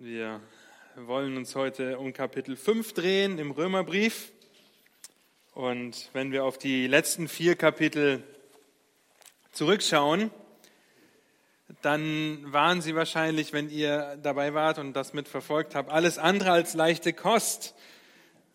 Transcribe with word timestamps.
Wir 0.00 0.40
wollen 0.96 1.36
uns 1.36 1.54
heute 1.54 2.00
um 2.00 2.12
Kapitel 2.12 2.56
5 2.56 2.94
drehen 2.94 3.38
im 3.38 3.52
Römerbrief. 3.52 4.32
Und 5.52 6.10
wenn 6.12 6.32
wir 6.32 6.42
auf 6.42 6.58
die 6.58 6.88
letzten 6.88 7.28
vier 7.28 7.54
Kapitel 7.54 8.24
zurückschauen, 9.52 10.32
dann 11.80 12.52
waren 12.52 12.82
sie 12.82 12.96
wahrscheinlich, 12.96 13.52
wenn 13.52 13.70
ihr 13.70 14.18
dabei 14.20 14.52
wart 14.52 14.80
und 14.80 14.94
das 14.94 15.12
mitverfolgt 15.12 15.76
habt, 15.76 15.90
alles 15.90 16.18
andere 16.18 16.50
als 16.50 16.74
leichte 16.74 17.12
Kost, 17.12 17.76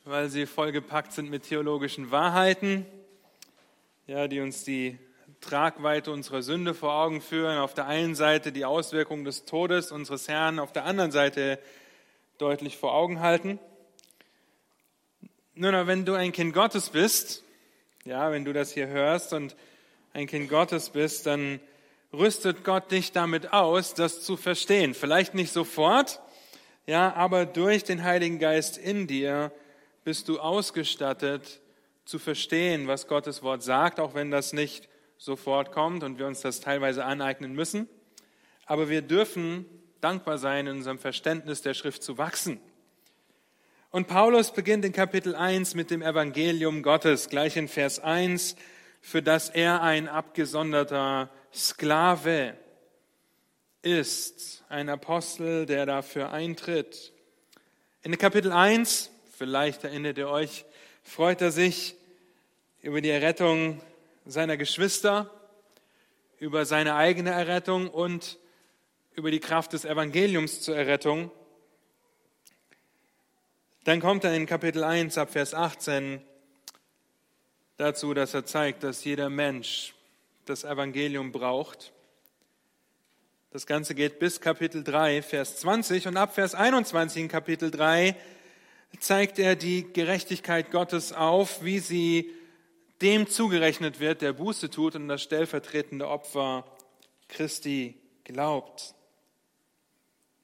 weil 0.04 0.28
sie 0.28 0.46
vollgepackt 0.46 1.14
sind 1.14 1.30
mit 1.30 1.44
theologischen 1.44 2.12
Wahrheiten, 2.12 2.86
ja, 4.08 4.28
die 4.28 4.42
uns 4.42 4.66
die 4.66 5.00
Tragweite 5.42 6.12
unserer 6.12 6.42
Sünde 6.42 6.74
vor 6.74 6.94
Augen 6.94 7.22
führen. 7.22 7.58
Auf 7.58 7.74
der 7.74 7.88
einen 7.88 8.16
Seite 8.16 8.52
die 8.52 8.66
Auswirkungen 8.66 9.24
des 9.24 9.46
Todes 9.46 9.92
unseres 9.92 10.28
Herrn, 10.28 10.60
auf 10.60 10.72
der 10.72 10.86
anderen 10.86 11.12
Seite 11.12 11.60
deutlich 12.38 12.78
vor 12.78 12.94
Augen 12.94 13.22
halten. 13.22 13.60
Nun, 15.56 15.88
wenn 15.88 16.06
du 16.06 16.14
ein 16.14 16.32
Kind 16.32 16.54
Gottes 16.54 16.90
bist, 16.90 17.44
ja, 18.06 18.32
wenn 18.32 18.46
du 18.46 18.54
das 18.54 18.72
hier 18.72 18.88
hörst 18.88 19.34
und 19.34 19.56
ein 20.14 20.28
Kind 20.28 20.50
Gottes 20.50 20.90
bist, 20.90 21.26
dann 21.26 21.60
rüstet 22.14 22.64
Gott 22.64 22.92
dich 22.92 23.12
damit 23.12 23.54
aus, 23.54 23.94
das 23.94 24.22
zu 24.22 24.38
verstehen. 24.38 24.94
Vielleicht 24.94 25.36
nicht 25.36 25.54
sofort, 25.54 26.20
ja, 26.86 27.14
aber 27.14 27.46
durch 27.46 27.84
den 27.84 28.04
Heiligen 28.04 28.40
Geist 28.40 28.78
in 28.78 29.06
dir 29.06 29.52
bist 30.04 30.28
du 30.28 30.40
ausgestattet 30.40 31.62
zu 32.06 32.18
verstehen, 32.18 32.88
was 32.88 33.08
Gottes 33.08 33.44
Wort 33.44 33.62
sagt, 33.62 34.00
auch 34.00 34.16
wenn 34.16 34.32
das 34.32 34.54
nicht 34.54 34.89
sofort 35.20 35.72
kommt 35.74 36.04
und 36.04 36.18
wir 36.18 36.26
uns 36.26 36.42
das 36.42 36.62
teilweise 36.62 37.06
aneignen 37.06 37.54
müssen. 37.54 37.88
Aber 38.66 38.90
wir 38.90 39.02
dürfen 39.02 39.66
dankbar 40.02 40.38
sein, 40.38 40.66
in 40.66 40.78
unserem 40.78 40.98
Verständnis 40.98 41.62
der 41.62 41.74
Schrift 41.74 42.02
zu 42.02 42.18
wachsen. 42.18 42.60
Und 43.92 44.08
Paulus 44.08 44.52
beginnt 44.52 44.86
in 44.86 44.94
Kapitel 44.94 45.36
1 45.36 45.76
mit 45.76 45.92
dem 45.92 46.02
Evangelium 46.02 46.84
Gottes, 46.84 47.30
gleich 47.30 47.58
in 47.58 47.68
Vers 47.68 48.00
1, 48.00 48.56
für 49.02 49.22
das 49.22 49.50
er 49.50 49.82
ein 49.82 50.08
abgesonderter 50.08 51.30
Sklave 51.54 52.56
ist, 53.82 54.64
ein 54.70 54.90
Apostel, 54.90 55.66
der 55.66 55.86
dafür 55.86 56.32
eintritt. 56.32 57.12
In 58.04 58.18
Kapitel 58.18 58.52
1, 58.52 59.12
vielleicht 59.38 59.84
erinnert 59.84 60.18
ihr 60.18 60.30
euch, 60.30 60.66
freut 61.04 61.42
er 61.42 61.52
sich 61.52 61.96
über 62.82 63.02
die 63.02 63.10
Errettung 63.10 63.82
seiner 64.30 64.58
Geschwister, 64.58 65.32
über 66.38 66.66
seine 66.66 66.96
eigene 66.96 67.32
Errettung 67.32 67.90
und 67.90 68.38
über 69.14 69.32
die 69.32 69.40
Kraft 69.40 69.74
des 69.74 69.86
Evangeliums 69.86 70.62
zur 70.62 70.78
Errettung. 70.78 71.32
Dann 73.84 74.00
kommt 74.00 74.24
er 74.24 74.36
in 74.36 74.46
Kapitel 74.46 74.84
1 74.84 75.18
ab 75.18 75.32
Vers 75.32 75.54
18 75.54 76.22
dazu, 77.78 78.14
dass 78.14 78.34
er 78.34 78.46
zeigt, 78.46 78.84
dass 78.84 79.04
jeder 79.04 79.30
Mensch 79.30 79.96
das 80.46 80.64
Evangelium 80.64 81.32
braucht. 81.32 81.92
Das 83.52 83.66
Ganze 83.66 83.96
geht 83.96 84.20
bis 84.20 84.40
Kapitel 84.40 84.84
3, 84.84 85.24
Vers 85.24 85.58
20 85.58 86.08
und 86.08 86.18
ab 86.18 86.36
Vers 86.36 86.54
21 86.54 87.24
in 87.24 87.28
Kapitel 87.30 87.72
3 87.72 88.16
zeigt 89.00 89.40
er 89.40 89.56
die 89.56 89.92
Gerechtigkeit 89.92 90.72
Gottes 90.72 91.14
auf, 91.14 91.64
wie 91.64 91.80
sie 91.80 92.32
dem 93.02 93.28
zugerechnet 93.28 94.00
wird, 94.00 94.22
der 94.22 94.34
Buße 94.34 94.70
tut 94.70 94.96
und 94.96 95.08
das 95.08 95.22
stellvertretende 95.22 96.08
Opfer 96.08 96.66
Christi 97.28 97.98
glaubt. 98.24 98.94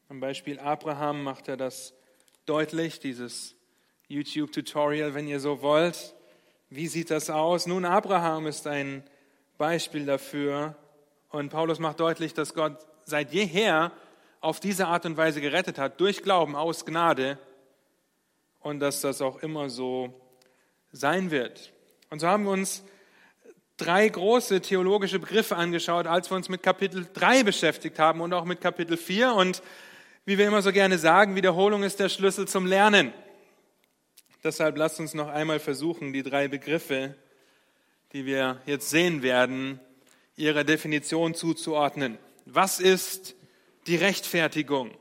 Am 0.07 0.19
Beispiel 0.19 0.59
Abraham 0.59 1.23
macht 1.23 1.47
er 1.47 1.57
das 1.57 1.93
deutlich, 2.45 2.99
dieses 2.99 3.55
YouTube-Tutorial, 4.07 5.13
wenn 5.13 5.27
ihr 5.27 5.39
so 5.39 5.61
wollt. 5.61 6.15
Wie 6.69 6.87
sieht 6.87 7.09
das 7.09 7.29
aus? 7.29 7.65
Nun, 7.65 7.85
Abraham 7.85 8.47
ist 8.47 8.67
ein 8.67 9.03
Beispiel 9.57 10.05
dafür 10.05 10.75
und 11.29 11.49
Paulus 11.49 11.79
macht 11.79 11.99
deutlich, 11.99 12.33
dass 12.33 12.53
Gott 12.53 12.77
seit 13.03 13.33
jeher 13.33 13.91
auf 14.41 14.59
diese 14.59 14.87
Art 14.87 15.05
und 15.05 15.17
Weise 15.17 15.41
gerettet 15.41 15.77
hat, 15.79 15.99
durch 15.99 16.21
Glauben, 16.21 16.55
aus 16.55 16.85
Gnade 16.85 17.39
und 18.59 18.79
dass 18.79 19.01
das 19.01 19.21
auch 19.21 19.41
immer 19.41 19.69
so 19.69 20.13
sein 20.91 21.31
wird. 21.31 21.73
Und 22.15 22.19
so 22.19 22.27
haben 22.27 22.45
wir 22.45 22.51
uns 22.51 22.81
drei 23.75 24.07
große 24.07 24.61
theologische 24.61 25.19
Begriffe 25.19 25.57
angeschaut, 25.57 26.07
als 26.07 26.31
wir 26.31 26.37
uns 26.37 26.47
mit 26.47 26.63
Kapitel 26.63 27.05
3 27.13 27.43
beschäftigt 27.43 27.99
haben 27.99 28.21
und 28.21 28.31
auch 28.31 28.45
mit 28.45 28.61
Kapitel 28.61 28.95
4. 28.95 29.33
Und 29.33 29.61
wie 30.23 30.37
wir 30.37 30.47
immer 30.47 30.61
so 30.61 30.71
gerne 30.71 30.97
sagen, 30.97 31.35
Wiederholung 31.35 31.83
ist 31.83 31.99
der 31.99 32.07
Schlüssel 32.07 32.47
zum 32.47 32.67
Lernen. 32.67 33.11
Deshalb 34.45 34.77
lasst 34.77 35.01
uns 35.01 35.13
noch 35.13 35.27
einmal 35.27 35.59
versuchen, 35.59 36.13
die 36.13 36.23
drei 36.23 36.47
Begriffe, 36.47 37.15
die 38.13 38.25
wir 38.25 38.61
jetzt 38.65 38.89
sehen 38.89 39.21
werden, 39.21 39.81
ihrer 40.37 40.63
Definition 40.63 41.33
zuzuordnen. 41.33 42.17
Was 42.45 42.79
ist 42.79 43.35
die 43.87 43.97
Rechtfertigung? 43.97 44.91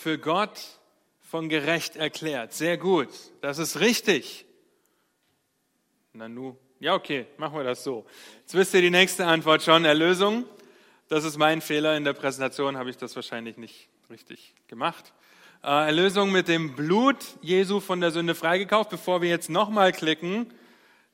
Für 0.00 0.16
Gott 0.18 0.58
von 1.20 1.50
gerecht 1.50 1.94
erklärt. 1.94 2.54
Sehr 2.54 2.78
gut, 2.78 3.08
das 3.42 3.58
ist 3.58 3.80
richtig. 3.80 4.46
Nanu, 6.14 6.56
ja 6.78 6.94
okay, 6.94 7.26
machen 7.36 7.58
wir 7.58 7.64
das 7.64 7.84
so. 7.84 8.06
Jetzt 8.40 8.54
wisst 8.54 8.72
ihr 8.72 8.80
die 8.80 8.90
nächste 8.90 9.26
Antwort 9.26 9.62
schon, 9.62 9.84
Erlösung. 9.84 10.46
Das 11.08 11.24
ist 11.24 11.36
mein 11.36 11.60
Fehler, 11.60 11.98
in 11.98 12.04
der 12.04 12.14
Präsentation 12.14 12.78
habe 12.78 12.88
ich 12.88 12.96
das 12.96 13.14
wahrscheinlich 13.14 13.58
nicht 13.58 13.90
richtig 14.08 14.54
gemacht. 14.68 15.12
Äh, 15.62 15.66
Erlösung 15.66 16.32
mit 16.32 16.48
dem 16.48 16.74
Blut 16.74 17.18
Jesu 17.42 17.80
von 17.80 18.00
der 18.00 18.10
Sünde 18.10 18.34
freigekauft. 18.34 18.88
Bevor 18.88 19.20
wir 19.20 19.28
jetzt 19.28 19.50
nochmal 19.50 19.92
klicken, 19.92 20.46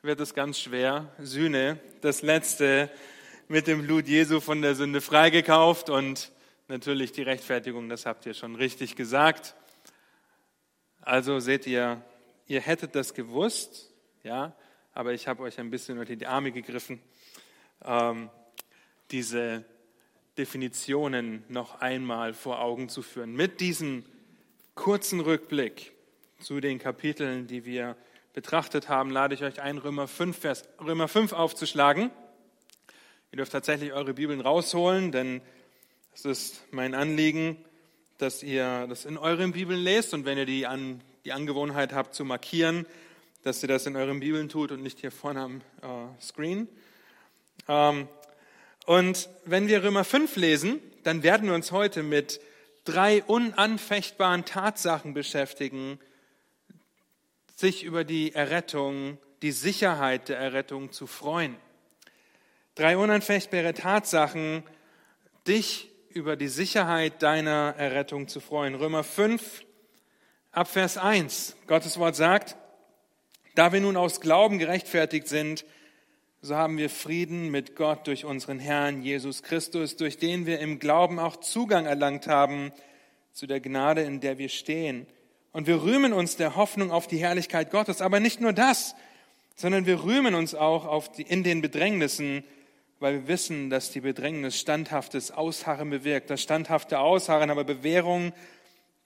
wird 0.03 0.21
es 0.21 0.33
ganz 0.33 0.61
schwer. 0.61 1.13
Sühne, 1.19 1.81
das 2.03 2.23
letzte 2.23 2.89
mit 3.49 3.67
dem 3.67 3.85
Blut 3.85 4.07
Jesu 4.07 4.39
von 4.39 4.63
der 4.63 4.77
Sünde 4.77 5.01
freigekauft 5.01 5.91
und 5.91 6.31
natürlich 6.69 7.13
die 7.13 7.23
Rechtfertigung, 7.23 7.89
das 7.89 8.07
habt 8.07 8.27
ihr 8.27 8.35
schon 8.35 8.55
richtig 8.55 8.97
gesagt. 8.97 9.55
Also 11.01 11.39
seht 11.39 11.67
ihr, 11.67 12.03
ihr 12.47 12.61
hättet 12.61 12.95
das 12.95 13.15
gewusst, 13.15 13.93
ja, 14.23 14.57
aber 14.93 15.13
ich 15.13 15.29
habe 15.29 15.43
euch 15.45 15.59
ein 15.61 15.71
bisschen 15.71 15.99
unter 15.99 16.17
die 16.17 16.27
Arme 16.27 16.53
gegriffen, 16.53 17.01
ähm, 17.85 18.31
diese 19.11 19.65
Definitionen 20.37 21.45
noch 21.49 21.81
einmal 21.81 22.35
vor 22.35 22.61
Augen 22.61 22.89
zu 22.89 23.03
führen. 23.03 23.33
Mit 23.33 23.61
diesem 23.61 24.05
kurzen 24.75 25.21
Rückblick 25.21 25.93
zu 26.41 26.61
den 26.61 26.79
Kapiteln, 26.79 27.47
die 27.47 27.65
wir 27.65 27.97
betrachtet 28.35 28.89
haben, 28.89 29.11
lade 29.11 29.35
ich 29.35 29.43
euch 29.43 29.63
ein, 29.63 29.79
Römer 29.79 30.09
5, 30.09 30.37
Vers, 30.37 30.69
Römer 30.81 31.09
5 31.09 31.33
aufzuschlagen. 31.33 32.11
Ihr 33.31 33.37
dürft 33.37 33.53
tatsächlich 33.53 33.93
eure 33.93 34.15
Bibeln 34.15 34.41
rausholen, 34.41 35.13
denn 35.13 35.41
es 36.17 36.25
ist 36.25 36.63
mein 36.71 36.95
Anliegen, 36.95 37.63
dass 38.17 38.43
ihr 38.43 38.87
das 38.87 39.05
in 39.05 39.19
euren 39.19 39.53
Bibeln 39.53 39.79
lest 39.79 40.15
und 40.15 40.25
wenn 40.25 40.39
ihr 40.39 40.47
die, 40.47 40.67
an, 40.67 41.03
die 41.27 41.33
Angewohnheit 41.35 41.93
habt 41.93 42.15
zu 42.15 42.25
markieren, 42.25 42.87
dass 43.43 43.63
ihr 43.63 43.69
das 43.69 43.85
in 43.85 43.97
euren 43.97 44.21
Bibeln 44.21 44.49
tut 44.49 44.73
und 44.73 44.83
nicht 44.83 44.99
hier 45.01 45.11
vorne 45.11 45.41
am 45.43 45.61
äh, 45.83 46.23
Screen. 46.23 46.69
Ähm, 47.69 48.09
und 48.87 49.29
wenn 49.45 49.69
wir 49.69 49.85
Römer 49.85 50.05
5 50.05 50.37
lesen, 50.37 50.81
dann 51.03 51.23
werden 51.23 51.49
wir 51.49 51.55
uns 51.55 51.71
heute 51.71 52.03
mit 52.03 52.41
drei 52.85 53.23
unanfechtbaren 53.23 54.47
Tatsachen 54.47 55.13
beschäftigen, 55.13 56.01
sich 57.57 57.85
über 57.85 58.05
die 58.05 58.33
Errettung, 58.33 59.19
die 59.43 59.53
Sicherheit 59.53 60.31
der 60.31 60.39
Errettung 60.39 60.93
zu 60.93 61.07
freuen. 61.07 61.57
Drei 62.75 62.97
unanfechtbare 62.97 63.75
Tatsachen, 63.75 64.63
dich 65.47 65.91
über 66.17 66.35
die 66.35 66.49
Sicherheit 66.49 67.23
deiner 67.23 67.75
Errettung 67.77 68.27
zu 68.27 68.41
freuen. 68.41 68.75
Römer 68.75 69.05
5, 69.05 69.67
ab 70.51 70.67
Vers 70.67 70.97
1. 70.97 71.57
Gottes 71.67 71.99
Wort 71.99 72.17
sagt, 72.17 72.57
da 73.55 73.75
wir 73.75 73.83
nun 73.83 73.99
aus 73.99 74.23
Glauben 74.23 74.59
gerechtfertigt 74.59 75.29
sind, 75.29 75.67
so 76.41 76.57
haben 76.57 76.79
wir 76.79 76.89
Frieden 76.89 77.51
mit 77.51 77.77
Gott 77.77 78.07
durch 78.07 78.25
unseren 78.25 78.59
Herrn 78.59 79.03
Jesus 79.03 79.43
Christus, 79.43 79.97
durch 79.97 80.17
den 80.17 80.47
wir 80.47 80.59
im 80.59 80.79
Glauben 80.79 81.19
auch 81.19 81.37
Zugang 81.37 81.85
erlangt 81.85 82.29
haben 82.29 82.73
zu 83.33 83.47
der 83.47 83.61
Gnade, 83.61 84.01
in 84.01 84.21
der 84.21 84.39
wir 84.39 84.49
stehen. 84.49 85.07
Und 85.53 85.67
wir 85.67 85.83
rühmen 85.83 86.15
uns 86.15 86.37
der 86.37 86.57
Hoffnung 86.57 86.93
auf 86.93 87.07
die 87.07 87.19
Herrlichkeit 87.19 87.71
Gottes. 87.71 88.01
Aber 88.01 88.21
nicht 88.21 88.41
nur 88.41 88.55
das, 88.55 88.95
sondern 89.55 89.85
wir 89.85 90.03
rühmen 90.03 90.35
uns 90.35 90.55
auch 90.55 91.09
die, 91.09 91.23
in 91.23 91.43
den 91.43 91.61
Bedrängnissen, 91.61 92.43
weil 92.99 93.15
wir 93.15 93.29
wissen, 93.29 93.71
dass 93.71 93.91
die 93.91 94.01
Bedrängnis 94.01 94.59
standhaftes 94.59 95.31
Ausharren 95.31 95.91
bewirkt. 95.91 96.31
Das 96.31 96.43
standhafte 96.43 96.99
Ausharren 96.99 97.51
aber 97.51 97.65
Bewährung, 97.65 98.33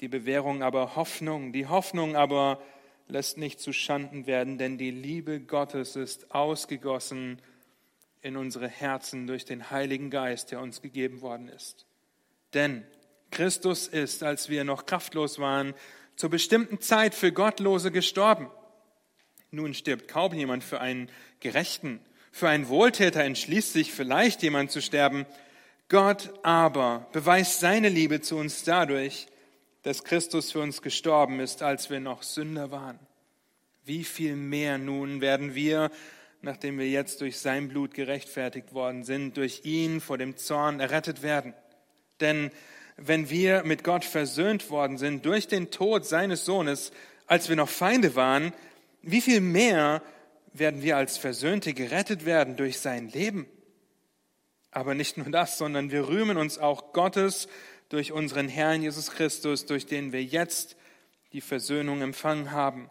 die 0.01 0.09
Bewährung 0.09 0.63
aber 0.63 0.97
Hoffnung, 0.97 1.53
die 1.53 1.67
Hoffnung 1.67 2.17
aber 2.17 2.63
lässt 3.09 3.39
nicht 3.39 3.61
zu 3.61 3.73
Schanden 3.73 4.27
werden, 4.27 4.59
denn 4.59 4.79
die 4.79 4.91
Liebe 4.91 5.41
Gottes 5.41 5.97
ist 5.97 6.33
ausgegossen 6.35 7.41
in 8.23 8.37
unsere 8.37 8.69
Herzen 8.69 9.27
durch 9.27 9.45
den 9.45 9.71
Heiligen 9.71 10.11
Geist, 10.11 10.53
der 10.53 10.61
uns 10.61 10.83
gegeben 10.83 11.21
worden 11.21 11.49
ist. 11.49 11.87
Denn 12.55 12.85
Christus 13.31 13.89
ist, 13.89 14.23
als 14.23 14.49
wir 14.49 14.65
noch 14.65 14.87
kraftlos 14.87 15.39
waren, 15.39 15.75
zur 16.17 16.31
bestimmten 16.31 16.81
Zeit 16.81 17.15
für 17.15 17.33
Gottlose 17.33 17.91
gestorben. 17.91 18.51
Nun 19.51 19.75
stirbt 19.75 20.09
kaum 20.09 20.35
jemand 20.35 20.63
für 20.63 20.81
einen 20.81 21.11
Gerechten. 21.41 22.01
Für 22.31 22.49
einen 22.49 22.69
Wohltäter 22.69 23.23
entschließt 23.25 23.73
sich 23.73 23.93
vielleicht 23.93 24.43
jemand 24.43 24.71
zu 24.71 24.81
sterben. 24.81 25.27
Gott 25.89 26.33
aber 26.43 27.09
beweist 27.13 27.61
seine 27.61 27.89
Liebe 27.89 28.21
zu 28.21 28.37
uns 28.37 28.63
dadurch, 28.63 29.27
dass 29.83 30.05
Christus 30.05 30.53
für 30.53 30.61
uns 30.61 30.83
gestorben 30.83 31.41
ist, 31.41 31.63
als 31.63 31.91
wir 31.91 32.01
noch 32.01 32.23
Sünder 32.23 32.71
waren. 32.71 32.99
Wie 33.85 34.05
viel 34.05 34.37
mehr 34.37 34.79
nun 34.79 35.21
werden 35.21 35.55
wir, 35.55 35.91
nachdem 36.43 36.79
wir 36.79 36.89
jetzt 36.89 37.21
durch 37.21 37.39
sein 37.39 37.69
Blut 37.69 37.95
gerechtfertigt 37.95 38.73
worden 38.73 39.05
sind, 39.05 39.37
durch 39.37 39.63
ihn 39.65 40.01
vor 40.01 40.19
dem 40.19 40.37
Zorn 40.37 40.81
errettet 40.81 41.23
werden? 41.23 41.55
Denn 42.21 42.51
wenn 42.97 43.31
wir 43.31 43.65
mit 43.65 43.83
Gott 43.83 44.05
versöhnt 44.05 44.71
worden 44.71 44.99
sind 44.99 45.25
durch 45.25 45.49
den 45.49 45.71
Tod 45.71 46.05
seines 46.05 46.45
Sohnes, 46.45 46.93
als 47.27 47.49
wir 47.49 47.57
noch 47.57 47.71
Feinde 47.71 48.15
waren, 48.15 48.53
wie 49.03 49.23
viel 49.23 49.41
mehr 49.41 50.03
werden 50.53 50.83
wir 50.83 50.97
als 50.97 51.19
Versöhnte 51.19 51.75
gerettet 51.75 52.25
werden 52.25 52.57
durch 52.57 52.79
sein 52.79 53.09
Leben? 53.09 53.47
Aber 54.71 54.95
nicht 54.95 55.17
nur 55.17 55.31
das, 55.31 55.59
sondern 55.59 55.91
wir 55.91 56.09
rühmen 56.09 56.37
uns 56.37 56.59
auch 56.59 56.93
Gottes 56.93 57.49
durch 57.89 58.13
unseren 58.13 58.49
Herrn 58.49 58.83
Jesus 58.83 59.11
Christus, 59.11 59.67
durch 59.67 59.87
den 59.87 60.13
wir 60.13 60.23
jetzt 60.23 60.77
die 61.33 61.41
Versöhnung 61.41 62.03
empfangen 62.03 62.53
haben. 62.53 62.91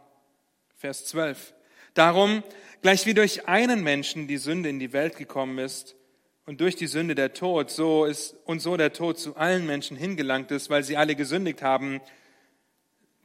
Vers 0.75 1.06
12. 1.06 1.53
Darum, 1.94 2.44
gleich 2.81 3.06
wie 3.06 3.13
durch 3.13 3.47
einen 3.47 3.83
Menschen 3.83 4.27
die 4.27 4.38
Sünde 4.38 4.69
in 4.69 4.79
die 4.79 4.94
Welt 4.94 5.17
gekommen 5.17 5.57
ist 5.57 5.95
und 6.45 6.62
durch 6.62 6.75
die 6.75 6.88
Sünde 6.88 7.15
der 7.15 7.33
Tod, 7.33 7.69
so 7.69 8.05
ist 8.05 8.35
und 8.45 8.59
so 8.59 8.77
der 8.77 8.94
Tod 8.94 9.19
zu 9.19 9.35
allen 9.35 9.65
Menschen 9.65 9.97
hingelangt 9.97 10.51
ist, 10.51 10.69
weil 10.69 10.83
sie 10.83 10.97
alle 10.97 11.15
gesündigt 11.15 11.62
haben. 11.62 12.01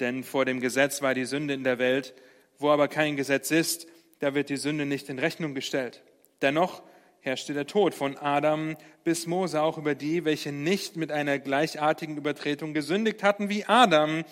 Denn 0.00 0.24
vor 0.24 0.44
dem 0.44 0.60
Gesetz 0.60 1.02
war 1.02 1.14
die 1.14 1.24
Sünde 1.24 1.54
in 1.54 1.64
der 1.64 1.78
Welt, 1.78 2.14
wo 2.58 2.70
aber 2.70 2.88
kein 2.88 3.16
Gesetz 3.16 3.50
ist, 3.50 3.86
da 4.24 4.34
wird 4.34 4.48
die 4.48 4.56
Sünde 4.56 4.86
nicht 4.86 5.10
in 5.10 5.18
Rechnung 5.18 5.54
gestellt. 5.54 6.02
Dennoch 6.40 6.82
herrschte 7.20 7.52
der 7.52 7.66
Tod 7.66 7.92
von 7.92 8.16
Adam 8.16 8.74
bis 9.04 9.26
Mose 9.26 9.60
auch 9.60 9.76
über 9.76 9.94
die, 9.94 10.24
welche 10.24 10.50
nicht 10.50 10.96
mit 10.96 11.12
einer 11.12 11.38
gleichartigen 11.38 12.16
Übertretung 12.16 12.72
gesündigt 12.72 13.22
hatten 13.22 13.50
wie 13.50 13.66
Adam, 13.66 14.24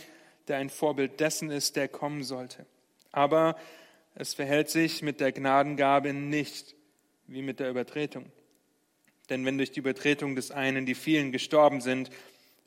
der 0.48 0.56
ein 0.56 0.70
Vorbild 0.70 1.20
dessen 1.20 1.50
ist, 1.50 1.76
der 1.76 1.88
kommen 1.88 2.22
sollte. 2.22 2.64
Aber 3.10 3.54
es 4.14 4.32
verhält 4.32 4.70
sich 4.70 5.02
mit 5.02 5.20
der 5.20 5.30
Gnadengabe 5.30 6.14
nicht 6.14 6.74
wie 7.26 7.42
mit 7.42 7.60
der 7.60 7.68
Übertretung. 7.68 8.24
Denn 9.28 9.44
wenn 9.44 9.58
durch 9.58 9.72
die 9.72 9.80
Übertretung 9.80 10.36
des 10.36 10.52
einen 10.52 10.86
die 10.86 10.94
vielen 10.94 11.32
gestorben 11.32 11.82
sind, 11.82 12.08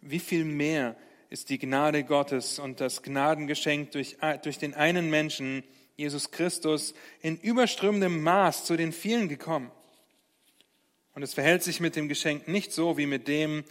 wie 0.01 0.19
viel 0.19 0.45
mehr 0.45 0.95
ist 1.31 1.50
die 1.50 1.57
Gnade 1.57 2.04
Gottes 2.04 2.60
und 2.60 2.81
das 2.81 3.01
Gnadengeschenk 3.01 3.94
durch, 3.94 4.18
durch 4.44 4.60
den 4.60 4.75
einen 4.75 5.10
Menschen, 5.10 5.63
Jesus 5.95 6.31
Christus, 6.31 6.94
in 7.21 7.38
überströmendem 7.38 8.21
Maß 8.21 8.65
zu 8.65 8.75
den 8.75 8.92
vielen 8.92 9.30
gekommen. 9.30 9.71
Und 11.13 11.24
es 11.24 11.33
verhält 11.33 11.63
sich 11.63 11.80
mit 11.80 11.95
dem 11.95 12.09
Geschenk 12.09 12.47
nicht 12.47 12.74
so 12.74 12.97
wie 12.97 13.06
mit 13.06 13.27
dem, 13.27 13.63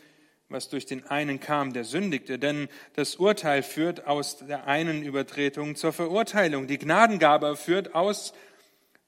was 0.48 0.68
durch 0.68 0.86
den 0.86 1.06
einen 1.06 1.40
kam, 1.40 1.72
der 1.72 1.84
sündigte. 1.84 2.38
Denn 2.38 2.68
das 2.94 3.16
Urteil 3.16 3.62
führt 3.62 4.06
aus 4.06 4.38
der 4.38 4.66
einen 4.66 5.02
Übertretung 5.02 5.76
zur 5.76 5.92
Verurteilung. 5.92 6.66
Die 6.66 6.78
Gnadengabe 6.78 7.56
führt 7.56 7.94
aus 7.94 8.32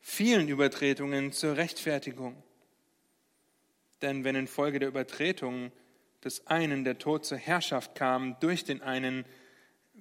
vielen 0.01 0.49
Übertretungen 0.49 1.33
zur 1.33 1.57
Rechtfertigung. 1.57 2.43
Denn 4.03 4.25
wenn 4.25 4.37
infolge 4.37 4.79
der 4.79 4.89
Übertretung 4.89 5.73
des 6.23 6.47
einen 6.47 6.85
der 6.85 6.99
Tod 6.99 7.25
zur 7.25 7.39
Herrschaft 7.39 7.95
kam 7.95 8.39
durch 8.41 8.65
den 8.65 8.83
einen, 8.83 9.25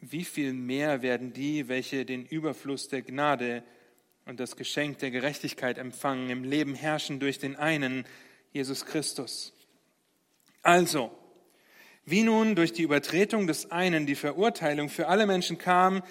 wie 0.02 0.24
viel 0.24 0.54
mehr 0.54 1.02
werden 1.02 1.34
die, 1.34 1.68
welche 1.68 2.06
den 2.06 2.26
Überfluss 2.26 2.88
der 2.88 3.02
Gnade 3.02 3.64
und 4.26 4.40
das 4.40 4.56
Geschenk 4.56 5.00
der 5.00 5.12
Gerechtigkeit 5.12 5.78
empfangen, 5.78 6.30
im 6.30 6.44
Leben 6.44 6.76
herrschen 6.76 7.20
durch 7.20 7.40
den 7.40 7.56
einen, 7.56 8.06
Jesus 8.52 8.86
Christus. 8.86 9.54
Also, 10.62 11.12
wie 12.06 12.24
nun 12.24 12.56
durch 12.56 12.74
die 12.74 12.84
Übertretung 12.84 13.48
des 13.48 13.72
einen 13.72 14.06
die 14.06 14.16
Verurteilung 14.16 14.90
für 14.90 15.08
alle 15.08 15.26
Menschen 15.26 15.58
kam, 15.58 16.04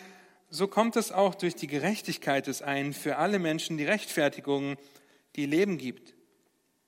so 0.50 0.68
kommt 0.68 0.96
es 0.96 1.10
auch 1.10 1.34
durch 1.34 1.54
die 1.54 1.66
Gerechtigkeit 1.66 2.46
des 2.46 2.62
einen 2.62 2.92
für 2.92 3.16
alle 3.16 3.38
Menschen 3.38 3.76
die 3.76 3.84
Rechtfertigung, 3.84 4.76
die 5.36 5.46
Leben 5.46 5.78
gibt. 5.78 6.14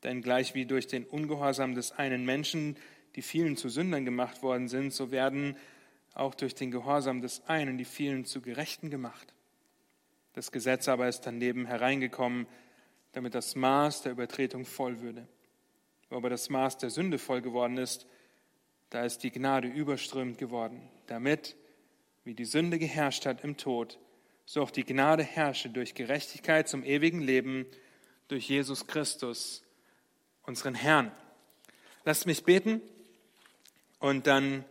Denn 0.04 0.22
gleich 0.22 0.54
wie 0.54 0.66
durch 0.66 0.86
den 0.86 1.04
Ungehorsam 1.04 1.74
des 1.74 1.92
einen 1.92 2.24
Menschen 2.24 2.76
die 3.16 3.22
vielen 3.22 3.56
zu 3.56 3.68
Sündern 3.70 4.04
gemacht 4.04 4.42
worden 4.42 4.68
sind, 4.68 4.92
so 4.92 5.10
werden 5.10 5.56
auch 6.16 6.34
durch 6.34 6.54
den 6.54 6.70
Gehorsam 6.70 7.20
des 7.20 7.46
einen 7.46 7.76
die 7.78 7.84
vielen 7.84 8.24
zu 8.24 8.40
Gerechten 8.40 8.90
gemacht. 8.90 9.34
Das 10.32 10.50
Gesetz 10.50 10.88
aber 10.88 11.08
ist 11.08 11.22
daneben 11.22 11.66
hereingekommen, 11.66 12.46
damit 13.12 13.34
das 13.34 13.54
Maß 13.54 14.02
der 14.02 14.12
Übertretung 14.12 14.64
voll 14.64 15.00
würde. 15.00 15.26
Wo 16.08 16.16
aber 16.16 16.30
das 16.30 16.48
Maß 16.48 16.78
der 16.78 16.90
Sünde 16.90 17.18
voll 17.18 17.42
geworden 17.42 17.76
ist, 17.76 18.06
da 18.90 19.04
ist 19.04 19.24
die 19.24 19.30
Gnade 19.30 19.68
überströmend 19.68 20.38
geworden, 20.38 20.88
damit, 21.06 21.56
wie 22.24 22.34
die 22.34 22.44
Sünde 22.44 22.78
geherrscht 22.78 23.26
hat 23.26 23.44
im 23.44 23.56
Tod, 23.56 23.98
so 24.44 24.62
auch 24.62 24.70
die 24.70 24.84
Gnade 24.84 25.22
herrsche 25.22 25.68
durch 25.68 25.94
Gerechtigkeit 25.94 26.68
zum 26.68 26.84
ewigen 26.84 27.20
Leben 27.20 27.66
durch 28.28 28.48
Jesus 28.48 28.86
Christus, 28.86 29.64
unseren 30.42 30.74
Herrn. 30.74 31.12
Lasst 32.04 32.26
mich 32.26 32.44
beten 32.44 32.80
und 33.98 34.26
dann 34.26 34.64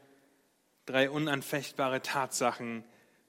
drei 0.85 1.09
unanfechtbare 1.09 2.01
Tatsachen 2.01 2.83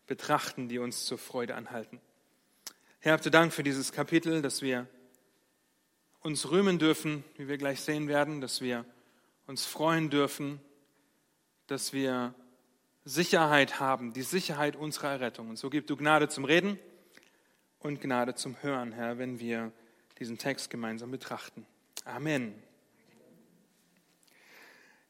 betrachten, 0.07 0.69
die 0.69 0.79
uns 0.79 1.05
zur 1.05 1.19
Freude 1.19 1.55
anhalten. 1.55 2.01
Herr, 3.01 3.13
habt 3.13 3.25
ihr 3.25 3.31
Dank 3.31 3.53
für 3.53 3.63
dieses 3.63 3.93
Kapitel, 3.93 4.43
dass 4.43 4.63
wir 4.63 4.87
uns 6.21 6.51
rühmen 6.51 6.79
dürfen, 6.79 7.25
wie 7.37 7.49
wir 7.49 7.59
gleich 7.59 7.81
sehen 7.81 8.09
werden, 8.09 8.41
dass 8.41 8.61
wir 8.61 8.85
uns 9.47 9.65
freuen 9.65 10.11
dürfen, 10.11 10.61
dass 11.67 11.93
wir 11.93 12.35
Sicherheit 13.05 13.79
haben, 13.79 14.13
die 14.13 14.23
Sicherheit 14.23 14.75
unserer 14.75 15.11
Errettung. 15.11 15.51
Und 15.51 15.57
so 15.57 15.71
gib 15.71 15.87
du 15.87 15.97
Gnade 15.97 16.29
zum 16.29 16.45
Reden 16.45 16.79
und 17.79 18.01
Gnade 18.01 18.35
zum 18.35 18.61
Hören, 18.63 18.93
Herr, 18.93 19.19
wenn 19.19 19.39
wir 19.39 19.71
diesen 20.19 20.39
Text 20.39 20.71
gemeinsam 20.71 21.11
betrachten. 21.11 21.65
Amen. 22.05 22.55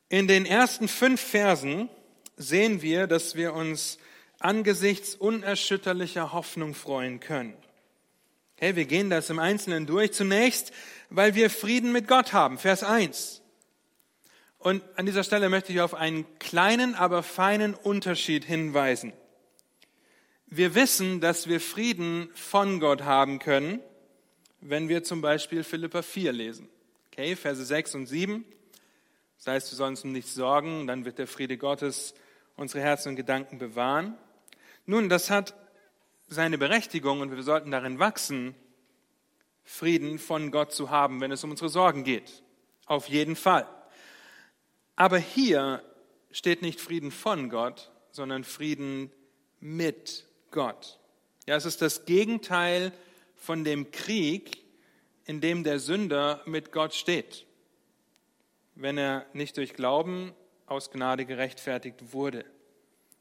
In 0.08 0.28
den 0.28 0.44
ersten 0.44 0.88
fünf 0.88 1.20
Versen 1.20 1.88
sehen 2.36 2.82
wir, 2.82 3.06
dass 3.06 3.34
wir 3.34 3.54
uns 3.54 3.98
angesichts 4.38 5.14
unerschütterlicher 5.14 6.32
Hoffnung 6.32 6.74
freuen 6.74 7.20
können. 7.20 7.56
Hey, 8.56 8.76
wir 8.76 8.86
gehen 8.86 9.10
das 9.10 9.28
im 9.30 9.38
Einzelnen 9.38 9.86
durch. 9.86 10.12
Zunächst 10.12 10.72
weil 11.10 11.34
wir 11.34 11.50
Frieden 11.50 11.92
mit 11.92 12.08
Gott 12.08 12.32
haben. 12.32 12.58
Vers 12.58 12.82
1. 12.82 13.42
Und 14.58 14.82
an 14.96 15.06
dieser 15.06 15.22
Stelle 15.22 15.48
möchte 15.48 15.72
ich 15.72 15.80
auf 15.80 15.94
einen 15.94 16.26
kleinen, 16.38 16.94
aber 16.94 17.22
feinen 17.22 17.74
Unterschied 17.74 18.44
hinweisen. 18.44 19.12
Wir 20.46 20.74
wissen, 20.74 21.20
dass 21.20 21.48
wir 21.48 21.60
Frieden 21.60 22.30
von 22.34 22.80
Gott 22.80 23.02
haben 23.02 23.38
können, 23.38 23.80
wenn 24.60 24.88
wir 24.88 25.04
zum 25.04 25.20
Beispiel 25.20 25.64
Philippa 25.64 26.02
4 26.02 26.32
lesen. 26.32 26.68
Okay, 27.12 27.36
Verse 27.36 27.64
6 27.64 27.94
und 27.94 28.06
7. 28.06 28.44
Das 29.38 29.46
heißt, 29.46 29.72
wir 29.72 29.76
sollen 29.76 29.90
uns 29.90 30.04
um 30.04 30.12
nichts 30.12 30.34
sorgen, 30.34 30.86
dann 30.86 31.04
wird 31.04 31.18
der 31.18 31.26
Friede 31.26 31.58
Gottes 31.58 32.14
unsere 32.56 32.82
Herzen 32.82 33.10
und 33.10 33.16
Gedanken 33.16 33.58
bewahren. 33.58 34.16
Nun, 34.86 35.08
das 35.08 35.30
hat 35.30 35.54
seine 36.28 36.58
Berechtigung 36.58 37.20
und 37.20 37.34
wir 37.34 37.42
sollten 37.42 37.70
darin 37.70 37.98
wachsen, 37.98 38.54
Frieden 39.64 40.18
von 40.18 40.50
Gott 40.50 40.72
zu 40.72 40.90
haben, 40.90 41.20
wenn 41.20 41.32
es 41.32 41.42
um 41.44 41.50
unsere 41.50 41.68
Sorgen 41.68 42.04
geht. 42.04 42.42
Auf 42.86 43.08
jeden 43.08 43.36
Fall. 43.36 43.66
Aber 44.94 45.18
hier 45.18 45.82
steht 46.30 46.62
nicht 46.62 46.80
Frieden 46.80 47.10
von 47.10 47.50
Gott, 47.50 47.90
sondern 48.10 48.44
Frieden 48.44 49.10
mit 49.60 50.26
Gott. 50.50 50.98
Ja, 51.46 51.56
es 51.56 51.64
ist 51.64 51.82
das 51.82 52.06
Gegenteil 52.06 52.92
von 53.34 53.64
dem 53.64 53.90
Krieg, 53.90 54.64
in 55.24 55.40
dem 55.40 55.64
der 55.64 55.80
Sünder 55.80 56.42
mit 56.46 56.72
Gott 56.72 56.94
steht, 56.94 57.46
wenn 58.74 58.96
er 58.96 59.26
nicht 59.32 59.56
durch 59.56 59.74
Glauben 59.74 60.32
aus 60.66 60.90
Gnade 60.90 61.24
gerechtfertigt 61.26 62.12
wurde. 62.12 62.44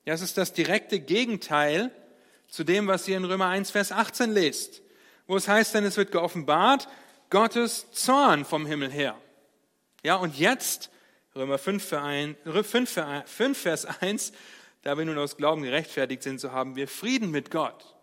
Ja, 0.06 0.14
es 0.14 0.22
ist 0.22 0.38
das 0.38 0.54
direkte 0.54 1.00
Gegenteil 1.00 1.92
zu 2.48 2.64
dem, 2.64 2.88
was 2.88 3.08
ihr 3.08 3.18
in 3.18 3.26
Römer 3.26 3.48
1, 3.48 3.72
Vers 3.72 3.92
18 3.92 4.32
lest 4.32 4.82
wo 5.28 5.36
es 5.36 5.48
heißt, 5.48 5.74
denn 5.74 5.86
es 5.86 5.98
wird 5.98 6.12
geoffenbart, 6.12 6.88
Gottes 7.30 7.92
Zorn 7.92 8.46
vom 8.46 8.66
Himmel 8.66 8.92
her. 8.92 9.20
Ja, 10.04 10.16
und 10.16 10.38
jetzt, 10.38 10.92
Römer 11.36 11.58
5, 11.58 11.84
5, 11.84 13.02
5 13.26 13.58
Vers 13.58 13.86
1, 13.86 14.34
da 14.84 14.98
wir 14.98 15.06
nun 15.06 15.18
aus 15.18 15.38
Glauben 15.38 15.64
gerechtfertigt 15.64 16.22
sind, 16.22 16.40
so 16.40 16.52
haben 16.52 16.76
wir 16.76 16.88
Frieden 16.88 17.32
mit 17.32 17.50
Gott. 17.50 17.96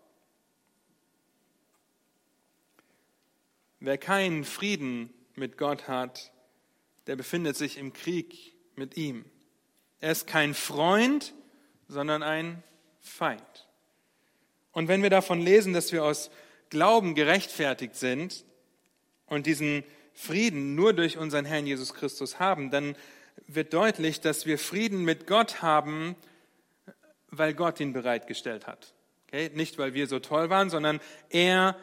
Wer 3.79 3.97
keinen 3.97 4.43
Frieden 4.43 5.13
mit 5.35 5.57
Gott 5.57 5.87
hat, 5.87 6.31
der 7.07 7.15
befindet 7.15 7.57
sich 7.57 7.77
im 7.77 7.93
Krieg 7.93 8.55
mit 8.75 8.97
ihm. 8.97 9.25
Er 10.03 10.11
ist 10.11 10.27
kein 10.27 10.53
Freund, 10.53 11.33
sondern 11.87 12.23
ein 12.23 12.61
Feind. 12.99 13.69
Und 14.73 14.89
wenn 14.89 15.01
wir 15.01 15.09
davon 15.09 15.39
lesen, 15.39 15.71
dass 15.71 15.93
wir 15.93 16.03
aus 16.03 16.29
Glauben 16.69 17.15
gerechtfertigt 17.15 17.95
sind 17.95 18.43
und 19.27 19.45
diesen 19.45 19.85
Frieden 20.13 20.75
nur 20.75 20.91
durch 20.91 21.17
unseren 21.17 21.45
Herrn 21.45 21.65
Jesus 21.65 21.93
Christus 21.93 22.37
haben, 22.37 22.69
dann 22.69 22.97
wird 23.47 23.73
deutlich, 23.73 24.19
dass 24.19 24.45
wir 24.45 24.59
Frieden 24.59 25.05
mit 25.05 25.25
Gott 25.25 25.61
haben, 25.61 26.17
weil 27.29 27.53
Gott 27.53 27.79
ihn 27.79 27.93
bereitgestellt 27.93 28.67
hat. 28.67 28.93
Okay? 29.29 29.51
Nicht, 29.53 29.77
weil 29.77 29.93
wir 29.93 30.07
so 30.07 30.19
toll 30.19 30.49
waren, 30.49 30.69
sondern 30.69 30.99
er 31.29 31.77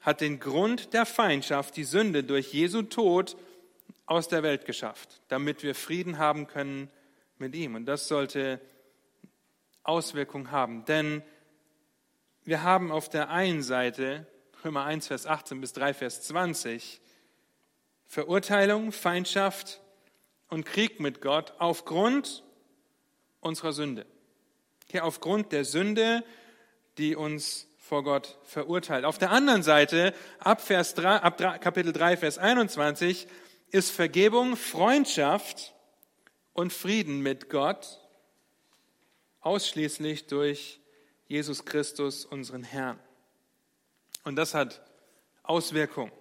hat 0.00 0.22
den 0.22 0.40
Grund 0.40 0.94
der 0.94 1.04
Feindschaft, 1.04 1.76
die 1.76 1.84
Sünde 1.84 2.24
durch 2.24 2.54
Jesu 2.54 2.80
Tod 2.80 3.36
aus 4.06 4.28
der 4.28 4.42
Welt 4.42 4.64
geschafft, 4.64 5.20
damit 5.28 5.62
wir 5.62 5.74
Frieden 5.74 6.16
haben 6.16 6.46
können 6.46 6.90
mit 7.38 7.54
ihm. 7.54 7.74
Und 7.74 7.86
das 7.86 8.08
sollte 8.08 8.60
Auswirkungen 9.82 10.50
haben. 10.50 10.84
Denn 10.84 11.22
wir 12.44 12.62
haben 12.62 12.90
auf 12.90 13.08
der 13.08 13.30
einen 13.30 13.62
Seite, 13.62 14.26
Römer 14.64 14.84
1, 14.84 15.06
Vers 15.08 15.26
18 15.26 15.60
bis 15.60 15.72
3, 15.72 15.94
Vers 15.94 16.22
20, 16.22 17.00
Verurteilung, 18.06 18.92
Feindschaft 18.92 19.80
und 20.48 20.64
Krieg 20.64 21.00
mit 21.00 21.20
Gott 21.20 21.54
aufgrund 21.58 22.44
unserer 23.40 23.72
Sünde. 23.72 24.06
Okay, 24.88 25.00
aufgrund 25.00 25.52
der 25.52 25.64
Sünde, 25.64 26.24
die 26.98 27.16
uns 27.16 27.66
vor 27.78 28.02
Gott 28.02 28.38
verurteilt. 28.42 29.04
Auf 29.04 29.18
der 29.18 29.30
anderen 29.30 29.62
Seite, 29.62 30.12
ab, 30.38 30.60
Vers 30.60 30.94
3, 30.94 31.16
ab 31.16 31.38
Kapitel 31.60 31.92
3, 31.92 32.16
Vers 32.16 32.38
21, 32.38 33.28
ist 33.70 33.90
Vergebung, 33.90 34.56
Freundschaft 34.56 35.75
und 36.56 36.72
Frieden 36.72 37.20
mit 37.20 37.50
Gott 37.50 38.00
ausschließlich 39.40 40.26
durch 40.26 40.80
Jesus 41.28 41.66
Christus, 41.66 42.24
unseren 42.24 42.62
Herrn. 42.62 42.98
Und 44.24 44.36
das 44.36 44.54
hat 44.54 44.80
Auswirkungen. 45.42 46.12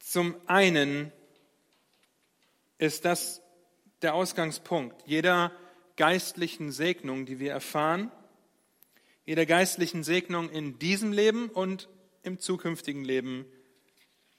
Zum 0.00 0.34
einen 0.46 1.12
ist 2.78 3.04
das 3.04 3.40
der 4.02 4.14
Ausgangspunkt 4.14 5.00
jeder 5.06 5.52
geistlichen 5.96 6.72
Segnung, 6.72 7.24
die 7.24 7.38
wir 7.38 7.52
erfahren, 7.52 8.10
jeder 9.26 9.46
geistlichen 9.46 10.02
Segnung 10.02 10.50
in 10.50 10.78
diesem 10.78 11.12
Leben 11.12 11.50
und 11.50 11.88
im 12.22 12.40
zukünftigen 12.40 13.04
Leben 13.04 13.46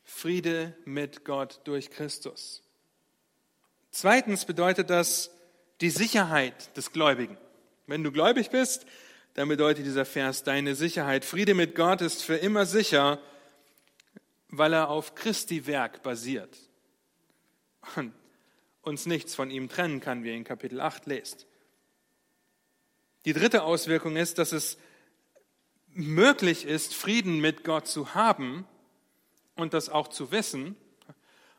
Friede 0.04 0.76
mit 0.84 1.24
Gott 1.24 1.62
durch 1.64 1.92
Christus. 1.92 2.64
Zweitens 4.02 4.46
bedeutet 4.46 4.90
das 4.90 5.30
die 5.82 5.90
Sicherheit 5.90 6.78
des 6.78 6.94
Gläubigen. 6.94 7.38
Wenn 7.86 8.02
du 8.02 8.14
gläubig 8.14 8.50
bist, 8.50 8.86
dann 9.34 9.50
bedeutet 9.50 9.86
dieser 9.86 10.06
Vers 10.06 10.44
deine 10.44 10.74
Sicherheit. 10.76 11.26
Friede 11.26 11.54
mit 11.54 11.76
Gott 11.76 12.00
ist 12.00 12.24
für 12.24 12.38
immer 12.38 12.66
sicher, 12.66 13.20
weil 14.48 14.72
er 14.72 14.90
auf 14.90 15.16
Christi 15.16 15.68
Werk 15.68 16.02
basiert 16.02 16.58
und 17.98 18.14
uns 18.84 19.06
nichts 19.06 19.36
von 19.36 19.52
ihm 19.52 19.68
trennen 19.68 20.00
kann, 20.00 20.24
wie 20.24 20.30
ihr 20.30 20.36
in 20.36 20.46
Kapitel 20.46 20.80
8 20.80 21.06
lest. 21.06 21.46
Die 23.26 23.34
dritte 23.34 23.64
Auswirkung 23.64 24.16
ist, 24.16 24.38
dass 24.38 24.54
es 24.54 24.78
möglich 25.90 26.64
ist, 26.64 26.96
Frieden 26.96 27.42
mit 27.42 27.66
Gott 27.66 27.86
zu 27.86 28.16
haben 28.16 28.66
und 29.58 29.74
das 29.74 29.90
auch 29.90 30.08
zu 30.08 30.32
wissen, 30.32 30.78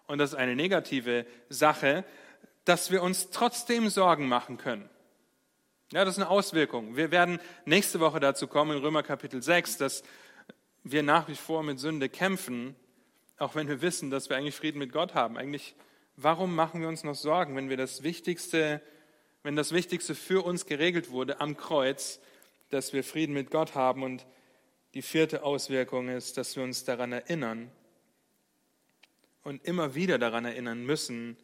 und 0.06 0.18
das 0.18 0.30
ist 0.30 0.38
eine 0.38 0.56
negative 0.56 1.24
Sache, 1.50 2.04
dass 2.64 2.90
wir 2.90 3.02
uns 3.02 3.30
trotzdem 3.30 3.88
Sorgen 3.88 4.28
machen 4.28 4.58
können. 4.58 4.88
Ja, 5.92 6.04
das 6.04 6.14
ist 6.14 6.22
eine 6.22 6.30
Auswirkung. 6.30 6.96
Wir 6.96 7.10
werden 7.10 7.40
nächste 7.64 8.00
Woche 8.00 8.20
dazu 8.20 8.46
kommen, 8.46 8.76
in 8.76 8.82
Römer 8.82 9.02
Kapitel 9.02 9.42
6, 9.42 9.78
dass 9.78 10.02
wir 10.84 11.02
nach 11.02 11.28
wie 11.28 11.34
vor 11.34 11.62
mit 11.62 11.80
Sünde 11.80 12.08
kämpfen, 12.08 12.76
auch 13.38 13.54
wenn 13.54 13.68
wir 13.68 13.82
wissen, 13.82 14.10
dass 14.10 14.28
wir 14.28 14.36
eigentlich 14.36 14.54
Frieden 14.54 14.78
mit 14.78 14.92
Gott 14.92 15.14
haben. 15.14 15.36
Eigentlich, 15.36 15.74
warum 16.16 16.54
machen 16.54 16.80
wir 16.80 16.88
uns 16.88 17.02
noch 17.02 17.14
Sorgen, 17.14 17.56
wenn 17.56 17.70
wir 17.70 17.76
das 17.76 18.02
Wichtigste, 18.02 18.80
wenn 19.42 19.56
das 19.56 19.72
Wichtigste 19.72 20.14
für 20.14 20.44
uns 20.44 20.66
geregelt 20.66 21.10
wurde 21.10 21.40
am 21.40 21.56
Kreuz, 21.56 22.20
dass 22.68 22.92
wir 22.92 23.02
Frieden 23.02 23.32
mit 23.34 23.50
Gott 23.50 23.74
haben? 23.74 24.02
Und 24.02 24.26
die 24.94 25.02
vierte 25.02 25.42
Auswirkung 25.42 26.08
ist, 26.08 26.36
dass 26.36 26.54
wir 26.54 26.62
uns 26.62 26.84
daran 26.84 27.12
erinnern, 27.12 27.70
und 29.42 29.64
immer 29.64 29.94
wieder 29.94 30.18
daran 30.18 30.44
erinnern 30.44 30.84
müssen, 30.84 31.36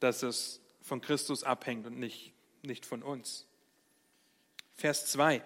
dass 0.00 0.22
es 0.22 0.60
von 0.80 1.00
Christus 1.00 1.42
abhängt 1.42 1.86
und 1.86 1.98
nicht, 1.98 2.32
nicht 2.62 2.86
von 2.86 3.02
uns. 3.02 3.46
Vers 4.74 5.06
2. 5.06 5.42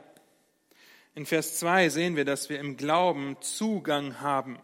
In 1.15 1.27
Vers 1.27 1.59
2 1.59 1.89
sehen 1.89 2.17
wir, 2.17 2.25
dass 2.25 2.49
wir 2.49 2.59
im 2.59 2.77
Glauben 2.77 3.41
Zugang 3.41 4.21
haben 4.21 4.59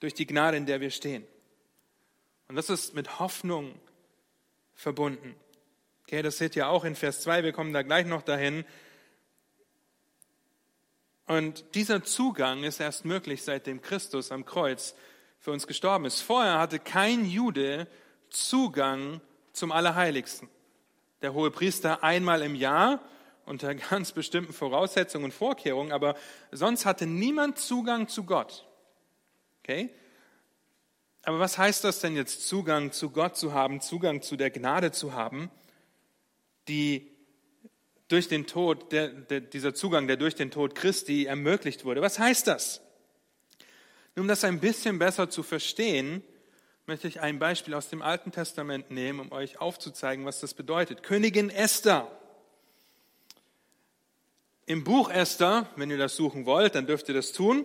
durch 0.00 0.14
die 0.14 0.26
Gnade, 0.26 0.56
in 0.56 0.66
der 0.66 0.80
wir 0.80 0.90
stehen. 0.90 1.26
Und 2.48 2.56
das 2.56 2.70
ist 2.70 2.94
mit 2.94 3.18
Hoffnung 3.18 3.78
verbunden. 4.74 5.34
Okay, 6.02 6.22
das 6.22 6.38
seht 6.38 6.56
ihr 6.56 6.68
auch 6.68 6.84
in 6.84 6.94
Vers 6.94 7.22
2, 7.22 7.44
wir 7.44 7.52
kommen 7.52 7.72
da 7.72 7.82
gleich 7.82 8.06
noch 8.06 8.22
dahin. 8.22 8.64
Und 11.26 11.74
dieser 11.74 12.04
Zugang 12.04 12.64
ist 12.64 12.80
erst 12.80 13.04
möglich, 13.06 13.42
seitdem 13.42 13.80
Christus 13.80 14.30
am 14.30 14.44
Kreuz 14.44 14.94
für 15.38 15.52
uns 15.52 15.66
gestorben 15.66 16.04
ist. 16.04 16.20
Vorher 16.20 16.58
hatte 16.58 16.78
kein 16.78 17.24
Jude 17.24 17.86
Zugang 18.34 19.20
zum 19.52 19.72
Allerheiligsten. 19.72 20.48
Der 21.22 21.32
hohe 21.32 21.50
Priester 21.50 22.02
einmal 22.02 22.42
im 22.42 22.54
Jahr 22.54 23.00
unter 23.46 23.74
ganz 23.90 24.12
bestimmten 24.12 24.52
Voraussetzungen 24.52 25.26
und 25.26 25.34
Vorkehrungen, 25.34 25.92
aber 25.92 26.16
sonst 26.50 26.84
hatte 26.84 27.06
niemand 27.06 27.58
Zugang 27.58 28.08
zu 28.08 28.24
Gott. 28.24 28.66
Okay? 29.62 29.90
Aber 31.22 31.38
was 31.38 31.56
heißt 31.56 31.84
das 31.84 32.00
denn 32.00 32.16
jetzt, 32.16 32.46
Zugang 32.46 32.92
zu 32.92 33.10
Gott 33.10 33.36
zu 33.36 33.54
haben, 33.54 33.80
Zugang 33.80 34.20
zu 34.20 34.36
der 34.36 34.50
Gnade 34.50 34.92
zu 34.92 35.14
haben, 35.14 35.50
die 36.68 37.10
durch 38.08 38.28
den 38.28 38.46
Tod, 38.46 38.92
der, 38.92 39.08
der, 39.08 39.40
dieser 39.40 39.74
Zugang, 39.74 40.06
der 40.06 40.18
durch 40.18 40.34
den 40.34 40.50
Tod 40.50 40.74
Christi 40.74 41.24
ermöglicht 41.24 41.84
wurde? 41.84 42.02
Was 42.02 42.18
heißt 42.18 42.46
das? 42.46 42.82
Um 44.16 44.28
das 44.28 44.44
ein 44.44 44.60
bisschen 44.60 44.98
besser 44.98 45.30
zu 45.30 45.42
verstehen, 45.42 46.22
möchte 46.86 47.08
ich 47.08 47.20
ein 47.20 47.38
Beispiel 47.38 47.74
aus 47.74 47.88
dem 47.88 48.02
Alten 48.02 48.30
Testament 48.30 48.90
nehmen, 48.90 49.20
um 49.20 49.32
euch 49.32 49.58
aufzuzeigen, 49.58 50.26
was 50.26 50.40
das 50.40 50.52
bedeutet. 50.54 51.02
Königin 51.02 51.48
Esther. 51.48 52.10
Im 54.66 54.84
Buch 54.84 55.10
Esther, 55.10 55.66
wenn 55.76 55.90
ihr 55.90 55.98
das 55.98 56.16
suchen 56.16 56.46
wollt, 56.46 56.74
dann 56.74 56.86
dürft 56.86 57.08
ihr 57.08 57.14
das 57.14 57.32
tun, 57.32 57.64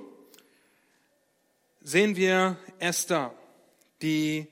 sehen 1.82 2.16
wir 2.16 2.58
Esther, 2.80 3.34
die 4.02 4.48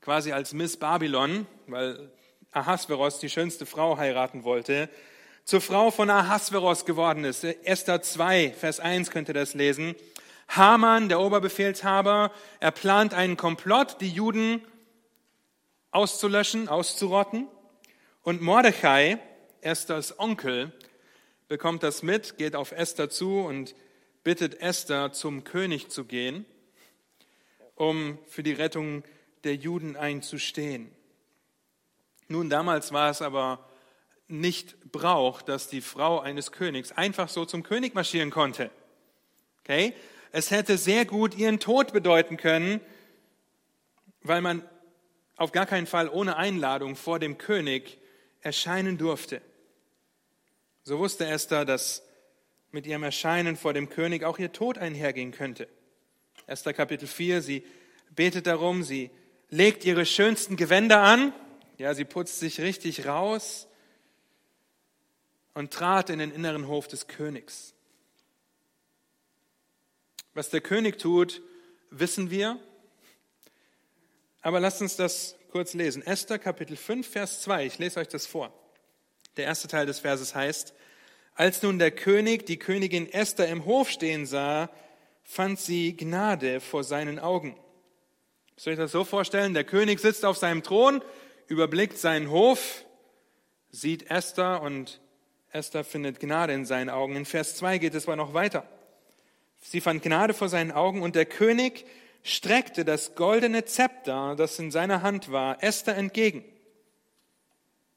quasi 0.00 0.32
als 0.32 0.52
Miss 0.52 0.76
Babylon, 0.76 1.46
weil 1.66 2.10
Ahasveros 2.52 3.18
die 3.18 3.28
schönste 3.28 3.66
Frau 3.66 3.96
heiraten 3.96 4.44
wollte, 4.44 4.88
zur 5.44 5.60
Frau 5.60 5.90
von 5.90 6.10
Ahasveros 6.10 6.84
geworden 6.84 7.24
ist. 7.24 7.44
Esther 7.44 8.02
2, 8.02 8.52
Vers 8.52 8.80
1 8.80 9.10
könnt 9.10 9.28
ihr 9.28 9.34
das 9.34 9.54
lesen. 9.54 9.94
Haman, 10.50 11.08
der 11.08 11.20
Oberbefehlshaber, 11.20 12.32
er 12.58 12.70
plant 12.72 13.14
einen 13.14 13.36
Komplott, 13.36 14.00
die 14.00 14.10
Juden 14.10 14.60
auszulöschen, 15.92 16.68
auszurotten. 16.68 17.46
Und 18.22 18.42
Mordechai, 18.42 19.18
Esthers 19.60 20.18
Onkel, 20.18 20.72
bekommt 21.46 21.84
das 21.84 22.02
mit, 22.02 22.36
geht 22.36 22.56
auf 22.56 22.72
Esther 22.72 23.10
zu 23.10 23.40
und 23.40 23.76
bittet 24.24 24.60
Esther, 24.60 25.12
zum 25.12 25.44
König 25.44 25.88
zu 25.88 26.04
gehen, 26.04 26.44
um 27.76 28.18
für 28.26 28.42
die 28.42 28.52
Rettung 28.52 29.04
der 29.44 29.54
Juden 29.54 29.96
einzustehen. 29.96 30.90
Nun, 32.26 32.50
damals 32.50 32.92
war 32.92 33.10
es 33.10 33.22
aber 33.22 33.64
nicht 34.26 34.92
Brauch, 34.92 35.42
dass 35.42 35.68
die 35.68 35.80
Frau 35.80 36.20
eines 36.20 36.52
Königs 36.52 36.92
einfach 36.92 37.28
so 37.28 37.44
zum 37.44 37.62
König 37.62 37.94
marschieren 37.94 38.30
konnte. 38.30 38.70
Okay? 39.60 39.94
Es 40.32 40.50
hätte 40.50 40.78
sehr 40.78 41.04
gut 41.04 41.36
ihren 41.36 41.58
Tod 41.58 41.92
bedeuten 41.92 42.36
können, 42.36 42.80
weil 44.22 44.40
man 44.40 44.62
auf 45.36 45.52
gar 45.52 45.66
keinen 45.66 45.86
Fall 45.86 46.08
ohne 46.08 46.36
Einladung 46.36 46.96
vor 46.96 47.18
dem 47.18 47.38
König 47.38 47.98
erscheinen 48.40 48.98
durfte. 48.98 49.40
So 50.82 50.98
wusste 50.98 51.26
Esther, 51.26 51.64
dass 51.64 52.02
mit 52.70 52.86
ihrem 52.86 53.02
Erscheinen 53.02 53.56
vor 53.56 53.72
dem 53.72 53.88
König 53.88 54.24
auch 54.24 54.38
ihr 54.38 54.52
Tod 54.52 54.78
einhergehen 54.78 55.32
könnte. 55.32 55.68
Esther 56.46 56.72
Kapitel 56.72 57.08
4, 57.08 57.42
sie 57.42 57.64
betet 58.10 58.46
darum, 58.46 58.82
sie 58.82 59.10
legt 59.48 59.84
ihre 59.84 60.06
schönsten 60.06 60.56
Gewänder 60.56 61.00
an, 61.00 61.32
ja, 61.78 61.94
sie 61.94 62.04
putzt 62.04 62.38
sich 62.38 62.60
richtig 62.60 63.06
raus, 63.06 63.66
und 65.54 65.72
trat 65.72 66.10
in 66.10 66.18
den 66.18 66.30
inneren 66.30 66.68
Hof 66.68 66.88
des 66.88 67.06
Königs. 67.06 67.74
Was 70.32 70.48
der 70.48 70.60
König 70.60 70.98
tut, 70.98 71.42
wissen 71.90 72.30
wir. 72.30 72.58
Aber 74.42 74.60
lasst 74.60 74.80
uns 74.80 74.94
das 74.94 75.36
kurz 75.50 75.74
lesen. 75.74 76.06
Esther 76.06 76.38
Kapitel 76.38 76.76
5, 76.76 77.06
Vers 77.06 77.42
2. 77.42 77.66
Ich 77.66 77.78
lese 77.78 77.98
euch 77.98 78.06
das 78.06 78.26
vor. 78.26 78.52
Der 79.36 79.46
erste 79.46 79.66
Teil 79.66 79.86
des 79.86 79.98
Verses 79.98 80.34
heißt, 80.34 80.72
als 81.34 81.62
nun 81.62 81.80
der 81.80 81.90
König 81.90 82.46
die 82.46 82.58
Königin 82.58 83.12
Esther 83.12 83.48
im 83.48 83.64
Hof 83.64 83.90
stehen 83.90 84.24
sah, 84.24 84.70
fand 85.24 85.58
sie 85.58 85.96
Gnade 85.96 86.60
vor 86.60 86.84
seinen 86.84 87.18
Augen. 87.18 87.58
Soll 88.56 88.74
ich 88.74 88.78
das 88.78 88.92
so 88.92 89.04
vorstellen? 89.04 89.54
Der 89.54 89.64
König 89.64 89.98
sitzt 89.98 90.24
auf 90.24 90.36
seinem 90.36 90.62
Thron, 90.62 91.02
überblickt 91.48 91.98
seinen 91.98 92.30
Hof, 92.30 92.84
sieht 93.70 94.10
Esther 94.10 94.62
und 94.62 95.00
Esther 95.50 95.82
findet 95.82 96.20
Gnade 96.20 96.52
in 96.52 96.66
seinen 96.66 96.90
Augen. 96.90 97.16
In 97.16 97.24
Vers 97.24 97.56
2 97.56 97.78
geht 97.78 97.94
es 97.94 98.06
aber 98.06 98.14
noch 98.16 98.32
weiter. 98.32 98.68
Sie 99.60 99.80
fand 99.80 100.02
Gnade 100.02 100.34
vor 100.34 100.48
seinen 100.48 100.72
Augen 100.72 101.02
und 101.02 101.14
der 101.14 101.26
König 101.26 101.86
streckte 102.22 102.84
das 102.84 103.14
goldene 103.14 103.64
Zepter, 103.64 104.34
das 104.36 104.58
in 104.58 104.70
seiner 104.70 105.02
Hand 105.02 105.30
war, 105.30 105.62
Esther 105.62 105.96
entgegen. 105.96 106.44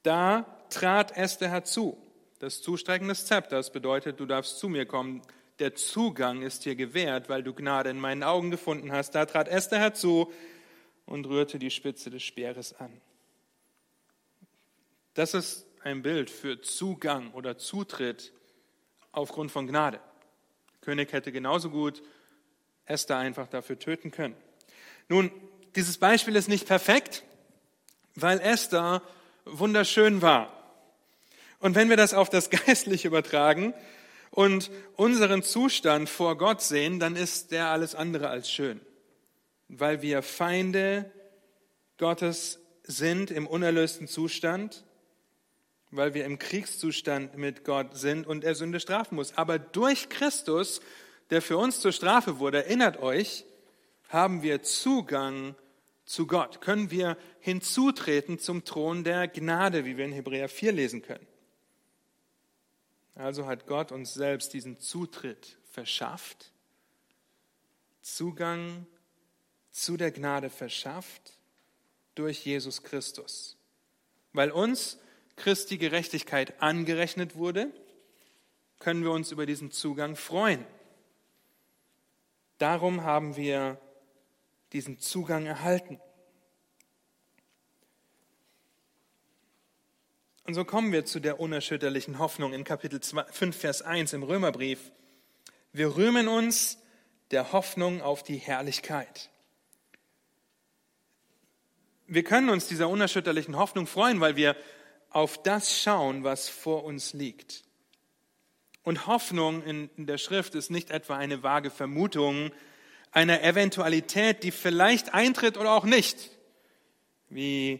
Da 0.03 0.45
trat 0.69 1.15
Esther 1.17 1.49
herzu. 1.49 1.97
Das 2.39 2.61
Zustrecken 2.61 3.07
des 3.07 3.25
Zepters 3.25 3.71
bedeutet, 3.71 4.19
du 4.19 4.25
darfst 4.25 4.59
zu 4.59 4.67
mir 4.67 4.85
kommen. 4.85 5.21
Der 5.59 5.75
Zugang 5.75 6.41
ist 6.41 6.65
dir 6.65 6.75
gewährt, 6.75 7.29
weil 7.29 7.43
du 7.43 7.53
Gnade 7.53 7.89
in 7.89 7.99
meinen 7.99 8.23
Augen 8.23 8.51
gefunden 8.51 8.91
hast. 8.91 9.11
Da 9.11 9.25
trat 9.25 9.47
Esther 9.47 9.79
herzu 9.79 10.31
und 11.05 11.25
rührte 11.27 11.59
die 11.59 11.71
Spitze 11.71 12.09
des 12.09 12.23
Speeres 12.23 12.73
an. 12.73 13.01
Das 15.13 15.33
ist 15.33 15.65
ein 15.83 16.01
Bild 16.01 16.29
für 16.29 16.59
Zugang 16.61 17.31
oder 17.33 17.57
Zutritt 17.57 18.33
aufgrund 19.11 19.51
von 19.51 19.67
Gnade. 19.67 20.01
König 20.83 21.13
hätte 21.13 21.31
genauso 21.31 21.69
gut 21.69 22.03
Esther 22.85 23.17
einfach 23.17 23.47
dafür 23.47 23.79
töten 23.79 24.11
können. 24.11 24.35
Nun, 25.07 25.31
dieses 25.75 25.97
Beispiel 25.97 26.35
ist 26.35 26.49
nicht 26.49 26.67
perfekt, 26.67 27.23
weil 28.15 28.39
Esther 28.39 29.01
wunderschön 29.45 30.21
war. 30.21 30.51
Und 31.59 31.75
wenn 31.75 31.89
wir 31.89 31.97
das 31.97 32.13
auf 32.13 32.29
das 32.29 32.49
Geistliche 32.65 33.07
übertragen 33.07 33.73
und 34.31 34.69
unseren 34.95 35.43
Zustand 35.43 36.09
vor 36.09 36.37
Gott 36.37 36.61
sehen, 36.61 36.99
dann 36.99 37.15
ist 37.15 37.51
der 37.51 37.67
alles 37.67 37.95
andere 37.95 38.29
als 38.29 38.51
schön, 38.51 38.81
weil 39.69 40.01
wir 40.01 40.21
Feinde 40.21 41.11
Gottes 41.97 42.59
sind 42.83 43.31
im 43.31 43.47
unerlösten 43.47 44.07
Zustand, 44.07 44.83
weil 45.95 46.13
wir 46.13 46.25
im 46.25 46.39
Kriegszustand 46.39 47.37
mit 47.37 47.63
Gott 47.63 47.97
sind 47.97 48.27
und 48.27 48.43
er 48.43 48.55
Sünde 48.55 48.79
strafen 48.79 49.15
muss. 49.15 49.37
Aber 49.37 49.59
durch 49.59 50.09
Christus 50.09 50.81
der 51.29 51.41
für 51.41 51.57
uns 51.57 51.79
zur 51.79 51.91
Strafe 51.91 52.39
wurde, 52.39 52.63
erinnert 52.63 52.97
euch, 52.97 53.45
haben 54.09 54.43
wir 54.43 54.61
Zugang 54.61 55.55
zu 56.05 56.27
Gott, 56.27 56.61
können 56.61 56.91
wir 56.91 57.17
hinzutreten 57.39 58.37
zum 58.37 58.65
Thron 58.65 59.03
der 59.03 59.27
Gnade, 59.27 59.85
wie 59.85 59.97
wir 59.97 60.05
in 60.05 60.11
Hebräer 60.11 60.49
4 60.49 60.73
lesen 60.73 61.01
können. 61.01 61.25
Also 63.15 63.45
hat 63.47 63.67
Gott 63.67 63.91
uns 63.91 64.13
selbst 64.13 64.53
diesen 64.53 64.79
Zutritt 64.79 65.57
verschafft, 65.71 66.51
Zugang 68.01 68.85
zu 69.71 69.97
der 69.97 70.11
Gnade 70.11 70.49
verschafft 70.49 71.39
durch 72.15 72.45
Jesus 72.45 72.83
Christus. 72.83 73.57
Weil 74.33 74.51
uns 74.51 74.99
Christi 75.35 75.77
Gerechtigkeit 75.77 76.61
angerechnet 76.61 77.35
wurde, 77.35 77.71
können 78.79 79.03
wir 79.03 79.11
uns 79.11 79.31
über 79.31 79.45
diesen 79.45 79.71
Zugang 79.71 80.15
freuen. 80.15 80.65
Darum 82.57 83.03
haben 83.03 83.35
wir 83.35 83.79
diesen 84.73 84.99
Zugang 84.99 85.45
erhalten. 85.45 85.99
Und 90.45 90.55
so 90.55 90.65
kommen 90.65 90.91
wir 90.91 91.05
zu 91.05 91.21
der 91.21 91.39
unerschütterlichen 91.39 92.19
Hoffnung 92.19 92.53
in 92.53 92.65
Kapitel 92.65 92.99
5, 93.01 93.55
Vers 93.55 93.81
1 93.81 94.11
im 94.13 94.23
Römerbrief. 94.23 94.91
Wir 95.71 95.95
rühmen 95.95 96.27
uns 96.27 96.77
der 97.31 97.53
Hoffnung 97.53 98.01
auf 98.01 98.23
die 98.23 98.35
Herrlichkeit. 98.35 99.29
Wir 102.07 102.23
können 102.23 102.49
uns 102.49 102.67
dieser 102.67 102.89
unerschütterlichen 102.89 103.55
Hoffnung 103.55 103.87
freuen, 103.87 104.19
weil 104.19 104.35
wir 104.35 104.57
auf 105.13 105.41
das 105.41 105.81
schauen, 105.81 106.23
was 106.23 106.49
vor 106.49 106.83
uns 106.83 107.13
liegt. 107.13 107.63
Und 108.83 109.07
Hoffnung 109.07 109.63
in 109.63 109.89
der 109.97 110.17
Schrift 110.17 110.55
ist 110.55 110.69
nicht 110.69 110.89
etwa 110.89 111.15
eine 111.15 111.41
vage 111.41 111.69
Vermutung 111.69 112.51
einer 113.11 113.43
Eventualität, 113.43 114.43
die 114.43 114.51
vielleicht 114.51 115.13
eintritt 115.13 115.57
oder 115.57 115.71
auch 115.71 115.85
nicht. 115.85 116.31
Wie 117.29 117.79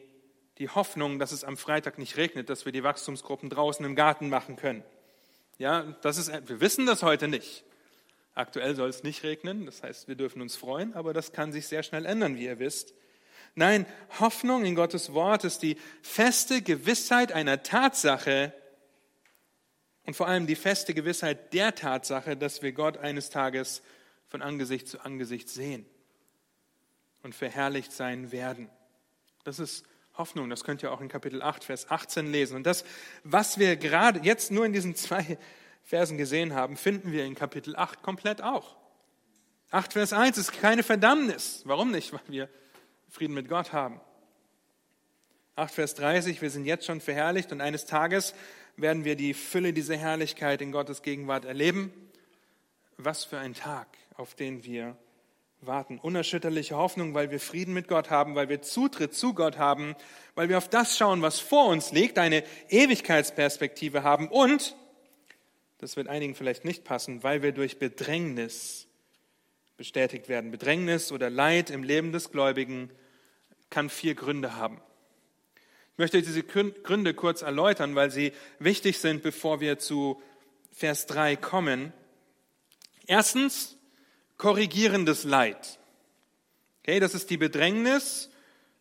die 0.60 0.70
Hoffnung, 0.70 1.20
dass 1.20 1.32
es 1.32 1.44
am 1.44 1.58
Freitag 1.58 1.98
nicht 1.98 2.16
regnet, 2.16 2.50
dass 2.50 2.66
wir 2.66 2.72
die 2.72 2.84
Wachstumsgruppen 2.84 3.50
draußen 3.50 3.86
im 3.86 3.96
Garten 3.96 4.30
machen 4.30 4.56
können. 4.56 4.84
Ja, 5.58 5.84
das 6.02 6.18
ist, 6.18 6.32
wir 6.48 6.62
wissen 6.62 6.86
das 6.86 7.04
heute 7.04 7.28
nicht. 7.28 7.64
Aktuell 8.36 8.76
soll 8.76 8.90
es 8.90 9.04
nicht 9.04 9.24
regnen, 9.24 9.66
das 9.66 9.84
heißt, 9.84 10.08
wir 10.08 10.16
dürfen 10.16 10.42
uns 10.42 10.56
freuen, 10.56 10.94
aber 10.94 11.14
das 11.14 11.34
kann 11.34 11.52
sich 11.52 11.68
sehr 11.68 11.84
schnell 11.84 12.06
ändern, 12.06 12.36
wie 12.36 12.46
ihr 12.46 12.60
wisst. 12.60 12.94
Nein, 13.56 13.86
Hoffnung 14.20 14.66
in 14.66 14.76
Gottes 14.76 15.14
Wort 15.14 15.44
ist 15.44 15.62
die 15.62 15.78
feste 16.02 16.62
Gewissheit 16.62 17.32
einer 17.32 17.64
Tatsache, 17.64 18.54
und 20.06 20.16
vor 20.16 20.28
allem 20.28 20.48
die 20.48 20.56
feste 20.56 20.94
Gewissheit 20.94 21.54
der 21.54 21.76
Tatsache, 21.76 22.36
dass 22.36 22.62
wir 22.62 22.74
Gott 22.74 22.98
eines 22.98 23.30
Tages 23.30 23.82
von 24.28 24.42
Angesicht 24.42 24.88
zu 24.88 25.00
Angesicht 25.00 25.50
sehen 25.50 25.86
und 27.22 27.34
verherrlicht 27.34 27.92
sein 27.92 28.32
werden. 28.32 28.70
Das 29.44 29.60
ist 29.60 29.86
Hoffnung, 30.18 30.50
das 30.50 30.64
könnt 30.64 30.84
ihr 30.84 30.92
auch 30.92 31.02
in 31.02 31.08
Kapitel 31.08 31.42
8, 31.42 31.64
Vers 31.64 31.90
18 31.90 32.32
lesen. 32.32 32.56
Und 32.56 32.66
das, 32.66 32.84
was 33.24 33.58
wir 33.58 33.78
gerade 33.78 34.20
jetzt 34.24 34.52
nur 34.52 34.66
in 34.66 34.74
diesen 34.74 34.96
zwei 34.96 35.38
Versen 35.84 36.18
gesehen 36.18 36.54
haben, 36.54 36.78
finden 36.78 37.12
wir 37.12 37.26
in 37.26 37.36
Kapitel 37.36 37.76
8 37.76 38.04
komplett 38.04 38.42
auch. 38.42 38.76
8, 39.72 39.94
Vers 39.94 40.14
1 40.14 40.38
ist 40.38 40.52
keine 40.54 40.84
Verdammnis. 40.84 41.62
Warum 41.66 41.92
nicht? 41.92 42.14
Weil 42.14 42.22
wir 42.28 42.50
Frieden 43.14 43.36
mit 43.36 43.48
Gott 43.48 43.74
haben. 43.74 44.02
8, 45.56 45.72
Vers 45.72 45.94
30, 45.94 46.42
wir 46.42 46.50
sind 46.50 46.66
jetzt 46.66 46.88
schon 46.88 47.00
verherrlicht 47.00 47.52
und 47.52 47.62
eines 47.62 47.86
Tages 47.86 48.34
werden 48.76 49.06
wir 49.06 49.16
die 49.16 49.36
Fülle 49.36 49.72
dieser 49.72 49.96
Herrlichkeit 49.96 50.64
in 50.64 50.72
Gottes 50.72 51.04
Gegenwart 51.04 51.46
erleben. 51.46 51.94
Was 52.98 53.24
für 53.24 53.38
ein 53.38 53.54
Tag, 53.54 53.86
auf 54.16 54.34
den 54.34 54.64
wir 54.64 54.98
warten. 55.62 56.00
Unerschütterliche 56.00 56.76
Hoffnung, 56.76 57.14
weil 57.14 57.30
wir 57.30 57.40
Frieden 57.40 57.76
mit 57.76 57.88
Gott 57.88 58.10
haben, 58.10 58.34
weil 58.34 58.50
wir 58.50 58.64
Zutritt 58.64 59.14
zu 59.14 59.36
Gott 59.36 59.60
haben, 59.60 59.96
weil 60.34 60.50
wir 60.50 60.58
auf 60.58 60.68
das 60.68 60.98
schauen, 60.98 61.22
was 61.22 61.40
vor 61.40 61.68
uns 61.68 61.92
liegt, 61.92 62.18
eine 62.18 62.44
Ewigkeitsperspektive 62.70 64.02
haben 64.02 64.28
und, 64.28 64.76
das 65.78 65.98
wird 65.98 66.08
einigen 66.08 66.34
vielleicht 66.34 66.66
nicht 66.66 66.84
passen, 66.84 67.22
weil 67.22 67.44
wir 67.44 67.52
durch 67.52 67.78
Bedrängnis 67.78 68.88
bestätigt 69.78 70.30
werden. 70.30 70.50
Bedrängnis 70.50 71.12
oder 71.12 71.30
Leid 71.30 71.70
im 71.70 71.84
Leben 71.84 72.12
des 72.12 72.32
Gläubigen 72.32 72.90
kann 73.74 73.90
vier 73.90 74.14
Gründe 74.14 74.56
haben. 74.56 74.80
Ich 75.94 75.98
möchte 75.98 76.22
diese 76.22 76.44
Gründe 76.44 77.16
kurz 77.16 77.42
erläutern, 77.42 77.96
weil 77.96 78.12
sie 78.12 78.32
wichtig 78.60 79.00
sind, 79.00 79.24
bevor 79.24 79.62
wir 79.62 79.80
zu 79.80 80.22
Vers 80.72 81.08
3 81.08 81.38
kommen. 81.38 81.92
Erstens, 83.08 83.76
korrigierendes 84.38 85.24
Leid. 85.24 85.80
Okay, 86.82 87.00
das 87.00 87.16
ist 87.16 87.32
die 87.32 87.38
Bedrängnis, 87.38 88.30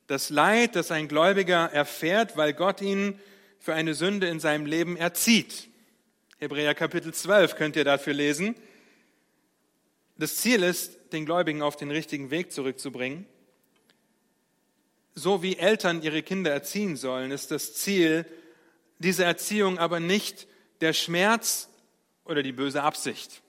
das 0.08 0.28
Leid, 0.28 0.76
das 0.76 0.90
ein 0.90 1.08
Gläubiger 1.08 1.72
erfährt, 1.72 2.36
weil 2.36 2.52
Gott 2.52 2.82
ihn 2.82 3.18
für 3.60 3.72
eine 3.72 3.94
Sünde 3.94 4.26
in 4.28 4.40
seinem 4.40 4.66
Leben 4.66 4.98
erzieht. 4.98 5.70
Hebräer 6.38 6.74
Kapitel 6.74 7.14
12 7.14 7.56
könnt 7.56 7.76
ihr 7.76 7.84
dafür 7.84 8.12
lesen. 8.12 8.56
Das 10.18 10.36
Ziel 10.36 10.62
ist, 10.62 10.98
den 11.14 11.24
Gläubigen 11.24 11.62
auf 11.62 11.76
den 11.76 11.90
richtigen 11.90 12.30
Weg 12.30 12.52
zurückzubringen 12.52 13.26
so 15.14 15.42
wie 15.42 15.56
Eltern 15.56 16.02
ihre 16.02 16.22
Kinder 16.22 16.50
erziehen 16.50 16.96
sollen, 16.96 17.30
ist 17.30 17.50
das 17.50 17.74
Ziel 17.74 18.26
dieser 18.98 19.26
Erziehung 19.26 19.78
aber 19.78 20.00
nicht 20.00 20.46
der 20.80 20.92
Schmerz 20.92 21.68
oder 22.24 22.42
die 22.42 22.52
böse 22.52 22.82
Absicht. 22.82 23.42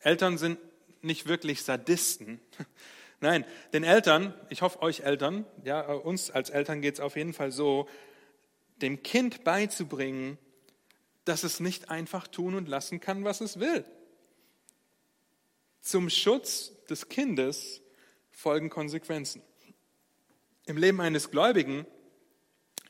Eltern 0.00 0.38
sind 0.38 0.58
nicht 1.02 1.26
wirklich 1.28 1.62
Sadisten. 1.62 2.40
Nein, 3.20 3.44
den 3.72 3.84
Eltern, 3.84 4.34
ich 4.50 4.62
hoffe 4.62 4.82
euch 4.82 5.00
Eltern, 5.00 5.46
ja, 5.64 5.80
uns 5.80 6.30
als 6.30 6.50
Eltern 6.50 6.82
geht 6.82 6.94
es 6.94 7.00
auf 7.00 7.16
jeden 7.16 7.32
Fall 7.32 7.50
so, 7.50 7.88
dem 8.76 9.02
Kind 9.02 9.42
beizubringen, 9.42 10.38
dass 11.24 11.42
es 11.42 11.60
nicht 11.60 11.90
einfach 11.90 12.28
tun 12.28 12.54
und 12.54 12.68
lassen 12.68 13.00
kann, 13.00 13.24
was 13.24 13.40
es 13.40 13.58
will. 13.58 13.84
Zum 15.80 16.10
Schutz 16.10 16.72
des 16.86 17.08
Kindes 17.08 17.80
folgen 18.30 18.70
Konsequenzen. 18.70 19.42
Im 20.66 20.76
Leben 20.76 21.00
eines 21.00 21.30
Gläubigen 21.30 21.86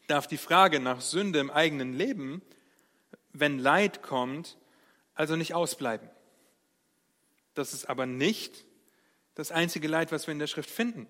darf 0.09 0.27
die 0.27 0.39
Frage 0.39 0.81
nach 0.81 1.01
Sünde 1.01 1.39
im 1.39 1.51
eigenen 1.51 1.95
Leben 1.95 2.43
wenn 3.41 3.59
Leid 3.59 4.03
kommt, 4.03 4.57
also 5.15 5.37
nicht 5.37 5.55
ausbleiben. 5.55 6.09
Das 7.55 7.73
ist 7.73 7.89
aber 7.89 8.07
nicht 8.07 8.65
das 9.35 9.53
einzige 9.53 9.89
Leid, 9.89 10.13
was 10.13 10.27
wir 10.27 10.33
in 10.33 10.39
der 10.39 10.47
Schrift 10.47 10.71
finden. 10.71 11.07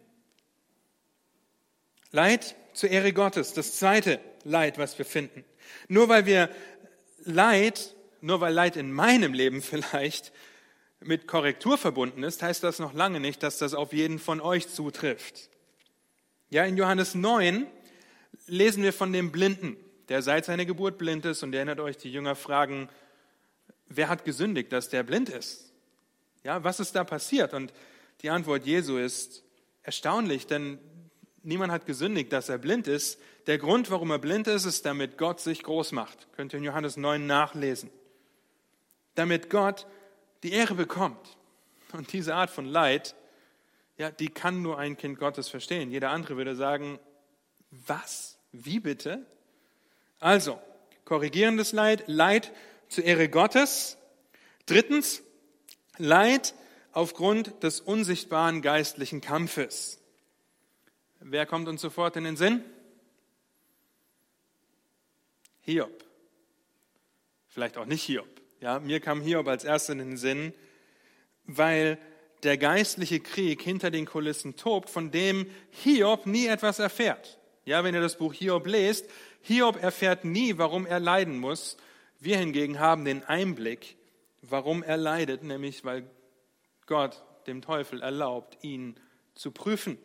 Leid 2.11 2.57
zur 2.73 2.91
Ehre 2.91 3.13
Gottes, 3.13 3.53
das 3.53 3.77
zweite 3.77 4.21
Leid, 4.45 4.79
was 4.79 4.97
wir 4.99 5.05
finden. 5.05 5.45
Nur 5.89 6.09
weil 6.09 6.27
wir 6.27 6.51
Leid, 7.25 7.97
nur 8.21 8.41
weil 8.41 8.55
Leid 8.55 8.77
in 8.77 8.93
meinem 8.93 9.33
Leben 9.33 9.63
vielleicht 9.63 10.33
mit 11.01 11.27
Korrektur 11.27 11.79
verbunden 11.79 12.23
ist, 12.23 12.43
heißt 12.43 12.63
das 12.63 12.79
noch 12.79 12.95
lange 12.95 13.21
nicht, 13.21 13.43
dass 13.43 13.59
das 13.59 13.75
auf 13.75 13.93
jeden 13.93 14.19
von 14.19 14.41
euch 14.41 14.69
zutrifft. 14.69 15.51
Ja, 16.49 16.65
in 16.65 16.77
Johannes 16.77 17.17
9 17.17 17.67
lesen 18.47 18.83
wir 18.85 18.93
von 18.93 19.13
dem 19.13 19.33
Blinden, 19.33 19.77
der 20.09 20.23
seit 20.23 20.45
seiner 20.45 20.65
Geburt 20.65 20.97
blind 20.97 21.25
ist 21.25 21.43
und 21.43 21.53
erinnert 21.53 21.81
euch, 21.81 21.97
die 21.97 22.13
Jünger 22.13 22.37
fragen, 22.37 22.89
wer 23.89 24.09
hat 24.09 24.25
gesündigt, 24.25 24.73
dass 24.73 24.89
der 24.89 25.03
blind 25.03 25.29
ist? 25.29 25.73
Ja, 26.45 26.63
was 26.63 26.79
ist 26.79 26.95
da 26.95 27.03
passiert? 27.03 27.53
Und 27.53 27.73
die 28.23 28.31
Antwort 28.31 28.65
Jesu 28.65 28.97
ist 28.97 29.43
erstaunlich, 29.83 30.47
denn 30.47 30.79
niemand 31.43 31.73
hat 31.73 31.85
gesündigt, 31.85 32.33
dass 32.33 32.49
er 32.49 32.59
blind 32.59 32.87
ist. 32.87 33.21
Der 33.49 33.59
Grund, 33.59 33.91
warum 33.91 34.13
er 34.13 34.21
blind 34.21 34.47
ist, 34.47 34.67
ist, 34.67 34.87
damit 34.87 35.19
Gott 35.19 35.41
sich 35.41 35.65
groß 35.65 35.91
macht. 35.91 36.29
Könnt 36.33 36.53
ihr 36.53 36.59
in 36.59 36.65
Johannes 36.65 36.97
9 36.97 37.27
nachlesen. 37.27 37.91
Damit 39.17 39.51
Gott 39.51 39.89
die 40.45 40.53
Ehre 40.53 40.77
bekommt. 40.77 41.37
Und 41.93 42.13
diese 42.13 42.37
Art 42.37 42.51
von 42.51 42.67
Leid, 42.67 43.17
ja, 43.97 44.11
die 44.11 44.29
kann 44.29 44.63
nur 44.63 44.79
ein 44.79 44.97
Kind 44.97 45.19
Gottes 45.19 45.49
verstehen. 45.49 45.91
Jeder 45.91 46.11
andere 46.11 46.37
würde 46.37 46.55
sagen, 46.55 46.99
was? 47.71 48.39
Wie 48.53 48.81
bitte? 48.81 49.27
Also, 50.19 50.61
korrigierendes 51.05 51.73
Leid, 51.73 52.05
Leid 52.07 52.53
zur 52.89 53.05
Ehre 53.05 53.29
Gottes. 53.29 53.97
Drittens, 54.67 55.23
Leid 55.99 56.55
aufgrund 56.93 57.63
des 57.63 57.81
unsichtbaren 57.81 58.63
geistlichen 58.63 59.21
Kampfes. 59.21 60.01
Wer 61.21 61.47
kommt 61.47 61.69
uns 61.69 61.81
sofort 61.81 62.17
in 62.17 62.25
den 62.25 62.37
Sinn? 62.37 62.63
Hiob. 65.63 66.05
Vielleicht 67.49 67.77
auch 67.77 67.87
nicht 67.87 68.03
Hiob. 68.03 68.29
Ja, 68.61 68.79
mir 68.79 69.01
kam 69.01 69.21
Hiob 69.21 69.49
als 69.49 69.65
erster 69.65 69.93
in 69.93 69.99
den 69.99 70.17
Sinn, 70.17 70.55
weil 71.45 71.99
der 72.43 72.59
geistliche 72.59 73.21
Krieg 73.21 73.63
hinter 73.63 73.91
den 73.91 74.07
Kulissen 74.07 74.57
tobt, 74.57 74.91
von 74.91 75.11
dem 75.11 75.47
Hiob 75.71 76.27
nie 76.27 76.47
etwas 76.47 76.79
erfährt. 76.79 77.39
Ja, 77.65 77.83
wenn 77.83 77.95
ihr 77.95 78.01
das 78.01 78.17
Buch 78.17 78.33
Hiob 78.33 78.67
lest, 78.67 79.07
Hiob 79.43 79.83
erfährt 79.83 80.25
nie, 80.25 80.59
warum 80.59 80.87
er 80.87 81.01
leiden 81.01 81.39
muss. 81.39 81.77
Wir 82.21 82.39
hingegen 82.39 82.79
haben 82.79 83.05
den 83.05 83.25
Einblick, 83.25 83.97
warum 84.43 84.83
er 84.83 84.97
leidet, 84.97 85.43
nämlich 85.43 85.85
weil 85.85 86.09
Gott 86.87 87.23
dem 87.47 87.63
Teufel 87.63 88.03
erlaubt, 88.03 88.59
ihn 88.63 88.97
zu 89.35 89.51
prüfen. 89.51 89.99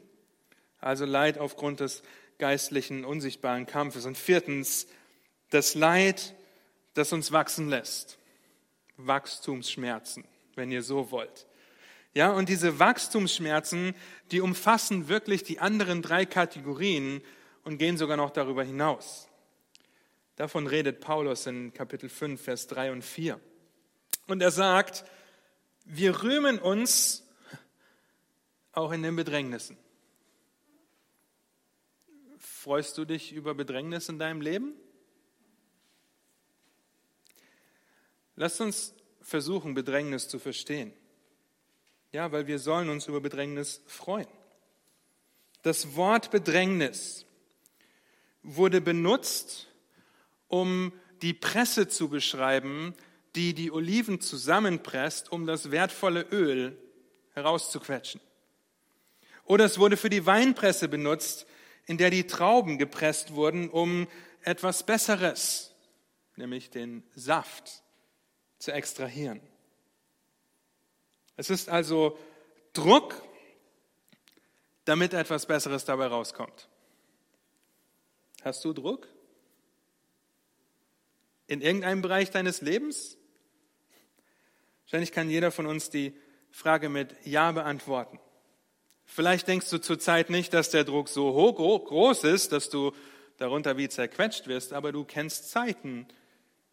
Also 0.80 1.06
Leid 1.06 1.38
aufgrund 1.38 1.80
des 1.80 2.04
geistlichen, 2.38 3.06
unsichtbaren 3.06 3.66
Kampfes. 3.66 4.06
Und 4.06 4.18
viertens, 4.18 4.88
das 5.52 5.76
Leid, 5.76 6.34
das 6.94 7.14
uns 7.14 7.32
wachsen 7.32 7.70
lässt. 7.70 8.18
Wachstumsschmerzen, 8.98 10.26
wenn 10.56 10.72
ihr 10.72 10.84
so 10.84 11.12
wollt. 11.12 11.46
Ja, 12.14 12.32
und 12.32 12.50
diese 12.50 12.78
Wachstumsschmerzen, 12.80 13.96
die 14.32 14.42
umfassen 14.42 15.08
wirklich 15.08 15.44
die 15.44 15.60
anderen 15.60 16.02
drei 16.02 16.26
Kategorien 16.26 17.22
und 17.64 17.78
gehen 17.78 17.98
sogar 17.98 18.18
noch 18.18 18.32
darüber 18.32 18.64
hinaus. 18.64 19.30
Davon 20.36 20.68
redet 20.68 21.00
Paulus 21.00 21.46
in 21.46 21.74
Kapitel 21.74 22.10
5, 22.10 22.42
Vers 22.42 22.68
3 22.68 22.92
und 22.92 23.04
4. 23.04 23.40
Und 24.28 24.42
er 24.42 24.52
sagt, 24.52 25.06
wir 25.86 26.24
rühmen 26.24 26.60
uns 26.60 27.28
auch 28.74 28.92
in 28.92 29.04
den 29.04 29.16
Bedrängnissen. 29.16 29.78
Freust 32.38 32.98
du 32.98 33.06
dich 33.06 33.32
über 33.34 33.54
Bedrängnis 33.54 34.10
in 34.10 34.20
deinem 34.20 34.42
Leben? 34.42 34.74
Lasst 38.36 38.60
uns 38.62 38.94
versuchen, 39.22 39.74
Bedrängnis 39.74 40.28
zu 40.28 40.40
verstehen. 40.40 40.94
Ja, 42.12 42.32
weil 42.32 42.48
wir 42.48 42.60
sollen 42.60 42.90
uns 42.90 43.08
über 43.08 43.22
Bedrängnis 43.22 43.82
freuen. 43.88 44.28
Das 45.62 45.96
Wort 45.96 46.32
Bedrängnis 46.32 47.26
wurde 48.44 48.82
benutzt, 48.82 49.68
um 50.48 50.92
die 51.22 51.34
Presse 51.34 51.88
zu 51.88 52.10
beschreiben, 52.10 52.96
die 53.36 53.54
die 53.54 53.72
Oliven 53.72 54.20
zusammenpresst, 54.20 55.32
um 55.32 55.46
das 55.46 55.72
wertvolle 55.72 56.24
Öl 56.32 56.78
herauszuquetschen. 57.34 58.20
Oder 59.46 59.66
es 59.66 59.80
wurde 59.80 59.96
für 59.96 60.10
die 60.10 60.26
Weinpresse 60.26 60.88
benutzt, 60.88 61.46
in 61.86 61.98
der 61.98 62.10
die 62.10 62.28
Trauben 62.28 62.78
gepresst 62.78 63.34
wurden, 63.34 63.70
um 63.70 64.08
etwas 64.42 64.86
Besseres, 64.86 65.74
nämlich 66.36 66.70
den 66.70 67.04
Saft, 67.16 67.84
zu 68.60 68.72
extrahieren. 68.72 69.42
Es 71.38 71.50
ist 71.50 71.70
also 71.70 72.18
Druck, 72.74 73.22
damit 74.86 75.14
etwas 75.14 75.46
Besseres 75.46 75.86
dabei 75.86 76.08
rauskommt. 76.08 76.70
Hast 78.44 78.66
du 78.66 78.74
Druck? 78.74 79.08
In 81.48 81.62
irgendeinem 81.62 82.02
Bereich 82.02 82.32
deines 82.32 82.62
Lebens? 82.62 83.18
Wahrscheinlich 84.86 85.12
kann 85.12 85.30
jeder 85.30 85.52
von 85.52 85.68
uns 85.68 85.90
die 85.90 86.14
Frage 86.50 86.90
mit 86.90 87.16
Ja 87.26 87.52
beantworten. 87.52 88.20
Vielleicht 89.06 89.48
denkst 89.48 89.70
du 89.70 89.78
zurzeit 89.78 90.30
nicht, 90.30 90.54
dass 90.54 90.70
der 90.70 90.86
Druck 90.86 91.10
so 91.10 91.34
hoch, 91.34 91.86
groß 91.86 92.24
ist, 92.24 92.54
dass 92.54 92.70
du 92.70 92.94
darunter 93.38 93.76
wie 93.76 93.90
zerquetscht 93.90 94.48
wirst, 94.48 94.72
aber 94.72 94.94
du 94.94 95.04
kennst 95.04 95.50
Zeiten, 95.50 96.08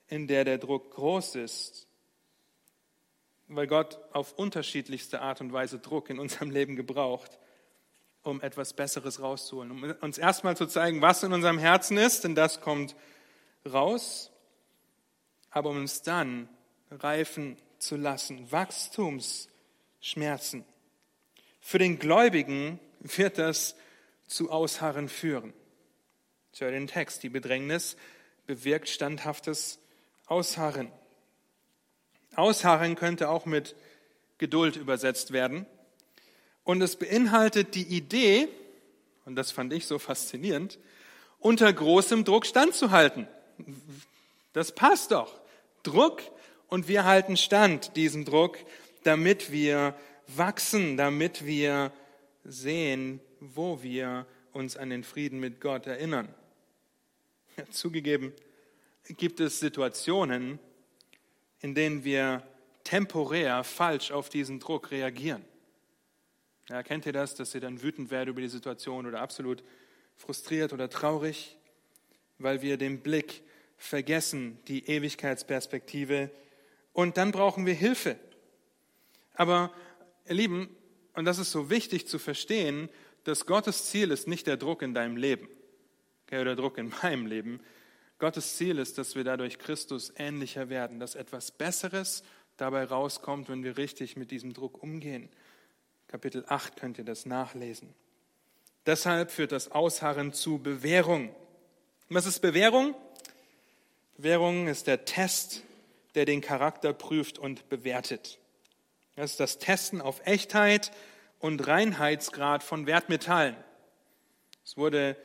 in 0.07 0.29
der 0.29 0.45
der 0.45 0.59
Druck 0.59 0.93
groß 0.93 1.35
ist, 1.35 1.88
weil 3.49 3.67
Gott 3.67 3.99
auf 4.13 4.35
unterschiedlichste 4.35 5.23
Art 5.23 5.41
und 5.41 5.53
Weise 5.53 5.79
Druck 5.79 6.11
in 6.11 6.19
unserem 6.19 6.51
Leben 6.51 6.77
gebraucht, 6.77 7.39
um 8.23 8.43
etwas 8.43 8.75
Besseres 8.75 9.21
rauszuholen, 9.21 9.71
um 9.71 9.83
uns 10.01 10.19
erstmal 10.19 10.57
zu 10.57 10.67
zeigen, 10.67 11.03
was 11.03 11.23
in 11.23 11.33
unserem 11.33 11.59
Herzen 11.59 11.97
ist, 11.97 12.25
denn 12.25 12.35
das 12.35 12.61
kommt 12.61 12.97
raus, 13.71 14.33
aber 15.51 15.71
um 15.71 15.77
uns 15.79 16.03
dann 16.03 16.49
reifen 16.91 17.57
zu 17.79 17.97
lassen. 17.97 18.53
Wachstumsschmerzen. 18.53 20.67
Für 21.61 21.79
den 21.79 21.99
Gläubigen 21.99 22.79
wird 23.01 23.39
das 23.39 23.75
zu 24.27 24.51
Ausharren 24.51 25.09
führen. 25.09 25.55
Ich 26.53 26.61
höre 26.61 26.73
den 26.73 26.87
Text. 26.87 27.23
Die 27.23 27.29
Bedrängnis 27.29 27.97
bewirkt 28.47 28.89
standhaftes 28.89 29.79
Ausharren. 30.27 30.91
Ausharren 32.39 32.95
könnte 32.95 33.29
auch 33.29 33.47
mit 33.47 33.75
Geduld 34.39 34.77
übersetzt 34.77 35.33
werden. 35.33 35.67
Und 36.65 36.81
es 36.83 36.97
beinhaltet 36.97 37.75
die 37.75 37.87
Idee, 37.87 38.49
und 39.25 39.37
das 39.37 39.51
fand 39.51 39.73
ich 39.73 39.87
so 39.87 39.99
faszinierend, 39.99 40.79
unter 41.41 41.73
großem 41.73 42.25
Druck 42.25 42.47
standzuhalten. 42.47 43.27
Das 44.53 44.73
passt 44.73 45.11
doch. 45.11 45.41
Druck 45.83 46.23
und 46.69 46.89
wir 46.89 47.05
halten 47.05 47.37
stand 47.37 47.97
diesem 47.97 48.25
Druck, 48.25 48.59
damit 49.03 49.51
wir 49.51 49.95
wachsen, 50.27 50.97
damit 50.97 51.47
wir 51.47 51.93
sehen, 52.45 53.21
wo 53.41 53.83
wir 53.83 54.27
uns 54.53 54.77
an 54.77 54.91
den 54.91 55.05
Frieden 55.05 55.41
mit 55.41 55.61
Gott 55.61 55.87
erinnern. 55.87 56.33
Ja, 57.57 57.65
zugegeben 57.71 58.33
gibt 59.09 59.41
es 59.41 59.59
Situationen, 59.59 60.59
in 61.61 61.75
denen 61.75 62.05
wir 62.05 62.43
temporär 62.85 63.65
falsch 63.65 64.11
auf 64.11 64.29
diesen 64.29 64.61
Druck 64.61 64.91
reagieren. 64.91 65.45
Ja, 66.69 66.83
kennt 66.83 67.07
ihr 67.07 67.13
das, 67.13 67.35
dass 67.35 67.55
ihr 67.55 67.61
dann 67.61 67.83
wütend 67.83 68.11
werdet 68.11 68.31
über 68.33 68.41
die 68.41 68.49
Situation 68.49 69.07
oder 69.07 69.21
absolut 69.21 69.63
frustriert 70.17 70.73
oder 70.73 70.91
traurig, 70.91 71.57
weil 72.39 72.63
wir 72.63 72.77
den 72.77 73.01
Blick 73.01 73.43
vergessen, 73.77 74.59
die 74.69 74.87
Ewigkeitsperspektive 74.87 76.31
und 76.93 77.17
dann 77.17 77.33
brauchen 77.33 77.65
wir 77.65 77.75
Hilfe. 77.75 78.19
Aber, 79.35 79.73
ihr 80.27 80.35
Lieben, 80.35 80.77
und 81.15 81.25
das 81.25 81.39
ist 81.39 81.53
so 81.53 81.71
wichtig 81.71 82.07
zu 82.07 82.19
verstehen, 82.19 82.89
dass 83.25 83.47
Gottes 83.47 83.87
Ziel 83.87 84.11
ist 84.11 84.27
nicht 84.27 84.47
der 84.47 84.57
Druck 84.57 84.83
in 84.83 84.95
deinem 84.95 85.17
Leben 85.17 85.49
okay, 86.29 86.41
oder 86.41 86.57
Druck 86.57 86.79
in 86.79 86.93
meinem 87.03 87.27
Leben. 87.27 87.61
Gottes 88.19 88.57
Ziel 88.57 88.79
ist, 88.79 88.99
dass 88.99 89.15
wir 89.15 89.25
dadurch 89.25 89.59
Christus 89.59 90.13
ähnlicher 90.17 90.69
werden, 90.69 90.99
dass 90.99 91.15
etwas 91.15 91.51
Besseres 91.53 92.25
dabei 92.57 92.85
rauskommt, 92.85 93.49
wenn 93.49 93.63
wir 93.63 93.79
richtig 93.79 94.17
mit 94.17 94.31
diesem 94.31 94.53
Druck 94.53 94.83
umgehen. 94.83 95.29
Kapitel 96.09 96.45
8 96.49 96.77
könnt 96.77 96.99
ihr 96.99 97.05
das 97.05 97.27
nachlesen. 97.27 97.95
Deshalb 98.87 99.31
führt 99.31 99.53
das 99.53 99.71
Ausharren 99.71 100.33
zu 100.33 100.59
Bewährung. 100.59 101.35
Was 102.09 102.27
ist 102.27 102.41
Bewährung? 102.41 102.95
Bewährung 104.17 104.67
ist 104.67 104.87
der 104.87 105.05
Test, 105.05 105.63
der 106.15 106.25
den 106.25 106.41
Charakter 106.41 106.93
prüft 106.93 107.39
und 107.39 107.69
bewertet. 107.69 108.39
Das 109.15 109.33
ist 109.33 109.41
das 109.41 109.59
Testen 109.59 110.01
auf 110.01 110.27
Echtheit 110.27 110.91
und 111.39 111.67
Reinheitsgrad 111.67 112.65
von 112.65 112.87
Wertmetallen. 112.87 113.57
Es 114.65 114.77
wurde 114.77 115.17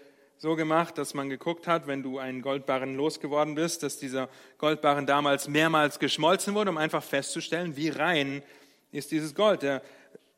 so 0.44 0.58
gemacht, 0.58 0.98
dass 0.98 1.14
man 1.14 1.30
geguckt 1.30 1.68
hat, 1.68 1.88
wenn 1.88 2.04
du 2.04 2.20
einen 2.20 2.42
Goldbarren 2.42 2.96
losgeworden 2.96 3.56
bist, 3.56 3.82
dass 3.82 3.98
dieser 3.98 4.28
Goldbarren 4.58 5.06
damals 5.06 5.48
mehrmals 5.48 6.00
geschmolzen 6.00 6.54
wurde, 6.54 6.70
um 6.70 6.78
einfach 6.78 7.02
festzustellen, 7.02 7.78
wie 7.78 7.88
rein 7.88 8.44
ist 8.92 9.12
dieses 9.12 9.36
Gold. 9.36 9.64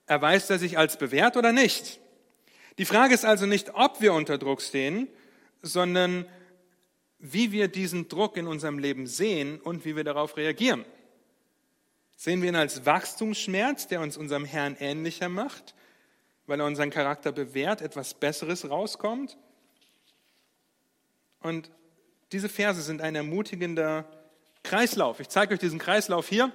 erweist 0.05 0.51
er 0.51 0.59
sich 0.59 0.77
als 0.77 0.97
bewährt 0.97 1.37
oder 1.37 1.51
nicht? 1.51 1.99
Die 2.77 2.85
Frage 2.85 3.15
ist 3.15 3.25
also 3.25 3.47
nicht, 3.47 3.73
ob 3.73 3.99
wir 3.99 4.13
unter 4.13 4.37
Druck 4.37 4.61
stehen, 4.61 5.07
sondern 5.63 6.27
wie 7.17 7.51
wir 7.51 7.67
diesen 7.67 8.07
Druck 8.07 8.37
in 8.37 8.45
unserem 8.45 8.77
Leben 8.77 9.07
sehen 9.07 9.59
und 9.59 9.85
wie 9.85 9.95
wir 9.95 10.03
darauf 10.03 10.37
reagieren. 10.37 10.85
Sehen 12.15 12.43
wir 12.43 12.49
ihn 12.49 12.55
als 12.55 12.85
Wachstumsschmerz, 12.85 13.87
der 13.87 14.01
uns 14.01 14.17
unserem 14.17 14.45
Herrn 14.45 14.77
ähnlicher 14.79 15.29
macht, 15.29 15.73
weil 16.45 16.59
er 16.59 16.67
unseren 16.67 16.91
Charakter 16.91 17.31
bewährt, 17.31 17.81
etwas 17.81 18.13
Besseres 18.13 18.69
rauskommt? 18.69 19.35
Und 21.45 21.69
diese 22.31 22.49
Verse 22.49 22.81
sind 22.81 23.03
ein 23.03 23.13
ermutigender 23.13 24.05
Kreislauf. 24.63 25.19
Ich 25.19 25.29
zeige 25.29 25.53
euch 25.53 25.60
diesen 25.60 25.77
Kreislauf 25.77 26.27
hier. 26.27 26.51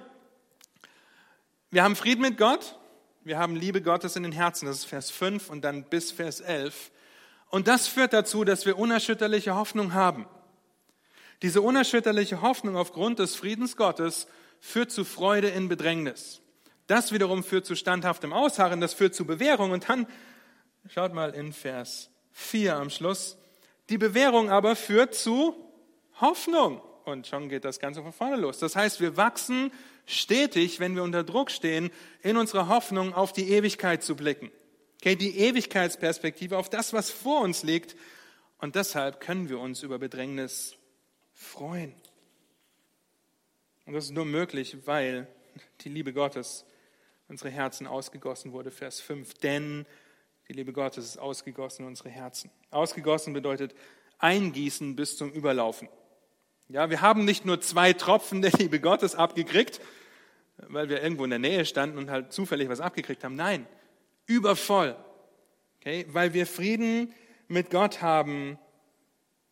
Wir 1.69 1.83
haben 1.83 1.95
Frieden 1.95 2.21
mit 2.21 2.37
Gott, 2.37 2.77
wir 3.23 3.39
haben 3.39 3.55
Liebe 3.55 3.81
Gottes 3.81 4.17
in 4.17 4.23
den 4.23 4.33
Herzen, 4.33 4.65
das 4.65 4.79
ist 4.79 4.85
Vers 4.85 5.09
5 5.09 5.49
und 5.49 5.61
dann 5.61 5.85
bis 5.85 6.11
Vers 6.11 6.41
11. 6.41 6.91
Und 7.47 7.69
das 7.69 7.87
führt 7.87 8.11
dazu, 8.11 8.43
dass 8.43 8.65
wir 8.65 8.77
unerschütterliche 8.77 9.55
Hoffnung 9.55 9.93
haben. 9.93 10.25
Diese 11.41 11.61
unerschütterliche 11.61 12.41
Hoffnung 12.41 12.75
aufgrund 12.75 13.19
des 13.19 13.37
Friedens 13.37 13.77
Gottes 13.77 14.27
führt 14.59 14.91
zu 14.91 15.05
Freude 15.05 15.47
in 15.47 15.69
Bedrängnis. 15.69 16.41
Das 16.87 17.13
wiederum 17.13 17.45
führt 17.45 17.65
zu 17.65 17.77
standhaftem 17.77 18.33
Ausharren, 18.33 18.81
das 18.81 18.93
führt 18.93 19.15
zu 19.15 19.25
Bewährung. 19.25 19.71
Und 19.71 19.87
dann, 19.87 20.05
schaut 20.89 21.13
mal 21.13 21.33
in 21.33 21.53
Vers 21.53 22.09
4 22.33 22.75
am 22.75 22.89
Schluss, 22.89 23.37
die 23.91 23.97
Bewährung 23.97 24.49
aber 24.49 24.75
führt 24.75 25.13
zu 25.13 25.55
Hoffnung. 26.19 26.81
Und 27.03 27.27
schon 27.27 27.49
geht 27.49 27.65
das 27.65 27.79
Ganze 27.79 28.01
von 28.01 28.13
vorne 28.13 28.37
los. 28.37 28.57
Das 28.57 28.75
heißt, 28.75 29.01
wir 29.01 29.17
wachsen 29.17 29.71
stetig, 30.05 30.79
wenn 30.79 30.95
wir 30.95 31.03
unter 31.03 31.23
Druck 31.23 31.51
stehen, 31.51 31.91
in 32.21 32.37
unserer 32.37 32.69
Hoffnung 32.69 33.13
auf 33.13 33.33
die 33.33 33.51
Ewigkeit 33.51 34.01
zu 34.01 34.15
blicken. 34.15 34.49
Okay, 34.99 35.15
die 35.15 35.37
Ewigkeitsperspektive 35.37 36.57
auf 36.57 36.69
das, 36.69 36.93
was 36.93 37.09
vor 37.09 37.41
uns 37.41 37.63
liegt. 37.63 37.95
Und 38.59 38.75
deshalb 38.75 39.19
können 39.19 39.49
wir 39.49 39.59
uns 39.59 39.83
über 39.83 39.99
Bedrängnis 39.99 40.77
freuen. 41.33 41.93
Und 43.85 43.93
das 43.93 44.05
ist 44.05 44.11
nur 44.11 44.25
möglich, 44.25 44.77
weil 44.85 45.27
die 45.81 45.89
Liebe 45.89 46.13
Gottes 46.13 46.65
unsere 47.27 47.49
Herzen 47.49 47.87
ausgegossen 47.87 48.53
wurde. 48.53 48.71
Vers 48.71 49.01
5. 49.01 49.33
Denn 49.35 49.85
die 50.51 50.57
Liebe 50.57 50.73
Gottes 50.73 51.05
ist 51.05 51.17
ausgegossen 51.17 51.83
in 51.83 51.87
unsere 51.87 52.09
Herzen. 52.09 52.51
Ausgegossen 52.71 53.31
bedeutet 53.31 53.73
eingießen 54.17 54.97
bis 54.97 55.15
zum 55.15 55.31
Überlaufen. 55.31 55.87
Ja, 56.67 56.89
wir 56.89 56.99
haben 56.99 57.23
nicht 57.23 57.45
nur 57.45 57.61
zwei 57.61 57.93
Tropfen 57.93 58.41
der 58.41 58.51
Liebe 58.51 58.81
Gottes 58.81 59.15
abgekriegt, 59.15 59.79
weil 60.57 60.89
wir 60.89 61.01
irgendwo 61.01 61.23
in 61.23 61.29
der 61.29 61.39
Nähe 61.39 61.63
standen 61.63 61.97
und 61.97 62.11
halt 62.11 62.33
zufällig 62.33 62.67
was 62.67 62.81
abgekriegt 62.81 63.23
haben. 63.23 63.35
Nein, 63.35 63.65
übervoll. 64.25 64.97
Okay, 65.79 66.05
weil 66.09 66.33
wir 66.33 66.45
Frieden 66.45 67.13
mit 67.47 67.69
Gott 67.69 68.01
haben, 68.01 68.59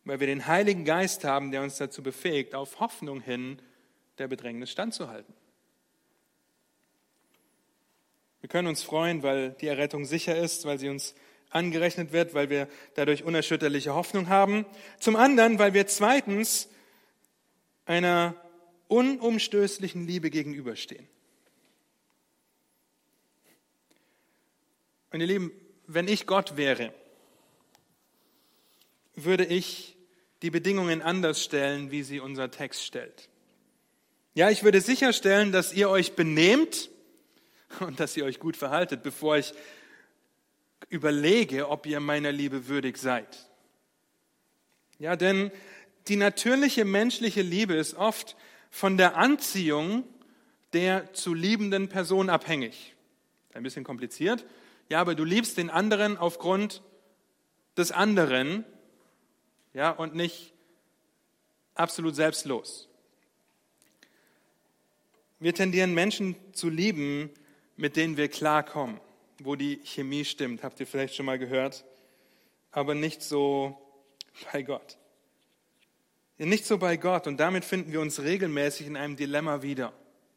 weil 0.03 0.19
wir 0.19 0.27
den 0.27 0.47
Heiligen 0.47 0.83
Geist 0.83 1.23
haben, 1.23 1.51
der 1.51 1.63
uns 1.63 1.77
dazu 1.77 2.03
befähigt, 2.03 2.55
auf 2.55 2.81
Hoffnung 2.81 3.21
hin 3.21 3.61
der 4.17 4.27
Bedrängnis 4.27 4.69
standzuhalten. 4.69 5.33
Wir 8.41 8.49
können 8.49 8.67
uns 8.67 8.83
freuen, 8.83 9.23
weil 9.23 9.51
die 9.61 9.67
Errettung 9.67 10.05
sicher 10.05 10.37
ist, 10.37 10.65
weil 10.65 10.79
sie 10.79 10.89
uns 10.89 11.13
angerechnet 11.49 12.11
wird, 12.11 12.33
weil 12.33 12.49
wir 12.49 12.67
dadurch 12.95 13.23
unerschütterliche 13.23 13.93
Hoffnung 13.93 14.29
haben. 14.29 14.65
Zum 14.99 15.15
anderen, 15.15 15.59
weil 15.59 15.73
wir 15.73 15.87
zweitens 15.87 16.69
einer 17.85 18.35
unumstößlichen 18.87 20.05
Liebe 20.05 20.29
gegenüberstehen. 20.29 21.07
Und 25.11 25.21
ihr 25.21 25.27
Lieben, 25.27 25.51
wenn 25.87 26.07
ich 26.07 26.27
Gott 26.27 26.55
wäre, 26.55 26.93
würde 29.15 29.45
ich 29.45 29.97
die 30.43 30.51
Bedingungen 30.51 31.01
anders 31.01 31.43
stellen, 31.43 31.91
wie 31.91 32.03
sie 32.03 32.19
unser 32.19 32.51
Text 32.51 32.85
stellt. 32.85 33.27
Ja, 34.35 34.49
ich 34.49 34.63
würde 34.63 34.79
sicherstellen, 34.81 35.51
dass 35.51 35.73
ihr 35.73 35.89
euch 35.89 36.13
benehmt 36.13 36.89
und 37.79 37.99
dass 37.99 38.15
ihr 38.17 38.25
euch 38.25 38.39
gut 38.39 38.57
verhaltet, 38.57 39.03
bevor 39.03 39.37
ich 39.37 39.53
überlege, 40.89 41.69
ob 41.69 41.85
ihr 41.85 41.99
meiner 41.99 42.31
Liebe 42.31 42.67
würdig 42.67 42.97
seid. 42.97 43.49
Ja, 44.97 45.15
denn 45.15 45.51
die 46.07 46.15
natürliche 46.15 46.85
menschliche 46.85 47.41
Liebe 47.41 47.75
ist 47.75 47.93
oft 47.95 48.35
von 48.69 48.97
der 48.97 49.15
Anziehung 49.15 50.03
der 50.73 51.13
zu 51.13 51.33
liebenden 51.33 51.89
Person 51.89 52.29
abhängig. 52.29 52.95
Ein 53.53 53.63
bisschen 53.63 53.83
kompliziert. 53.83 54.45
Ja, 54.89 55.01
aber 55.01 55.15
du 55.15 55.23
liebst 55.23 55.57
den 55.57 55.69
anderen 55.69 56.17
aufgrund 56.17 56.81
des 57.77 57.91
anderen, 57.91 58.65
ja, 59.73 59.91
und 59.91 60.15
nicht 60.15 60.53
absolut 61.75 62.15
selbstlos. 62.15 62.89
Wir 65.39 65.53
tendieren 65.53 65.93
Menschen 65.93 66.35
zu 66.53 66.69
lieben, 66.69 67.29
mit 67.79 67.95
denen 67.95 68.17
wir 68.17 68.27
klarkommen, 68.27 68.99
wo 69.39 69.55
die 69.55 69.79
Chemie 69.85 70.25
stimmt, 70.25 70.63
habt 70.63 70.81
ihr 70.81 70.85
vielleicht 70.85 71.15
schon 71.15 71.25
mal 71.25 71.39
gehört, 71.39 71.85
aber 72.71 72.93
nicht 72.93 73.21
so 73.21 73.77
bei 74.51 74.63
Gott. 74.63 74.97
Nicht 76.37 76.65
so 76.65 76.77
bei 76.77 76.97
Gott. 76.97 77.25
Und 77.25 77.37
damit 77.37 77.63
finden 77.63 77.93
wir 77.93 78.01
uns 78.01 78.21
regelmäßig 78.21 78.87
in 78.87 78.97
einem 78.97 79.15
Dilemma 79.15 79.61
wieder, 79.61 79.93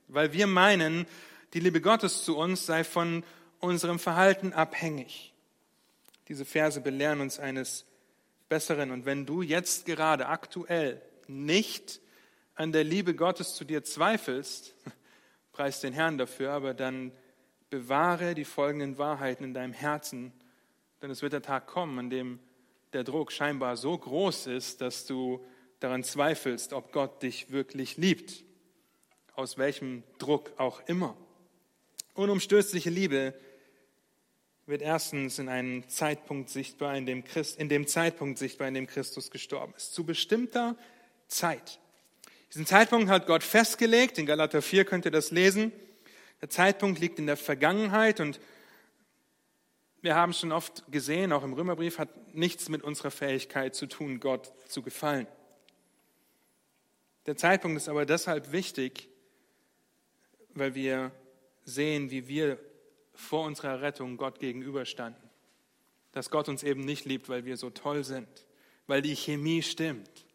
weil 0.07 0.33
wir 0.33 0.47
meinen, 0.47 1.05
die 1.53 1.59
Liebe 1.59 1.81
Gottes 1.81 2.23
zu 2.23 2.37
uns 2.37 2.65
sei 2.65 2.85
von 2.85 3.25
unserem 3.59 3.99
Verhalten 3.99 4.53
abhängig. 4.53 5.35
Diese 6.29 6.45
Verse 6.45 6.81
belehren 6.81 7.21
uns 7.21 7.41
eines 7.41 7.87
Besseren. 8.49 8.93
Und 8.93 9.05
wenn 9.05 9.27
du 9.27 9.43
jetzt 9.43 9.87
gerade 9.87 10.29
aktuell 10.29 11.03
nicht 11.27 12.01
an 12.55 12.71
der 12.71 12.85
Liebe 12.85 13.17
Gottes 13.17 13.57
zu 13.57 13.65
dir 13.65 13.83
zweifelst, 13.83 14.77
preis 15.53 15.81
den 15.81 15.93
Herrn 15.93 16.19
dafür, 16.19 16.53
aber 16.53 16.73
dann 16.73 17.11
bewahre 17.73 18.35
die 18.35 18.45
folgenden 18.45 18.99
Wahrheiten 18.99 19.45
in 19.45 19.55
deinem 19.55 19.73
Herzen, 19.73 20.31
denn 21.01 21.11
es 21.11 21.23
wird 21.23 21.33
der 21.33 21.41
Tag 21.41 21.67
kommen, 21.67 21.99
an 21.99 22.11
dem 22.11 22.39
der 22.93 23.03
Druck 23.03 23.33
scheinbar 23.33 23.79
so 23.79 23.97
groß 23.97 24.49
ist, 24.49 24.83
dass 24.83 25.07
du 25.07 25.43
daran 25.81 26.05
zweifelst, 26.05 26.75
ob 26.75 26.93
Gott 26.93 27.23
dich 27.23 27.51
wirklich 27.51 27.97
liebt, 27.97 28.45
aus 29.33 29.57
welchem 29.57 30.03
Druck 30.19 30.53
auch 30.59 30.83
immer. 30.87 31.17
Unumstößliche 32.13 32.91
Liebe 32.91 33.33
wird 34.67 34.83
erstens 34.83 35.39
in 35.39 35.49
einem 35.49 35.89
Zeitpunkt 35.89 36.51
sichtbar, 36.51 36.95
in 36.95 37.07
dem, 37.07 37.25
Christ, 37.25 37.59
in 37.59 37.71
dem 37.71 37.87
Zeitpunkt 37.87 38.39
sichtbar, 38.39 38.69
in 38.69 38.75
dem 38.75 38.87
Christus 38.87 39.31
gestorben 39.31 39.73
ist. 39.79 39.95
Zu 39.95 40.05
bestimmter 40.05 40.77
Zeit. 41.27 41.81
Diesen 42.53 42.67
Zeitpunkt 42.67 43.09
hat 43.09 43.27
Gott 43.27 43.43
festgelegt. 43.43 44.19
In 44.19 44.27
Galater 44.27 44.61
4 44.61 44.85
könnt 44.85 45.07
ihr 45.07 45.11
das 45.11 45.31
lesen. 45.31 45.73
Der 46.43 46.51
Zeitpunkt 46.51 46.99
liegt 46.99 47.19
in 47.19 47.27
der 47.27 47.37
Vergangenheit 47.37 48.21
und 48.21 48.41
wir 50.03 50.17
haben 50.17 50.33
schon 50.33 50.51
oft 50.51 50.91
gesehen, 50.91 51.33
auch 51.33 51.45
im 51.45 51.53
Römerbrief, 51.53 51.99
hat 51.99 52.35
nichts 52.35 52.69
mit 52.69 52.83
unserer 52.83 53.13
Fähigkeit 53.13 53.77
zu 53.77 53.87
tun, 53.87 54.19
Gott 54.19 54.53
zu 54.69 54.83
gefallen. 54.83 55.29
Der 57.27 57.37
Zeitpunkt 57.37 57.77
ist 57.77 57.89
aber 57.89 58.05
deshalb 58.05 58.51
wichtig, 58.51 59.09
weil 60.55 60.75
wir 60.75 61.13
sehen, 61.65 62.11
wie 62.11 62.27
wir 62.27 62.59
vor 63.15 63.47
unserer 63.47 63.81
Rettung 63.81 64.17
Gott 64.17 64.41
gegenüberstanden. 64.41 65.31
Dass 66.11 66.31
Gott 66.31 66.49
uns 66.49 66.65
eben 66.65 66.81
nicht 66.81 67.05
liebt, 67.05 67.29
weil 67.29 67.45
wir 67.45 67.57
so 67.57 67.71
toll 67.71 68.03
sind, 68.03 68.29
weil 68.89 69.03
die 69.03 69.15
Chemie 69.15 69.63
stimmt. 69.63 70.27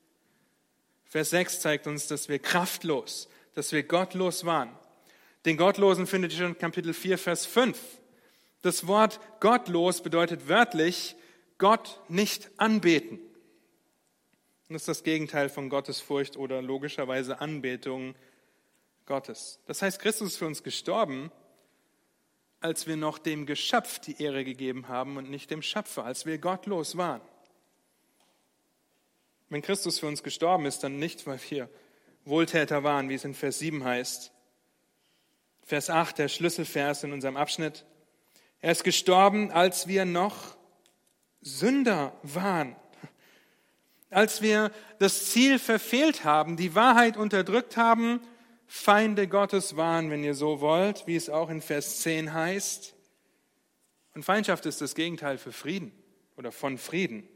Vers 1.03 1.31
6 1.31 1.59
zeigt 1.59 1.87
uns, 1.87 2.07
dass 2.07 2.29
wir 2.29 2.39
kraftlos, 2.39 3.27
dass 3.53 3.73
wir 3.73 3.83
gottlos 3.83 4.45
waren. 4.45 4.71
Den 5.45 5.57
Gottlosen 5.57 6.07
findet 6.07 6.33
ihr 6.33 6.39
schon 6.39 6.47
in 6.49 6.57
Kapitel 6.57 6.93
4, 6.93 7.17
Vers 7.17 7.45
5. 7.45 7.77
Das 8.61 8.87
Wort 8.87 9.19
gottlos 9.39 10.01
bedeutet 10.01 10.47
wörtlich 10.47 11.15
Gott 11.57 12.01
nicht 12.09 12.49
anbeten. 12.57 13.19
Das 14.69 14.81
ist 14.81 14.87
das 14.87 15.03
Gegenteil 15.03 15.49
von 15.49 15.69
Gottesfurcht 15.69 16.35
oder 16.35 16.61
logischerweise 16.61 17.39
Anbetung 17.39 18.15
Gottes. 19.05 19.59
Das 19.65 19.81
heißt, 19.81 19.99
Christus 19.99 20.33
ist 20.33 20.37
für 20.37 20.47
uns 20.47 20.63
gestorben, 20.63 21.31
als 22.59 22.87
wir 22.87 22.97
noch 22.97 23.17
dem 23.17 23.45
Geschöpf 23.45 23.99
die 23.99 24.21
Ehre 24.21 24.43
gegeben 24.43 24.89
haben 24.89 25.17
und 25.17 25.29
nicht 25.29 25.51
dem 25.51 25.61
Schöpfer, 25.61 26.03
als 26.03 26.25
wir 26.25 26.37
gottlos 26.37 26.97
waren. 26.97 27.21
Wenn 29.49 29.61
Christus 29.61 29.99
für 29.99 30.07
uns 30.07 30.23
gestorben 30.23 30.65
ist, 30.65 30.83
dann 30.83 30.99
nicht, 30.99 31.25
weil 31.25 31.39
wir 31.49 31.69
Wohltäter 32.25 32.83
waren, 32.83 33.07
wie 33.07 33.13
es 33.13 33.23
in 33.23 33.33
Vers 33.33 33.59
7 33.59 33.85
heißt. 33.85 34.33
Vers 35.67 35.89
8, 35.89 36.17
der 36.17 36.29
Schlüsselvers 36.29 37.03
in 37.03 37.11
unserem 37.11 37.35
Abschnitt. 37.35 37.83
Er 38.61 38.71
ist 38.71 38.85
gestorben, 38.85 39.51
als 39.51 39.85
wir 39.85 40.05
noch 40.05 40.55
Sünder 41.41 42.17
waren. 42.23 42.77
Als 44.09 44.41
wir 44.41 44.71
das 44.99 45.25
Ziel 45.25 45.59
verfehlt 45.59 46.23
haben, 46.23 46.55
die 46.55 46.73
Wahrheit 46.73 47.17
unterdrückt 47.17 47.75
haben, 47.75 48.21
Feinde 48.65 49.27
Gottes 49.27 49.75
waren, 49.75 50.09
wenn 50.09 50.23
ihr 50.23 50.35
so 50.35 50.61
wollt, 50.61 51.05
wie 51.05 51.17
es 51.17 51.29
auch 51.29 51.49
in 51.49 51.59
Vers 51.59 51.99
10 51.99 52.33
heißt. 52.33 52.95
Und 54.15 54.23
Feindschaft 54.23 54.65
ist 54.65 54.79
das 54.79 54.95
Gegenteil 54.95 55.37
für 55.37 55.51
Frieden 55.51 55.91
oder 56.37 56.53
von 56.53 56.77
Frieden. 56.77 57.27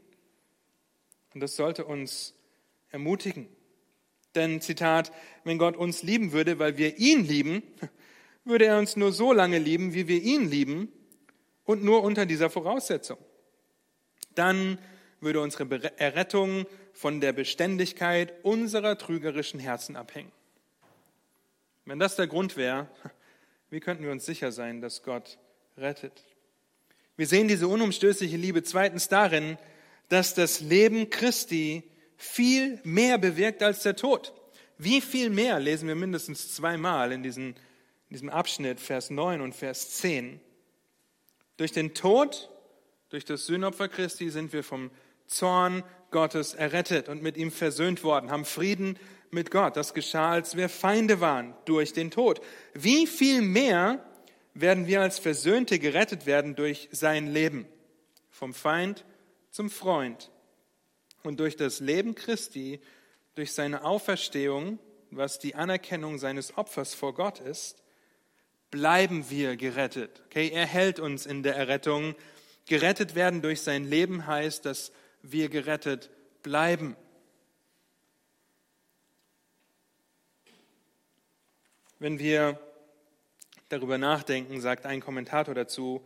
Und 1.34 1.40
das 1.40 1.54
sollte 1.56 1.84
uns 1.84 2.32
ermutigen. 2.88 3.46
Denn, 4.34 4.62
Zitat, 4.62 5.12
wenn 5.44 5.58
Gott 5.58 5.76
uns 5.76 6.02
lieben 6.02 6.32
würde, 6.32 6.58
weil 6.58 6.78
wir 6.78 6.96
ihn 6.96 7.26
lieben, 7.26 7.62
würde 8.44 8.66
er 8.66 8.78
uns 8.78 8.96
nur 8.96 9.12
so 9.12 9.32
lange 9.32 9.58
lieben, 9.58 9.94
wie 9.94 10.08
wir 10.08 10.20
ihn 10.20 10.48
lieben 10.48 10.92
und 11.64 11.82
nur 11.84 12.02
unter 12.02 12.26
dieser 12.26 12.50
Voraussetzung. 12.50 13.18
Dann 14.34 14.78
würde 15.20 15.40
unsere 15.40 15.98
Errettung 15.98 16.66
von 16.92 17.20
der 17.20 17.32
Beständigkeit 17.32 18.32
unserer 18.44 18.98
trügerischen 18.98 19.60
Herzen 19.60 19.96
abhängen. 19.96 20.32
Wenn 21.84 21.98
das 21.98 22.16
der 22.16 22.26
Grund 22.26 22.56
wäre, 22.56 22.88
wie 23.70 23.80
könnten 23.80 24.04
wir 24.04 24.12
uns 24.12 24.26
sicher 24.26 24.52
sein, 24.52 24.80
dass 24.80 25.02
Gott 25.02 25.38
rettet? 25.76 26.24
Wir 27.16 27.26
sehen 27.26 27.48
diese 27.48 27.68
unumstößliche 27.68 28.36
Liebe 28.36 28.62
zweitens 28.62 29.08
darin, 29.08 29.58
dass 30.08 30.34
das 30.34 30.60
Leben 30.60 31.10
Christi 31.10 31.82
viel 32.16 32.80
mehr 32.84 33.18
bewirkt 33.18 33.62
als 33.62 33.82
der 33.82 33.96
Tod. 33.96 34.32
Wie 34.78 35.00
viel 35.00 35.30
mehr 35.30 35.58
lesen 35.60 35.88
wir 35.88 35.94
mindestens 35.94 36.54
zweimal 36.54 37.12
in, 37.12 37.22
diesen, 37.22 37.54
in 38.12 38.16
diesem 38.16 38.28
Abschnitt, 38.28 38.78
Vers 38.78 39.08
9 39.08 39.40
und 39.40 39.54
Vers 39.54 39.88
10. 39.92 40.38
Durch 41.56 41.72
den 41.72 41.94
Tod, 41.94 42.50
durch 43.08 43.24
das 43.24 43.46
Sühnopfer 43.46 43.88
Christi 43.88 44.28
sind 44.28 44.52
wir 44.52 44.62
vom 44.62 44.90
Zorn 45.26 45.82
Gottes 46.10 46.52
errettet 46.52 47.08
und 47.08 47.22
mit 47.22 47.38
ihm 47.38 47.50
versöhnt 47.50 48.04
worden, 48.04 48.30
haben 48.30 48.44
Frieden 48.44 48.98
mit 49.30 49.50
Gott. 49.50 49.78
Das 49.78 49.94
geschah, 49.94 50.30
als 50.30 50.58
wir 50.58 50.68
Feinde 50.68 51.22
waren 51.22 51.54
durch 51.64 51.94
den 51.94 52.10
Tod. 52.10 52.42
Wie 52.74 53.06
viel 53.06 53.40
mehr 53.40 54.04
werden 54.52 54.86
wir 54.86 55.00
als 55.00 55.18
Versöhnte 55.18 55.78
gerettet 55.78 56.26
werden 56.26 56.54
durch 56.54 56.90
sein 56.92 57.28
Leben? 57.32 57.66
Vom 58.28 58.52
Feind 58.52 59.06
zum 59.50 59.70
Freund. 59.70 60.30
Und 61.22 61.40
durch 61.40 61.56
das 61.56 61.80
Leben 61.80 62.14
Christi, 62.14 62.78
durch 63.36 63.54
seine 63.54 63.84
Auferstehung, 63.84 64.78
was 65.10 65.38
die 65.38 65.54
Anerkennung 65.54 66.18
seines 66.18 66.58
Opfers 66.58 66.92
vor 66.92 67.14
Gott 67.14 67.40
ist, 67.40 67.81
bleiben 68.72 69.30
wir 69.30 69.56
gerettet. 69.56 70.22
Okay, 70.26 70.48
er 70.48 70.66
hält 70.66 70.98
uns 70.98 71.26
in 71.26 71.44
der 71.44 71.54
Errettung. 71.54 72.16
Gerettet 72.66 73.14
werden 73.14 73.40
durch 73.40 73.60
sein 73.60 73.84
Leben 73.84 74.26
heißt, 74.26 74.64
dass 74.66 74.90
wir 75.22 75.48
gerettet 75.48 76.10
bleiben. 76.42 76.96
Wenn 82.00 82.18
wir 82.18 82.58
darüber 83.68 83.98
nachdenken, 83.98 84.60
sagt 84.60 84.86
ein 84.86 85.00
Kommentator 85.00 85.54
dazu, 85.54 86.04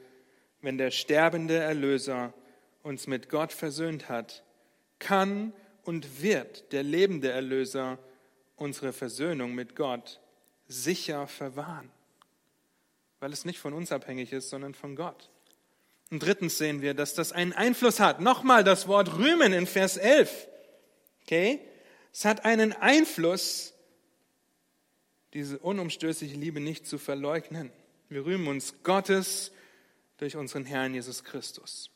wenn 0.61 0.77
der 0.77 0.91
sterbende 0.91 1.57
Erlöser 1.57 2.35
uns 2.83 3.07
mit 3.07 3.31
Gott 3.31 3.53
versöhnt 3.53 4.09
hat, 4.09 4.43
kann 4.99 5.53
und 5.85 6.21
wird 6.21 6.73
der 6.73 6.83
lebende 6.83 7.31
Erlöser 7.31 7.99
unsere 8.57 8.93
Versöhnung 8.93 9.55
mit 9.55 9.77
Gott 9.77 10.21
sicher 10.67 11.27
verwahren, 11.27 11.91
weil 13.21 13.33
es 13.33 13.45
nicht 13.45 13.59
von 13.59 13.73
uns 13.73 13.93
abhängig 13.93 14.33
ist, 14.33 14.51
sondern 14.51 14.75
von 14.75 14.97
Gott. 14.97 15.31
Und 16.11 16.23
drittens 16.23 16.59
sehen 16.59 16.83
wir, 16.83 16.95
dass 16.95 17.15
das 17.15 17.33
einen 17.33 17.53
Einfluss 17.53 17.99
hat. 17.99 18.21
Nochmal 18.21 18.63
das 18.63 18.87
Wort 18.87 19.17
rühmen 19.19 19.53
in 19.53 19.67
Vers 19.67 19.97
11. 19.97 20.49
Okay? 21.23 21.61
Es 22.13 22.25
hat 22.25 22.45
einen 22.45 22.73
Einfluss 22.73 23.75
diese 25.35 25.59
unumstößliche 25.59 26.37
Liebe 26.37 26.61
nicht 26.61 26.87
zu 26.87 26.99
verleugnen. 26.99 27.73
Wir 28.09 28.25
rühmen 28.25 28.47
uns 28.47 28.83
Gottes 28.83 29.53
durch 30.19 30.37
unseren 30.37 30.65
Herrn 30.65 30.95
Jesus 30.95 31.25
Christus. 31.25 31.91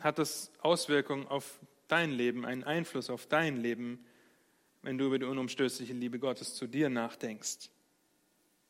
Hat 0.00 0.18
das 0.18 0.50
Auswirkungen 0.60 1.26
auf 1.26 1.58
dein 1.88 2.10
Leben, 2.10 2.46
einen 2.46 2.64
Einfluss 2.64 3.10
auf 3.10 3.26
dein 3.26 3.56
Leben, 3.56 4.04
wenn 4.82 4.96
du 4.96 5.06
über 5.06 5.18
die 5.18 5.26
unumstößliche 5.26 5.92
Liebe 5.92 6.18
Gottes 6.18 6.54
zu 6.54 6.66
dir 6.66 6.88
nachdenkst? 6.88 7.68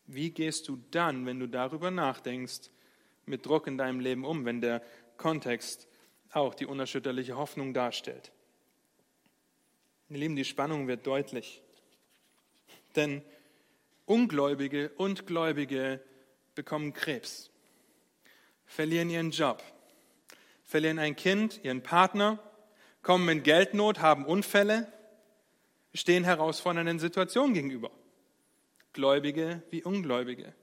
Wie 0.06 0.30
gehst 0.30 0.68
du 0.68 0.78
dann, 0.90 1.26
wenn 1.26 1.40
du 1.40 1.46
darüber 1.46 1.90
nachdenkst, 1.90 2.70
mit 3.26 3.46
Druck 3.46 3.66
in 3.66 3.78
deinem 3.78 4.00
Leben 4.00 4.24
um, 4.24 4.44
wenn 4.44 4.60
der 4.60 4.82
Kontext 5.16 5.88
auch 6.32 6.54
die 6.54 6.66
unerschütterliche 6.66 7.36
Hoffnung 7.36 7.72
darstellt? 7.74 8.32
Ihr 10.08 10.18
Lieben, 10.18 10.36
die 10.36 10.44
Spannung 10.44 10.88
wird 10.88 11.06
deutlich. 11.06 11.62
Denn 12.96 13.22
Ungläubige 14.04 14.90
und 14.96 15.26
Gläubige 15.26 16.00
bekommen 16.54 16.92
Krebs, 16.92 17.50
verlieren 18.66 19.08
ihren 19.08 19.30
Job, 19.30 19.62
verlieren 20.64 20.98
ein 20.98 21.16
Kind, 21.16 21.60
ihren 21.64 21.82
Partner, 21.82 22.38
kommen 23.02 23.28
in 23.28 23.42
Geldnot, 23.42 24.00
haben 24.00 24.26
Unfälle, 24.26 24.92
stehen 25.94 26.24
herausfordernden 26.24 26.98
Situationen 26.98 27.54
gegenüber. 27.54 27.90
Gläubige 28.92 29.62
wie 29.70 29.82
Ungläubige. 29.82 30.54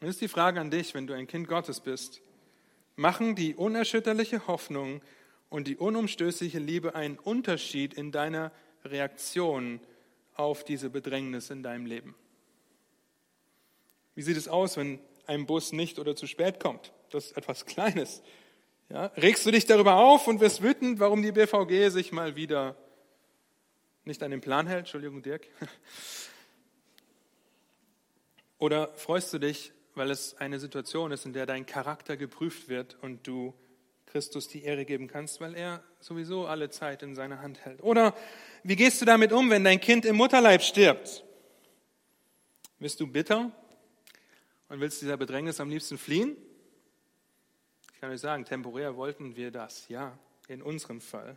Und 0.00 0.08
ist 0.08 0.20
die 0.20 0.28
Frage 0.28 0.60
an 0.60 0.70
dich, 0.70 0.94
wenn 0.94 1.06
du 1.06 1.14
ein 1.14 1.26
Kind 1.26 1.48
Gottes 1.48 1.80
bist, 1.80 2.22
machen 2.96 3.34
die 3.34 3.54
unerschütterliche 3.54 4.46
Hoffnung 4.46 5.00
und 5.48 5.66
die 5.66 5.76
unumstößliche 5.76 6.58
Liebe 6.58 6.94
einen 6.94 7.18
Unterschied 7.18 7.94
in 7.94 8.12
deiner 8.12 8.52
Reaktion 8.84 9.80
auf 10.34 10.64
diese 10.64 10.90
Bedrängnis 10.90 11.50
in 11.50 11.62
deinem 11.62 11.86
Leben? 11.86 12.14
Wie 14.14 14.22
sieht 14.22 14.36
es 14.36 14.48
aus, 14.48 14.76
wenn 14.76 15.00
ein 15.26 15.46
Bus 15.46 15.72
nicht 15.72 15.98
oder 15.98 16.16
zu 16.16 16.26
spät 16.26 16.60
kommt? 16.60 16.92
Das 17.10 17.26
ist 17.26 17.36
etwas 17.36 17.66
Kleines. 17.66 18.22
Ja? 18.88 19.06
Regst 19.16 19.46
du 19.46 19.50
dich 19.50 19.66
darüber 19.66 19.96
auf 19.96 20.26
und 20.26 20.40
wirst 20.40 20.62
wütend, 20.62 21.00
warum 21.00 21.22
die 21.22 21.32
BVG 21.32 21.90
sich 21.90 22.12
mal 22.12 22.36
wieder 22.36 22.76
nicht 24.08 24.22
an 24.22 24.32
den 24.32 24.40
Plan 24.40 24.66
hält? 24.66 24.80
Entschuldigung, 24.80 25.22
Dirk. 25.22 25.46
Oder 28.58 28.88
freust 28.94 29.32
du 29.32 29.38
dich, 29.38 29.72
weil 29.94 30.10
es 30.10 30.36
eine 30.38 30.58
Situation 30.58 31.12
ist, 31.12 31.24
in 31.24 31.32
der 31.32 31.46
dein 31.46 31.64
Charakter 31.64 32.16
geprüft 32.16 32.68
wird 32.68 32.96
und 33.02 33.26
du 33.26 33.54
Christus 34.06 34.48
die 34.48 34.64
Ehre 34.64 34.84
geben 34.84 35.06
kannst, 35.06 35.40
weil 35.40 35.54
er 35.54 35.82
sowieso 36.00 36.46
alle 36.46 36.70
Zeit 36.70 37.02
in 37.02 37.14
seiner 37.14 37.40
Hand 37.40 37.64
hält. 37.64 37.82
Oder 37.82 38.14
wie 38.64 38.74
gehst 38.74 39.00
du 39.00 39.04
damit 39.04 39.32
um, 39.32 39.50
wenn 39.50 39.64
dein 39.64 39.80
Kind 39.80 40.04
im 40.04 40.16
Mutterleib 40.16 40.62
stirbt? 40.62 41.24
Bist 42.78 43.00
du 43.00 43.06
bitter 43.06 43.52
und 44.68 44.80
willst 44.80 45.02
dieser 45.02 45.16
Bedrängnis 45.16 45.60
am 45.60 45.68
liebsten 45.68 45.98
fliehen? 45.98 46.36
Ich 47.94 48.00
kann 48.00 48.10
euch 48.10 48.20
sagen, 48.20 48.44
temporär 48.44 48.96
wollten 48.96 49.36
wir 49.36 49.50
das, 49.50 49.88
ja, 49.88 50.16
in 50.46 50.62
unserem 50.62 51.00
Fall. 51.00 51.36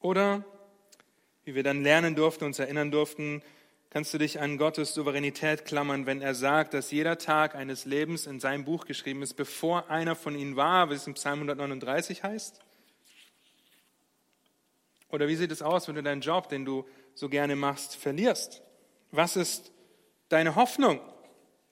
Oder, 0.00 0.44
wie 1.44 1.54
wir 1.54 1.62
dann 1.62 1.82
lernen 1.82 2.14
durften, 2.14 2.44
uns 2.44 2.58
erinnern 2.58 2.90
durften, 2.90 3.42
kannst 3.90 4.12
du 4.12 4.18
dich 4.18 4.40
an 4.40 4.58
Gottes 4.58 4.94
Souveränität 4.94 5.64
klammern, 5.64 6.06
wenn 6.06 6.20
er 6.20 6.34
sagt, 6.34 6.74
dass 6.74 6.90
jeder 6.90 7.18
Tag 7.18 7.54
eines 7.54 7.84
Lebens 7.84 8.26
in 8.26 8.40
seinem 8.40 8.64
Buch 8.64 8.86
geschrieben 8.86 9.22
ist, 9.22 9.34
bevor 9.34 9.88
einer 9.88 10.16
von 10.16 10.36
ihnen 10.36 10.56
war, 10.56 10.90
wie 10.90 10.94
es 10.94 11.06
im 11.06 11.14
Psalm 11.14 11.40
139 11.40 12.22
heißt? 12.24 12.60
Oder 15.10 15.28
wie 15.28 15.36
sieht 15.36 15.52
es 15.52 15.62
aus, 15.62 15.86
wenn 15.86 15.94
du 15.94 16.02
deinen 16.02 16.22
Job, 16.22 16.48
den 16.48 16.64
du 16.64 16.84
so 17.14 17.28
gerne 17.28 17.54
machst, 17.54 17.94
verlierst? 17.94 18.62
Was 19.12 19.36
ist 19.36 19.70
deine 20.28 20.56
Hoffnung? 20.56 21.00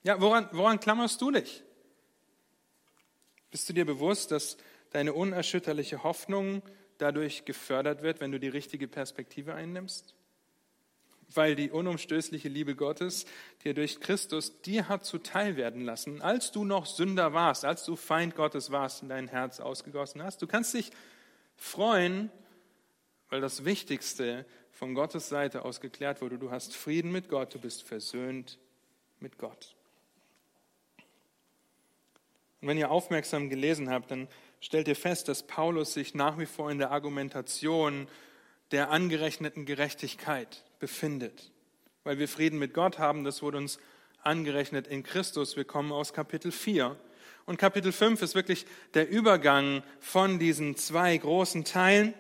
Ja, 0.05 0.21
woran, 0.21 0.49
woran 0.53 0.79
klammerst 0.79 1.21
du 1.21 1.33
dich? 1.33 1.65
Bist 3.51 3.69
du 3.69 3.73
dir 3.73 3.85
bewusst, 3.85 4.31
dass 4.31 4.59
deine 4.91 5.13
unerschütterliche 5.13 6.05
Hoffnung 6.05 6.63
dadurch 7.03 7.45
gefördert 7.45 8.03
wird, 8.03 8.21
wenn 8.21 8.33
du 8.33 8.41
die 8.41 8.49
richtige 8.49 8.89
Perspektive 8.89 9.55
einnimmst? 9.55 10.15
weil 11.37 11.55
die 11.55 11.71
unumstößliche 11.71 12.49
Liebe 12.49 12.75
Gottes 12.75 13.27
dir 13.65 13.75
durch 13.75 14.01
Christus 14.01 14.61
dir 14.63 14.89
hat 14.89 15.05
zuteil 15.05 15.57
werden 15.57 15.85
lassen, 15.85 16.23
als 16.23 16.53
du 16.53 16.65
noch 16.65 16.87
Sünder 16.87 17.33
warst, 17.33 17.65
als 17.65 17.85
du 17.85 17.97
Feind 17.97 18.35
Gottes 18.35 18.71
warst, 18.71 19.03
in 19.03 19.09
dein 19.09 19.29
Herz 19.29 19.61
ausgegossen 19.61 20.23
hast. 20.23 20.43
Du 20.43 20.47
kannst 20.47 20.75
dich 20.75 20.91
freuen, 21.57 22.31
weil 23.29 23.41
das 23.41 23.65
Wichtigste 23.65 24.47
von 24.73 24.95
Gottes 24.95 25.29
Seite 25.29 25.65
aus 25.65 25.81
geklärt 25.81 26.21
wurde. 26.21 26.39
Du 26.39 26.51
hast 26.51 26.75
Frieden 26.75 27.13
mit 27.13 27.29
Gott, 27.29 27.55
du 27.55 27.59
bist 27.59 27.83
versöhnt 27.83 28.59
mit 29.21 29.39
Gott. 29.39 29.77
Und 32.63 32.69
wenn 32.69 32.79
ihr 32.79 32.93
aufmerksam 32.93 33.51
gelesen 33.51 33.91
habt, 33.91 34.13
dann 34.13 34.29
stellt 34.61 34.87
ihr 34.87 34.97
fest, 34.97 35.27
dass 35.27 35.43
Paulus 35.43 35.93
sich 35.93 36.15
nach 36.15 36.39
wie 36.39 36.47
vor 36.47 36.71
in 36.71 36.79
der 36.79 36.93
Argumentation 36.93 38.07
der 38.71 38.91
angerechneten 38.91 39.67
Gerechtigkeit 39.67 40.65
befindet. 40.79 41.51
Weil 42.05 42.19
wir 42.19 42.29
Frieden 42.29 42.61
mit 42.61 42.73
Gott 42.73 43.01
haben, 43.01 43.25
das 43.25 43.43
wurde 43.43 43.59
uns 43.59 43.81
angerechnet 44.23 44.87
in 44.87 45.03
Christus. 45.03 45.57
Wir 45.57 45.65
kommen 45.65 45.91
aus 45.91 46.13
Kapitel 46.13 46.53
4. 46.53 46.97
Und 47.47 47.59
Kapitel 47.59 47.91
5 47.91 48.23
ist 48.23 48.37
wirklich 48.37 48.65
der 48.95 49.11
Übergang 49.11 49.83
von 49.99 50.39
diesen 50.39 50.77
zwei 50.77 51.17
großen 51.17 51.65
Teilen. 51.65 52.15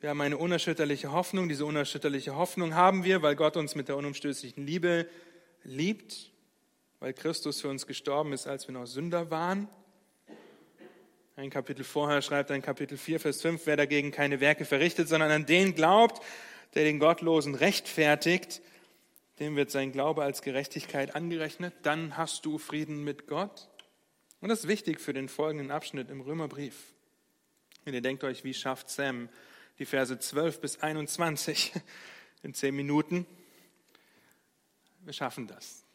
Wir 0.00 0.08
haben 0.08 0.20
eine 0.22 0.38
unerschütterliche 0.38 1.12
Hoffnung. 1.12 1.50
Diese 1.50 1.66
unerschütterliche 1.66 2.36
Hoffnung 2.36 2.74
haben 2.74 3.04
wir, 3.04 3.20
weil 3.20 3.36
Gott 3.36 3.58
uns 3.58 3.74
mit 3.74 3.88
der 3.88 3.98
unumstößlichen 3.98 4.66
Liebe 4.66 5.06
liebt, 5.62 6.32
weil 7.00 7.12
Christus 7.12 7.60
für 7.60 7.68
uns 7.68 7.86
gestorben 7.86 8.32
ist, 8.32 8.46
als 8.46 8.66
wir 8.68 8.72
noch 8.72 8.86
Sünder 8.86 9.30
waren. 9.30 9.68
Ein 11.36 11.50
Kapitel 11.50 11.84
vorher 11.84 12.22
schreibt 12.22 12.50
ein 12.50 12.62
Kapitel 12.62 12.96
4, 12.96 13.20
Vers 13.20 13.42
5, 13.42 13.66
wer 13.66 13.76
dagegen 13.76 14.10
keine 14.10 14.40
Werke 14.40 14.64
verrichtet, 14.64 15.08
sondern 15.08 15.30
an 15.30 15.44
den 15.44 15.74
glaubt, 15.74 16.24
der 16.74 16.84
den 16.84 16.98
Gottlosen 16.98 17.54
rechtfertigt, 17.54 18.62
dem 19.38 19.54
wird 19.56 19.70
sein 19.70 19.92
Glaube 19.92 20.22
als 20.22 20.40
Gerechtigkeit 20.40 21.14
angerechnet, 21.14 21.74
dann 21.82 22.16
hast 22.16 22.46
du 22.46 22.56
Frieden 22.56 23.04
mit 23.04 23.26
Gott. 23.26 23.68
Und 24.40 24.48
das 24.48 24.60
ist 24.60 24.68
wichtig 24.68 25.00
für 25.00 25.12
den 25.12 25.28
folgenden 25.28 25.70
Abschnitt 25.70 26.10
im 26.10 26.22
Römerbrief. 26.22 26.94
Und 27.84 27.94
ihr 27.94 28.02
denkt 28.02 28.24
euch, 28.24 28.44
wie 28.44 28.54
schafft 28.54 28.88
Sam 28.88 29.28
die 29.78 29.84
Verse 29.84 30.18
12 30.18 30.60
bis 30.60 30.80
21 30.80 31.72
in 32.42 32.54
zehn 32.54 32.74
Minuten? 32.74 33.26
Wir 35.00 35.12
schaffen 35.12 35.46
das. 35.46 35.85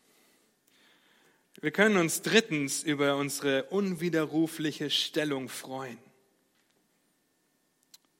Wir 1.60 1.72
können 1.72 1.98
uns 1.98 2.22
drittens 2.22 2.84
über 2.84 3.18
unsere 3.18 3.66
unwiderrufliche 3.66 4.90
Stellung 4.90 5.50
freuen. 5.50 5.98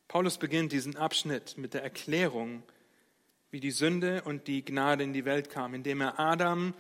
Paulus 0.08 0.38
beginnt 0.38 0.74
diesen 0.74 0.98
Abschnitt 0.98 1.58
mit 1.58 1.74
der 1.74 1.84
Erklärung, 1.84 2.64
wie 3.50 3.62
die 3.62 3.72
Sünde 3.72 4.24
und 4.24 4.48
die 4.48 4.66
Gnade 4.66 5.04
in 5.04 5.14
die 5.14 5.24
Welt 5.24 5.50
kam, 5.50 5.74
indem 5.74 6.02
er 6.02 6.20
Adam 6.20 6.74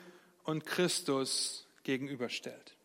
und 0.43 0.65
Christus 0.65 1.65
gegenüberstellt. 1.83 2.75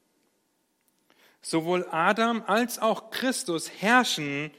Sowohl 1.43 1.87
Adam 1.91 2.43
als 2.47 2.79
auch 2.79 3.11
Christus 3.11 3.71
herrschen, 3.71 4.53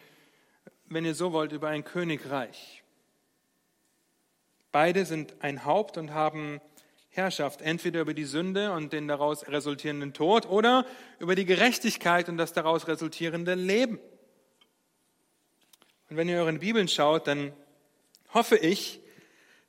wenn 0.85 1.05
ihr 1.05 1.15
so 1.15 1.31
wollt, 1.31 1.53
über 1.53 1.69
ein 1.69 1.83
Königreich. 1.83 2.83
Beide 4.71 5.05
sind 5.05 5.35
ein 5.39 5.63
Haupt 5.63 5.97
und 5.97 6.13
haben 6.13 6.61
Herrschaft, 7.17 7.61
entweder 7.61 8.01
über 8.01 8.13
die 8.13 8.25
Sünde 8.25 8.71
und 8.71 8.93
den 8.93 9.07
daraus 9.07 9.47
resultierenden 9.47 10.13
Tod 10.13 10.45
oder 10.45 10.85
über 11.19 11.35
die 11.35 11.45
Gerechtigkeit 11.45 12.29
und 12.29 12.37
das 12.37 12.53
daraus 12.53 12.87
resultierende 12.87 13.55
Leben. 13.55 13.99
Und 16.09 16.15
wenn 16.15 16.29
ihr 16.29 16.37
euren 16.37 16.59
Bibeln 16.59 16.87
schaut, 16.87 17.27
dann 17.27 17.51
hoffe 18.33 18.55
ich, 18.55 19.01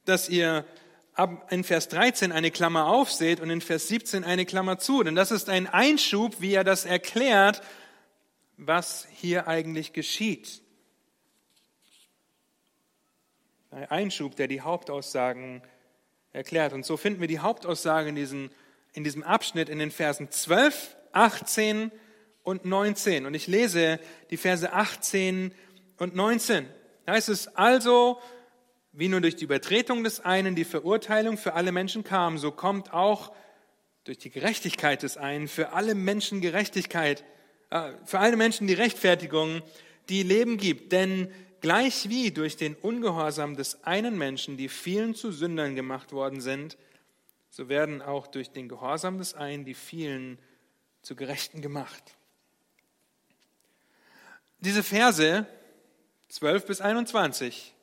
dass 0.05 0.29
ihr 0.29 0.65
in 1.51 1.65
Vers 1.65 1.89
13 1.89 2.31
eine 2.31 2.53
Klammer 2.53 2.87
aufseht 2.87 3.41
und 3.41 3.51
in 3.51 3.61
Vers 3.61 3.89
17 3.89 4.23
eine 4.23 4.47
Klammer 4.47 4.79
zu. 4.79 5.03
Denn 5.03 5.17
das 5.17 5.33
ist 5.33 5.49
ein 5.49 5.67
Einschub, 5.67 6.41
wie 6.41 6.55
er 6.55 6.63
das 6.63 6.85
erklärt, 6.85 7.61
was 8.57 9.09
hier 9.13 9.49
eigentlich 9.49 9.93
geschieht. 9.93 10.63
Ein 13.71 13.91
Einschub, 13.91 14.37
der 14.37 14.47
die 14.47 14.61
Hauptaussagen 14.61 15.63
erklärt. 16.39 16.73
Und 16.73 16.87
so 16.87 16.97
finden 16.97 17.21
wir 17.21 17.29
die 17.29 17.41
Hauptaussage 17.41 18.09
in, 18.09 18.15
diesen, 18.15 18.51
in 18.95 19.05
diesem 19.05 19.23
Abschnitt 19.23 19.69
in 19.69 19.79
den 19.79 19.91
Versen 19.91 20.31
12, 20.31 20.97
18 21.13 21.93
und 22.43 22.65
19. 22.65 23.27
Und 23.27 23.35
ich 23.35 23.47
lese 23.47 24.01
die 24.31 24.39
Verse 24.39 24.73
18 24.73 25.53
und 25.99 26.17
19. 26.17 26.67
Da 27.05 27.13
heißt 27.13 27.29
es 27.29 27.49
also, 27.57 28.19
wie 28.93 29.09
nur 29.09 29.21
durch 29.21 29.37
die 29.37 29.45
Übertretung 29.45 30.05
des 30.05 30.21
einen 30.21 30.55
die 30.55 30.65
Verurteilung 30.65 31.37
für 31.37 31.55
alle 31.55 31.73
Menschen 31.73 32.05
kam, 32.05 32.39
so 32.39 32.51
kommt 32.51 32.95
auch 32.95 33.33
durch 34.05 34.19
die 34.19 34.31
Gerechtigkeit 34.31 35.03
des 35.03 35.19
einen 35.19 35.49
für 35.49 35.73
alle 35.73 35.95
Menschen 35.95 36.41
Gerechtigkeit, 36.41 37.25
äh, 37.71 37.93
für 38.05 38.21
alle 38.21 38.37
Menschen 38.37 38.67
die 38.67 38.75
Rechtfertigung, 38.75 39.63
die 40.09 40.23
Leben 40.23 40.57
gibt. 40.57 40.93
Denn 40.93 41.31
gleich 41.61 42.09
wie 42.09 42.31
durch 42.31 42.57
den 42.57 42.75
Ungehorsam 42.75 43.57
des 43.57 43.85
einen 43.85 44.17
Menschen 44.19 44.57
die 44.57 44.69
vielen 44.69 45.15
zu 45.15 45.33
Sündern 45.33 45.75
gemacht 45.75 46.13
worden 46.13 46.41
sind, 46.41 46.77
so 47.51 47.69
werden 47.69 48.03
auch 48.03 48.27
durch 48.27 48.51
den 48.51 48.69
Gehorsam 48.69 49.19
des 49.19 49.35
einen 49.35 49.65
die 49.65 49.75
vielen 49.75 50.39
zu 51.03 51.17
Gerechten 51.17 51.63
gemacht. 51.63 52.17
Diese 54.61 54.83
Verse 54.83 55.47
12 56.29 56.67
bis 56.67 56.81
21 56.81 57.75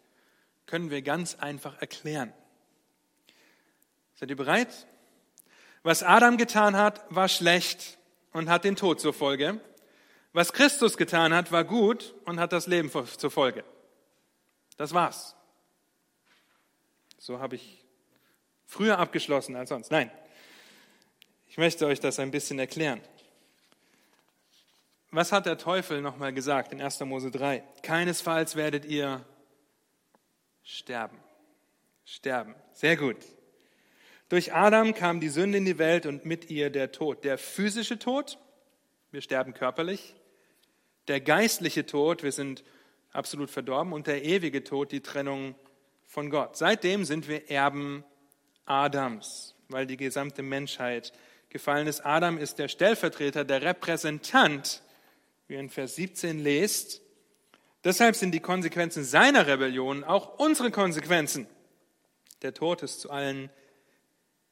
können 0.66 0.90
wir 0.90 1.02
ganz 1.02 1.36
einfach 1.36 1.80
erklären. 1.82 2.34
Seid 4.16 4.30
ihr 4.30 4.36
bereit? 4.36 4.88
Was 5.84 6.04
Adam 6.04 6.38
getan 6.38 6.76
hat, 6.76 7.04
war 7.14 7.28
schlecht 7.28 7.98
und 8.32 8.50
hat 8.50 8.64
den 8.64 8.76
Tod 8.76 9.00
zur 9.00 9.14
Folge. 9.14 9.60
Was 10.36 10.52
Christus 10.52 10.98
getan 10.98 11.34
hat, 11.34 11.54
war 11.54 11.64
gut 11.64 12.14
und 12.26 12.42
hat 12.42 12.52
das 12.52 12.68
Leben 12.68 12.92
zur 12.92 13.32
Folge. 13.32 13.64
Das 14.76 14.94
war's. 14.94 15.34
So 17.18 17.40
habe 17.40 17.56
ich 17.56 17.86
früher 18.66 19.00
abgeschlossen 19.00 19.56
als 19.56 19.70
sonst. 19.70 19.92
Nein, 19.92 20.12
ich 21.48 21.58
möchte 21.58 21.86
euch 21.86 22.02
das 22.02 22.20
ein 22.20 22.32
bisschen 22.32 22.60
erklären. 22.60 23.00
Was 25.10 25.32
hat 25.32 25.46
der 25.46 25.58
Teufel 25.58 26.02
nochmal 26.02 26.34
gesagt 26.34 26.74
in 26.74 26.82
1. 26.82 27.00
Mose 27.06 27.32
3? 27.32 27.64
Keinesfalls 27.82 28.58
werdet 28.58 28.84
ihr 28.84 29.24
sterben. 30.64 31.18
Sterben. 32.04 32.56
Sehr 32.74 32.98
gut. 32.98 33.20
Durch 34.28 34.54
Adam 34.54 34.94
kam 34.94 35.22
die 35.22 35.30
Sünde 35.30 35.60
in 35.60 35.66
die 35.66 35.78
Welt 35.78 36.06
und 36.06 36.26
mit 36.26 36.50
ihr 36.52 36.70
der 36.70 36.92
Tod. 36.92 37.24
Der 37.24 37.38
physische 37.38 37.98
Tod, 37.98 38.38
wir 39.12 39.22
sterben 39.22 39.54
körperlich 39.54 40.14
der 41.08 41.22
geistliche 41.22 41.86
Tod, 41.86 42.24
wir 42.24 42.32
sind 42.32 42.64
absolut 43.12 43.50
verdorben, 43.50 43.94
und 43.94 44.08
der 44.08 44.24
ewige 44.24 44.64
Tod, 44.64 44.92
die 44.92 45.02
Trennung 45.02 45.56
von 46.04 46.30
Gott. 46.30 46.58
Seitdem 46.58 47.06
sind 47.06 47.28
wir 47.28 47.50
Erben 47.50 48.04
Adams, 48.66 49.56
weil 49.70 49.86
die 49.86 49.98
gesamte 49.98 50.42
Menschheit 50.42 51.14
gefallen 51.50 51.88
ist. 51.88 52.06
Adam 52.06 52.38
ist 52.38 52.60
der 52.60 52.68
Stellvertreter, 52.68 53.46
der 53.46 53.62
Repräsentant, 53.62 54.82
wie 55.48 55.54
ihr 55.54 55.60
in 55.60 55.70
Vers 55.70 55.96
17 55.96 56.40
lest. 56.40 57.02
Deshalb 57.84 58.16
sind 58.16 58.32
die 58.32 58.40
Konsequenzen 58.40 59.04
seiner 59.04 59.48
Rebellion 59.48 60.04
auch 60.04 60.40
unsere 60.40 60.72
Konsequenzen. 60.72 61.48
Der 62.42 62.54
Tod 62.54 62.82
ist 62.82 63.00
zu 63.00 63.12
allen 63.12 63.50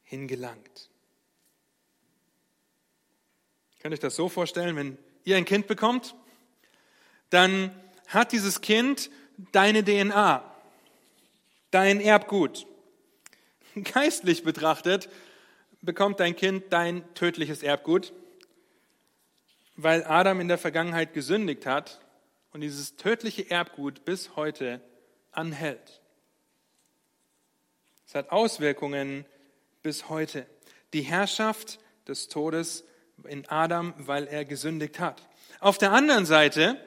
hingelangt. 0.04 0.90
Könnt 3.80 3.92
ihr 3.92 3.96
euch 3.96 4.00
das 4.00 4.16
so 4.16 4.30
vorstellen, 4.30 4.76
wenn 4.76 4.98
ihr 5.26 5.36
ein 5.36 5.46
Kind 5.46 5.68
bekommt 5.68 6.16
dann 7.34 7.72
hat 8.08 8.32
dieses 8.32 8.62
Kind 8.62 9.10
deine 9.52 9.84
DNA, 9.84 10.44
dein 11.72 12.00
Erbgut. 12.00 12.68
Geistlich 13.94 14.44
betrachtet 14.44 15.10
bekommt 15.82 16.20
dein 16.20 16.36
Kind 16.36 16.72
dein 16.72 17.04
tödliches 17.14 17.62
Erbgut, 17.62 18.14
weil 19.76 20.04
Adam 20.06 20.40
in 20.40 20.48
der 20.48 20.58
Vergangenheit 20.58 21.14
gesündigt 21.14 21.66
hat 21.66 22.00
und 22.52 22.62
dieses 22.62 22.96
tödliche 22.96 23.50
Erbgut 23.50 24.06
bis 24.06 24.36
heute 24.36 24.80
anhält. 25.32 26.02
Es 28.08 28.16
hat 28.16 28.32
Auswirkungen 28.32 29.26
bis 29.82 30.08
heute. 30.08 30.46
Die 30.94 31.02
Herrschaft 31.02 31.80
des 32.08 32.28
Todes 32.28 32.84
in 33.28 33.48
Adam, 33.50 33.94
weil 33.98 34.28
er 34.28 34.46
gesündigt 34.46 35.00
hat. 35.00 35.28
Auf 35.60 35.78
der 35.78 35.92
anderen 35.92 36.26
Seite 36.26 36.78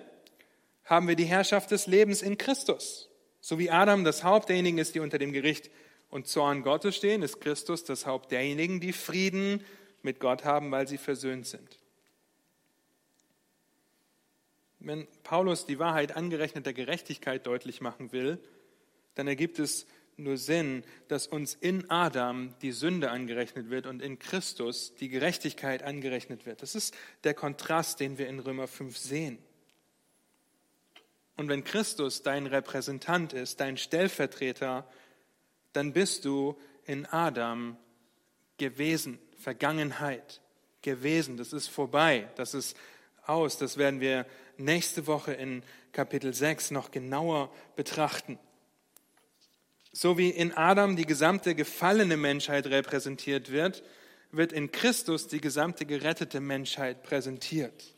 haben 0.87 1.09
wir 1.09 1.17
die 1.17 1.25
Herrschaft 1.25 1.71
des 1.71 1.87
Lebens 1.87 2.23
in 2.23 2.39
Christus. 2.39 3.11
So 3.41 3.59
wie 3.59 3.71
Adam 3.71 4.05
das 4.05 4.25
Haupt 4.25 4.49
derjenigen 4.49 4.79
ist, 4.79 4.95
die 4.95 5.01
unter 5.01 5.19
dem 5.19 5.33
Gericht 5.33 5.71
und 6.09 6.27
Zorn 6.27 6.63
Gottes 6.63 6.97
stehen, 6.97 7.23
ist 7.23 7.41
Christus 7.41 7.85
das 7.85 8.07
Haupt 8.07 8.33
derjenigen, 8.33 8.81
die 8.81 8.93
Frieden 8.93 9.63
mit 10.03 10.21
Gott 10.21 10.45
haben, 10.45 10.71
weil 10.71 10.89
sie 10.89 10.99
versöhnt 10.99 11.47
sind. 11.47 11.79
Wenn 14.79 15.07
Paulus 15.25 15.67
die 15.67 15.79
Wahrheit 15.79 16.17
angerechneter 16.17 16.73
Gerechtigkeit 16.73 17.47
deutlich 17.47 17.81
machen 17.81 18.13
will, 18.13 18.39
dann 19.17 19.27
ergibt 19.27 19.59
es 19.59 19.87
nur 20.17 20.39
Sinn, 20.39 20.85
dass 21.09 21.27
uns 21.27 21.55
in 21.55 21.91
Adam 21.91 22.55
die 22.63 22.73
Sünde 22.73 23.11
angerechnet 23.11 23.69
wird 23.69 23.87
und 23.87 24.01
in 24.01 24.19
Christus 24.19 24.95
die 24.95 25.09
Gerechtigkeit 25.09 25.83
angerechnet 25.83 26.47
wird. 26.47 26.63
Das 26.63 26.75
ist 26.75 26.95
der 27.25 27.35
Kontrast, 27.35 28.01
den 28.01 28.17
wir 28.17 28.29
in 28.29 28.39
Römer 28.39 28.67
5 28.67 28.97
sehen. 28.97 29.39
Und 31.37 31.49
wenn 31.49 31.65
Christus 31.65 32.23
dein 32.23 32.47
Repräsentant 32.47 33.33
ist, 33.33 33.61
dein 33.61 33.77
Stellvertreter, 33.77 34.89
dann 35.73 35.93
bist 35.93 36.25
du 36.25 36.57
in 36.85 37.05
Adam 37.07 37.77
gewesen, 38.57 39.19
Vergangenheit 39.39 40.41
gewesen. 40.81 41.37
Das 41.37 41.53
ist 41.53 41.69
vorbei. 41.69 42.29
Das 42.37 42.55
ist 42.55 42.77
aus. 43.27 43.59
Das 43.59 43.77
werden 43.77 44.01
wir 44.01 44.27
nächste 44.57 45.07
Woche 45.07 45.33
in 45.33 45.63
Kapitel 45.93 46.33
6 46.33 46.71
noch 46.71 46.91
genauer 46.91 47.53
betrachten. 47.75 48.39
So 49.93 50.19
wie 50.19 50.31
in 50.31 50.53
Adam 50.53 50.97
die 50.97 51.07
gesamte 51.07 51.55
gefallene 51.55 52.17
Menschheit 52.17 52.67
repräsentiert 52.67 53.51
wird, 53.51 53.83
wird 54.31 54.53
in 54.53 54.71
Christus 54.71 55.29
die 55.29 55.41
gesamte 55.41 55.87
gerettete 55.87 56.41
Menschheit 56.41 57.03
präsentiert. 57.03 57.96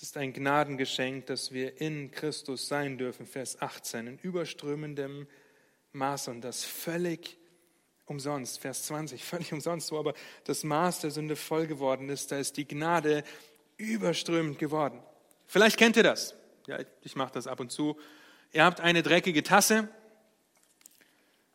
Es 0.00 0.04
ist 0.04 0.16
ein 0.16 0.32
Gnadengeschenk, 0.32 1.26
dass 1.26 1.52
wir 1.52 1.78
in 1.78 2.10
Christus 2.10 2.68
sein 2.68 2.96
dürfen, 2.96 3.26
Vers 3.26 3.60
18, 3.60 4.06
in 4.06 4.18
überströmendem 4.18 5.26
Maß 5.92 6.28
und 6.28 6.40
das 6.40 6.64
völlig 6.64 7.36
umsonst, 8.06 8.60
Vers 8.60 8.84
20, 8.84 9.22
völlig 9.26 9.52
umsonst, 9.52 9.92
wo 9.92 9.98
aber 9.98 10.14
das 10.44 10.64
Maß 10.64 11.00
der 11.00 11.10
Sünde 11.10 11.36
voll 11.36 11.66
geworden 11.66 12.08
ist, 12.08 12.32
da 12.32 12.38
ist 12.38 12.56
die 12.56 12.66
Gnade 12.66 13.24
überströmend 13.76 14.58
geworden. 14.58 15.02
Vielleicht 15.46 15.76
kennt 15.76 15.98
ihr 15.98 16.02
das. 16.02 16.34
Ja, 16.66 16.78
ich 17.02 17.14
mache 17.14 17.34
das 17.34 17.46
ab 17.46 17.60
und 17.60 17.70
zu. 17.70 17.98
Ihr 18.54 18.64
habt 18.64 18.80
eine 18.80 19.02
dreckige 19.02 19.42
Tasse, 19.42 19.86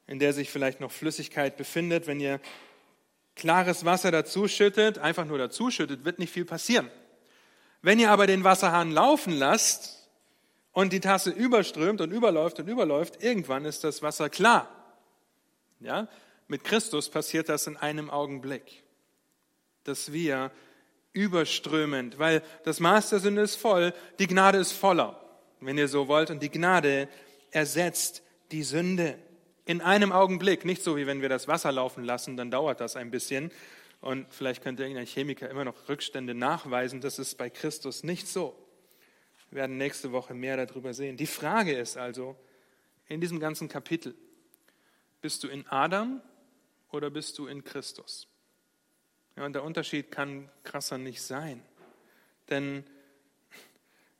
in 0.05 0.19
der 0.19 0.33
sich 0.33 0.51
vielleicht 0.51 0.81
noch 0.81 0.91
Flüssigkeit 0.91 1.57
befindet. 1.57 2.05
Wenn 2.05 2.19
ihr 2.19 2.39
klares 3.35 3.85
Wasser 3.85 4.11
dazuschüttet, 4.11 4.99
einfach 4.99 5.25
nur 5.25 5.39
dazuschüttet, 5.39 6.05
wird 6.05 6.19
nicht 6.19 6.31
viel 6.31 6.45
passieren. 6.45 6.91
Wenn 7.85 7.99
ihr 7.99 8.09
aber 8.09 8.25
den 8.25 8.43
Wasserhahn 8.43 8.89
laufen 8.89 9.31
lasst 9.31 10.09
und 10.71 10.91
die 10.91 11.01
Tasse 11.01 11.29
überströmt 11.29 12.01
und 12.01 12.09
überläuft 12.09 12.59
und 12.59 12.67
überläuft, 12.67 13.21
irgendwann 13.21 13.63
ist 13.63 13.83
das 13.83 14.01
Wasser 14.01 14.27
klar. 14.27 14.67
Ja? 15.81 16.07
Mit 16.47 16.63
Christus 16.63 17.11
passiert 17.11 17.47
das 17.47 17.67
in 17.67 17.77
einem 17.77 18.09
Augenblick, 18.09 18.81
dass 19.83 20.11
wir 20.11 20.49
überströmend, 21.13 22.17
weil 22.17 22.41
das 22.63 22.79
Maß 22.79 23.11
der 23.11 23.19
Sünde 23.19 23.43
ist 23.43 23.55
voll, 23.55 23.93
die 24.17 24.25
Gnade 24.25 24.57
ist 24.57 24.71
voller, 24.71 25.21
wenn 25.59 25.77
ihr 25.77 25.87
so 25.87 26.07
wollt, 26.07 26.31
und 26.31 26.41
die 26.41 26.49
Gnade 26.49 27.07
ersetzt 27.51 28.23
die 28.51 28.63
Sünde 28.63 29.15
in 29.65 29.81
einem 29.81 30.11
Augenblick, 30.11 30.65
nicht 30.65 30.81
so 30.83 30.97
wie 30.97 31.05
wenn 31.05 31.21
wir 31.21 31.29
das 31.29 31.47
Wasser 31.47 31.71
laufen 31.71 32.03
lassen, 32.03 32.35
dann 32.35 32.49
dauert 32.49 32.81
das 32.81 32.95
ein 32.95 33.11
bisschen 33.11 33.51
und 34.05 34.31
vielleicht 34.31 34.61
könnte 34.61 34.83
irgendein 34.83 35.07
Chemiker 35.07 35.49
immer 35.49 35.65
noch 35.65 35.89
Rückstände 35.89 36.35
nachweisen, 36.35 37.01
das 37.01 37.17
ist 37.17 37.39
bei 37.39 37.49
Christus 37.49 38.03
nicht 38.03 38.27
so. 38.27 38.55
Wir 39.49 39.61
werden 39.61 39.77
nächste 39.77 40.11
Woche 40.11 40.35
mehr 40.35 40.63
darüber 40.63 40.93
sehen. 40.93 41.17
Die 41.17 41.25
Frage 41.25 41.73
ist 41.75 41.97
also, 41.97 42.35
in 43.07 43.19
diesem 43.19 43.39
ganzen 43.39 43.67
Kapitel, 43.67 44.13
bist 45.21 45.43
du 45.43 45.47
in 45.47 45.65
Adam 45.69 46.21
oder 46.91 47.09
bist 47.09 47.39
du 47.39 47.47
in 47.47 47.63
Christus? 47.63 48.27
Ja, 49.37 49.47
und 49.47 49.53
der 49.53 49.63
Unterschied 49.63 50.11
kann 50.11 50.51
krasser 50.61 50.99
nicht 50.99 51.23
sein. 51.23 51.63
Denn 52.51 52.83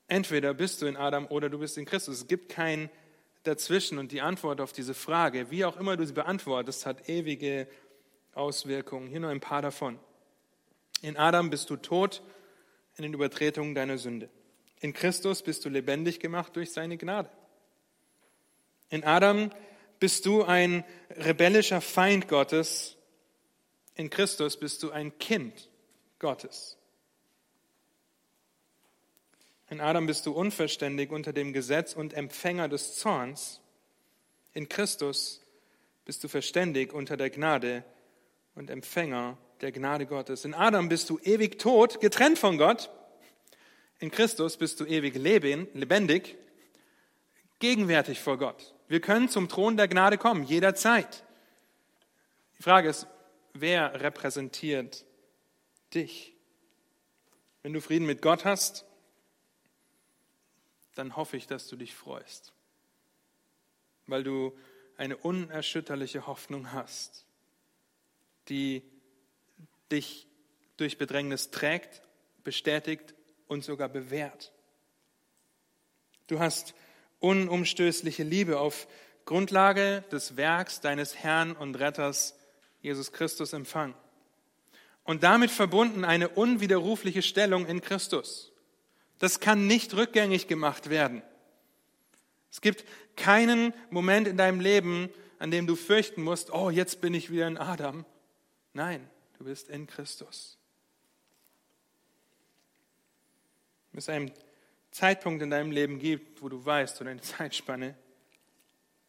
entweder 0.07 0.55
bist 0.55 0.81
du 0.81 0.87
in 0.87 0.97
Adam 0.97 1.27
oder 1.27 1.47
du 1.47 1.59
bist 1.59 1.77
in 1.77 1.85
Christus. 1.85 2.21
Es 2.21 2.27
gibt 2.27 2.49
kein 2.49 2.89
Dazwischen. 3.43 3.99
Und 3.99 4.11
die 4.11 4.21
Antwort 4.21 4.61
auf 4.61 4.73
diese 4.73 4.95
Frage, 4.95 5.51
wie 5.51 5.63
auch 5.63 5.77
immer 5.77 5.95
du 5.95 6.07
sie 6.07 6.13
beantwortest, 6.13 6.87
hat 6.87 7.07
ewige 7.07 7.67
Auswirkungen. 8.35 9.07
Hier 9.07 9.19
nur 9.19 9.31
ein 9.31 9.39
paar 9.39 9.61
davon. 9.61 9.99
In 11.01 11.17
Adam 11.17 11.49
bist 11.49 11.69
du 11.69 11.77
tot 11.77 12.21
in 12.97 13.03
den 13.03 13.13
Übertretungen 13.13 13.75
deiner 13.75 13.97
Sünde. 13.97 14.29
In 14.79 14.93
Christus 14.93 15.41
bist 15.41 15.65
du 15.65 15.69
lebendig 15.69 16.19
gemacht 16.19 16.55
durch 16.55 16.71
seine 16.71 16.97
Gnade. 16.97 17.29
In 18.89 19.03
Adam 19.03 19.51
bist 19.99 20.25
du 20.25 20.43
ein 20.43 20.83
rebellischer 21.09 21.81
Feind 21.81 22.27
Gottes. 22.27 22.97
In 23.95 24.09
Christus 24.09 24.57
bist 24.57 24.83
du 24.83 24.91
ein 24.91 25.17
Kind 25.17 25.69
Gottes. 26.19 26.77
In 29.69 29.81
Adam 29.81 30.05
bist 30.05 30.25
du 30.25 30.31
unverständig 30.31 31.11
unter 31.11 31.33
dem 31.33 31.51
Gesetz 31.51 31.93
und 31.93 32.13
Empfänger 32.13 32.69
des 32.69 32.95
Zorns. 32.97 33.61
In 34.53 34.69
Christus 34.69 35.41
bist 36.05 36.23
du 36.23 36.27
verständig 36.27 36.93
unter 36.93 37.17
der 37.17 37.29
Gnade 37.29 37.83
und 38.55 38.69
Empfänger 38.69 39.37
der 39.61 39.71
Gnade 39.71 40.05
Gottes. 40.05 40.45
In 40.45 40.53
Adam 40.53 40.89
bist 40.89 41.09
du 41.09 41.19
ewig 41.19 41.59
tot, 41.59 41.99
getrennt 42.01 42.39
von 42.39 42.57
Gott. 42.57 42.89
In 43.99 44.11
Christus 44.11 44.57
bist 44.57 44.79
du 44.79 44.85
ewig 44.85 45.15
lebendig, 45.15 46.37
gegenwärtig 47.59 48.19
vor 48.19 48.37
Gott. 48.37 48.73
Wir 48.87 49.01
können 49.01 49.29
zum 49.29 49.49
Thron 49.49 49.77
der 49.77 49.87
Gnade 49.87 50.17
kommen, 50.17 50.43
jederzeit. 50.43 51.23
Die 52.57 52.63
Frage 52.63 52.89
ist, 52.89 53.07
wer 53.53 54.01
repräsentiert 54.01 55.05
dich? 55.93 56.33
Wenn 57.63 57.73
du 57.73 57.81
Frieden 57.81 58.05
mit 58.05 58.21
Gott 58.21 58.45
hast, 58.45 58.85
dann 60.93 61.15
hoffe 61.15 61.35
ich, 61.35 61.47
dass 61.47 61.67
du 61.67 61.75
dich 61.75 61.93
freust, 61.93 62.53
weil 64.07 64.23
du 64.23 64.57
eine 64.97 65.17
unerschütterliche 65.17 66.27
Hoffnung 66.27 66.71
hast, 66.71 67.24
die 68.49 68.83
dich 69.91 70.27
durch 70.77 70.97
Bedrängnis 70.97 71.51
trägt, 71.51 72.01
bestätigt 72.43 73.13
und 73.47 73.63
sogar 73.63 73.89
bewährt. 73.89 74.51
Du 76.27 76.39
hast 76.39 76.73
unumstößliche 77.19 78.23
Liebe 78.23 78.59
auf 78.59 78.87
Grundlage 79.25 80.03
des 80.11 80.37
Werks 80.37 80.81
deines 80.81 81.15
Herrn 81.15 81.53
und 81.53 81.79
Retters 81.79 82.35
Jesus 82.81 83.11
Christus 83.11 83.53
empfangen. 83.53 83.95
Und 85.03 85.23
damit 85.23 85.51
verbunden 85.51 86.03
eine 86.03 86.29
unwiderrufliche 86.29 87.21
Stellung 87.21 87.65
in 87.67 87.81
Christus. 87.81 88.51
Das 89.19 89.39
kann 89.39 89.67
nicht 89.67 89.93
rückgängig 89.95 90.47
gemacht 90.47 90.89
werden. 90.89 91.21
Es 92.51 92.61
gibt 92.61 92.85
keinen 93.15 93.73
Moment 93.89 94.27
in 94.27 94.37
deinem 94.37 94.59
Leben, 94.59 95.09
an 95.39 95.51
dem 95.51 95.67
du 95.67 95.75
fürchten 95.75 96.23
musst, 96.23 96.51
oh, 96.51 96.69
jetzt 96.69 97.01
bin 97.01 97.13
ich 97.13 97.31
wieder 97.31 97.47
in 97.47 97.57
Adam. 97.57 98.05
Nein, 98.75 99.09
du 99.37 99.45
bist 99.45 99.69
in 99.69 99.87
Christus. 99.87 100.57
Wenn 103.93 103.99
es 103.99 104.09
einen 104.09 104.33
Zeitpunkt 104.91 105.41
in 105.41 105.49
deinem 105.49 105.71
Leben 105.71 105.97
gibt, 105.97 106.41
wo 106.41 106.49
du 106.49 106.63
weißt, 106.63 106.99
oder 106.99 107.11
eine 107.11 107.21
Zeitspanne, 107.21 107.97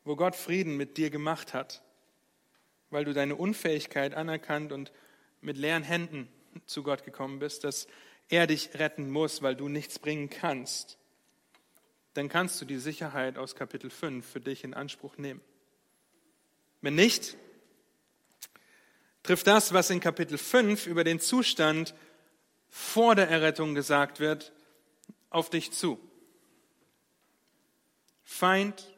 wo 0.04 0.14
Gott 0.14 0.36
Frieden 0.36 0.76
mit 0.76 0.96
dir 0.96 1.10
gemacht 1.10 1.52
hat, 1.52 1.82
weil 2.90 3.04
du 3.04 3.12
deine 3.12 3.34
Unfähigkeit 3.34 4.14
anerkannt 4.14 4.70
und 4.70 4.92
mit 5.40 5.56
leeren 5.56 5.82
Händen 5.82 6.28
zu 6.66 6.84
Gott 6.84 7.04
gekommen 7.04 7.40
bist, 7.40 7.64
dass 7.64 7.88
er 8.28 8.46
dich 8.46 8.70
retten 8.74 9.10
muss, 9.10 9.42
weil 9.42 9.56
du 9.56 9.68
nichts 9.68 9.98
bringen 9.98 10.30
kannst, 10.30 10.96
dann 12.14 12.28
kannst 12.28 12.60
du 12.60 12.66
die 12.66 12.78
Sicherheit 12.78 13.36
aus 13.36 13.56
Kapitel 13.56 13.90
5 13.90 14.24
für 14.24 14.40
dich 14.40 14.62
in 14.62 14.74
Anspruch 14.74 15.16
nehmen. 15.16 15.40
Wenn 16.82 16.94
nicht, 16.94 17.36
trifft 19.26 19.48
das, 19.48 19.72
was 19.72 19.90
in 19.90 19.98
Kapitel 19.98 20.38
5 20.38 20.86
über 20.86 21.02
den 21.02 21.18
Zustand 21.18 21.94
vor 22.68 23.16
der 23.16 23.28
Errettung 23.28 23.74
gesagt 23.74 24.20
wird, 24.20 24.52
auf 25.30 25.50
dich 25.50 25.72
zu. 25.72 25.98
Feind, 28.22 28.96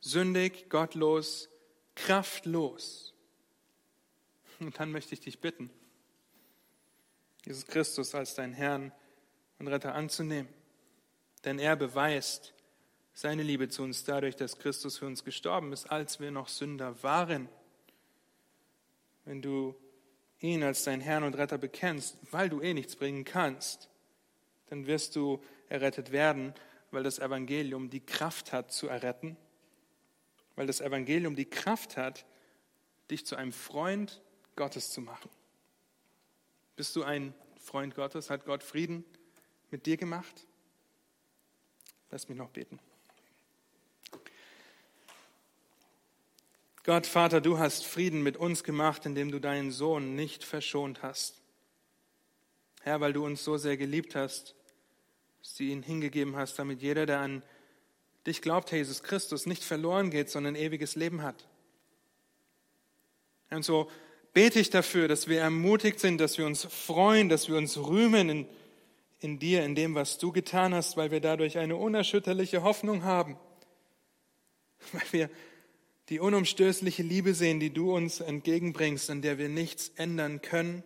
sündig, 0.00 0.68
gottlos, 0.70 1.48
kraftlos. 1.94 3.14
Und 4.58 4.80
dann 4.80 4.90
möchte 4.90 5.14
ich 5.14 5.20
dich 5.20 5.40
bitten, 5.40 5.70
Jesus 7.46 7.64
Christus 7.66 8.16
als 8.16 8.34
dein 8.34 8.52
Herrn 8.52 8.92
und 9.60 9.68
Retter 9.68 9.94
anzunehmen. 9.94 10.52
Denn 11.44 11.60
er 11.60 11.76
beweist 11.76 12.54
seine 13.14 13.44
Liebe 13.44 13.68
zu 13.68 13.84
uns 13.84 14.02
dadurch, 14.02 14.34
dass 14.34 14.58
Christus 14.58 14.98
für 14.98 15.06
uns 15.06 15.22
gestorben 15.22 15.72
ist, 15.72 15.86
als 15.86 16.18
wir 16.18 16.32
noch 16.32 16.48
Sünder 16.48 17.00
waren. 17.04 17.48
Wenn 19.28 19.42
du 19.42 19.74
ihn 20.40 20.62
als 20.62 20.84
dein 20.84 21.02
Herrn 21.02 21.22
und 21.22 21.36
Retter 21.36 21.58
bekennst, 21.58 22.16
weil 22.30 22.48
du 22.48 22.62
eh 22.62 22.72
nichts 22.72 22.96
bringen 22.96 23.26
kannst, 23.26 23.90
dann 24.68 24.86
wirst 24.86 25.16
du 25.16 25.44
errettet 25.68 26.12
werden, 26.12 26.54
weil 26.92 27.02
das 27.02 27.18
Evangelium 27.18 27.90
die 27.90 28.00
Kraft 28.00 28.54
hat 28.54 28.72
zu 28.72 28.88
erretten, 28.88 29.36
weil 30.56 30.66
das 30.66 30.80
Evangelium 30.80 31.36
die 31.36 31.44
Kraft 31.44 31.98
hat, 31.98 32.24
dich 33.10 33.26
zu 33.26 33.36
einem 33.36 33.52
Freund 33.52 34.22
Gottes 34.56 34.92
zu 34.92 35.02
machen. 35.02 35.28
Bist 36.74 36.96
du 36.96 37.02
ein 37.02 37.34
Freund 37.60 37.94
Gottes? 37.94 38.30
Hat 38.30 38.46
Gott 38.46 38.62
Frieden 38.62 39.04
mit 39.70 39.84
dir 39.84 39.98
gemacht? 39.98 40.46
Lass 42.10 42.30
mich 42.30 42.38
noch 42.38 42.48
beten. 42.48 42.80
Gott, 46.88 47.06
Vater, 47.06 47.42
du 47.42 47.58
hast 47.58 47.84
Frieden 47.84 48.22
mit 48.22 48.38
uns 48.38 48.64
gemacht, 48.64 49.04
indem 49.04 49.30
du 49.30 49.40
deinen 49.40 49.72
Sohn 49.72 50.14
nicht 50.14 50.42
verschont 50.42 51.02
hast. 51.02 51.42
Herr, 52.80 53.02
weil 53.02 53.12
du 53.12 53.26
uns 53.26 53.44
so 53.44 53.58
sehr 53.58 53.76
geliebt 53.76 54.14
hast, 54.14 54.54
dass 55.42 55.54
du 55.56 55.64
ihn 55.64 55.82
hingegeben 55.82 56.34
hast, 56.34 56.58
damit 56.58 56.80
jeder, 56.80 57.04
der 57.04 57.20
an 57.20 57.42
dich 58.26 58.40
glaubt, 58.40 58.70
Herr 58.70 58.78
Jesus 58.78 59.02
Christus, 59.02 59.44
nicht 59.44 59.64
verloren 59.64 60.08
geht, 60.08 60.30
sondern 60.30 60.54
ewiges 60.54 60.96
Leben 60.96 61.20
hat. 61.20 61.46
Und 63.50 63.66
so 63.66 63.90
bete 64.32 64.58
ich 64.58 64.70
dafür, 64.70 65.08
dass 65.08 65.28
wir 65.28 65.42
ermutigt 65.42 66.00
sind, 66.00 66.22
dass 66.22 66.38
wir 66.38 66.46
uns 66.46 66.64
freuen, 66.64 67.28
dass 67.28 67.50
wir 67.50 67.58
uns 67.58 67.76
rühmen 67.76 68.30
in, 68.30 68.48
in 69.20 69.38
dir, 69.38 69.62
in 69.62 69.74
dem, 69.74 69.94
was 69.94 70.16
du 70.16 70.32
getan 70.32 70.72
hast, 70.72 70.96
weil 70.96 71.10
wir 71.10 71.20
dadurch 71.20 71.58
eine 71.58 71.76
unerschütterliche 71.76 72.62
Hoffnung 72.62 73.04
haben, 73.04 73.36
weil 74.92 75.02
wir 75.10 75.30
die 76.08 76.20
unumstößliche 76.20 77.02
Liebe 77.02 77.34
sehen, 77.34 77.60
die 77.60 77.72
du 77.72 77.94
uns 77.94 78.20
entgegenbringst, 78.20 79.10
an 79.10 79.20
der 79.20 79.38
wir 79.38 79.48
nichts 79.48 79.92
ändern 79.96 80.40
können, 80.40 80.82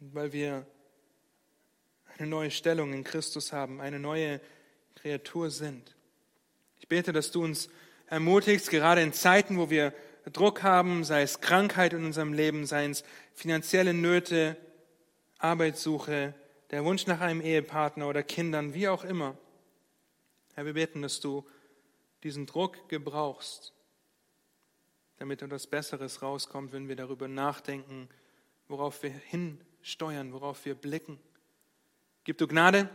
weil 0.00 0.32
wir 0.32 0.66
eine 2.16 2.28
neue 2.28 2.50
Stellung 2.50 2.92
in 2.92 3.04
Christus 3.04 3.52
haben, 3.52 3.80
eine 3.80 4.00
neue 4.00 4.40
Kreatur 4.96 5.50
sind. 5.50 5.94
Ich 6.80 6.88
bete, 6.88 7.12
dass 7.12 7.30
du 7.30 7.44
uns 7.44 7.68
ermutigst, 8.06 8.70
gerade 8.70 9.02
in 9.02 9.12
Zeiten, 9.12 9.58
wo 9.58 9.70
wir 9.70 9.92
Druck 10.32 10.62
haben, 10.62 11.04
sei 11.04 11.22
es 11.22 11.40
Krankheit 11.40 11.92
in 11.92 12.04
unserem 12.04 12.32
Leben, 12.32 12.66
sei 12.66 12.86
es 12.86 13.04
finanzielle 13.34 13.94
Nöte, 13.94 14.56
Arbeitssuche, 15.38 16.34
der 16.70 16.84
Wunsch 16.84 17.06
nach 17.06 17.20
einem 17.20 17.40
Ehepartner 17.40 18.08
oder 18.08 18.24
Kindern, 18.24 18.74
wie 18.74 18.88
auch 18.88 19.04
immer. 19.04 19.36
Herr, 20.54 20.66
wir 20.66 20.72
beten, 20.72 21.02
dass 21.02 21.20
du 21.20 21.44
diesen 22.26 22.46
Druck 22.46 22.88
gebrauchst, 22.88 23.72
damit 25.18 25.42
etwas 25.42 25.68
Besseres 25.68 26.22
rauskommt, 26.22 26.72
wenn 26.72 26.88
wir 26.88 26.96
darüber 26.96 27.28
nachdenken, 27.28 28.08
worauf 28.66 29.00
wir 29.04 29.10
hinsteuern, 29.10 30.32
worauf 30.32 30.64
wir 30.64 30.74
blicken. 30.74 31.20
Gib 32.24 32.38
du 32.38 32.48
Gnade 32.48 32.90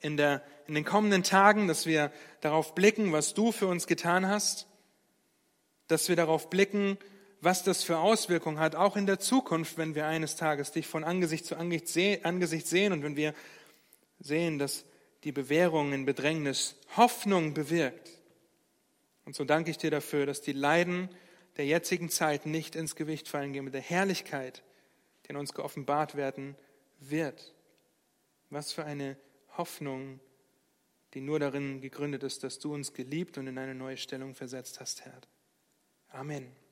in, 0.00 0.18
der, 0.18 0.42
in 0.66 0.74
den 0.74 0.84
kommenden 0.84 1.22
Tagen, 1.22 1.66
dass 1.66 1.86
wir 1.86 2.12
darauf 2.42 2.74
blicken, 2.74 3.10
was 3.10 3.32
du 3.32 3.52
für 3.52 3.68
uns 3.68 3.86
getan 3.86 4.28
hast, 4.28 4.66
dass 5.86 6.10
wir 6.10 6.16
darauf 6.16 6.50
blicken, 6.50 6.98
was 7.40 7.62
das 7.62 7.84
für 7.84 7.96
Auswirkungen 7.96 8.58
hat, 8.58 8.74
auch 8.74 8.96
in 8.96 9.06
der 9.06 9.18
Zukunft, 9.18 9.78
wenn 9.78 9.94
wir 9.94 10.04
eines 10.04 10.36
Tages 10.36 10.72
dich 10.72 10.86
von 10.86 11.04
Angesicht 11.04 11.46
zu 11.46 11.56
Angesicht 11.56 12.66
sehen 12.66 12.92
und 12.92 13.02
wenn 13.02 13.16
wir 13.16 13.32
sehen, 14.20 14.58
dass 14.58 14.84
die 15.24 15.32
Bewährung 15.32 15.94
in 15.94 16.04
Bedrängnis 16.04 16.76
Hoffnung 16.98 17.54
bewirkt. 17.54 18.13
Und 19.24 19.34
so 19.34 19.44
danke 19.44 19.70
ich 19.70 19.78
dir 19.78 19.90
dafür, 19.90 20.26
dass 20.26 20.40
die 20.40 20.52
Leiden 20.52 21.08
der 21.56 21.66
jetzigen 21.66 22.08
Zeit 22.08 22.46
nicht 22.46 22.76
ins 22.76 22.96
Gewicht 22.96 23.28
fallen 23.28 23.52
gehen 23.52 23.64
mit 23.64 23.74
der 23.74 23.80
Herrlichkeit, 23.80 24.62
die 25.24 25.30
in 25.30 25.36
uns 25.36 25.54
geoffenbart 25.54 26.16
werden 26.16 26.56
wird. 27.00 27.54
Was 28.50 28.72
für 28.72 28.84
eine 28.84 29.16
Hoffnung, 29.56 30.20
die 31.14 31.20
nur 31.20 31.38
darin 31.38 31.80
gegründet 31.80 32.22
ist, 32.22 32.44
dass 32.44 32.58
du 32.58 32.74
uns 32.74 32.92
geliebt 32.92 33.38
und 33.38 33.46
in 33.46 33.58
eine 33.58 33.74
neue 33.74 33.96
Stellung 33.96 34.34
versetzt 34.34 34.80
hast, 34.80 35.04
Herr. 35.04 35.20
Amen. 36.08 36.63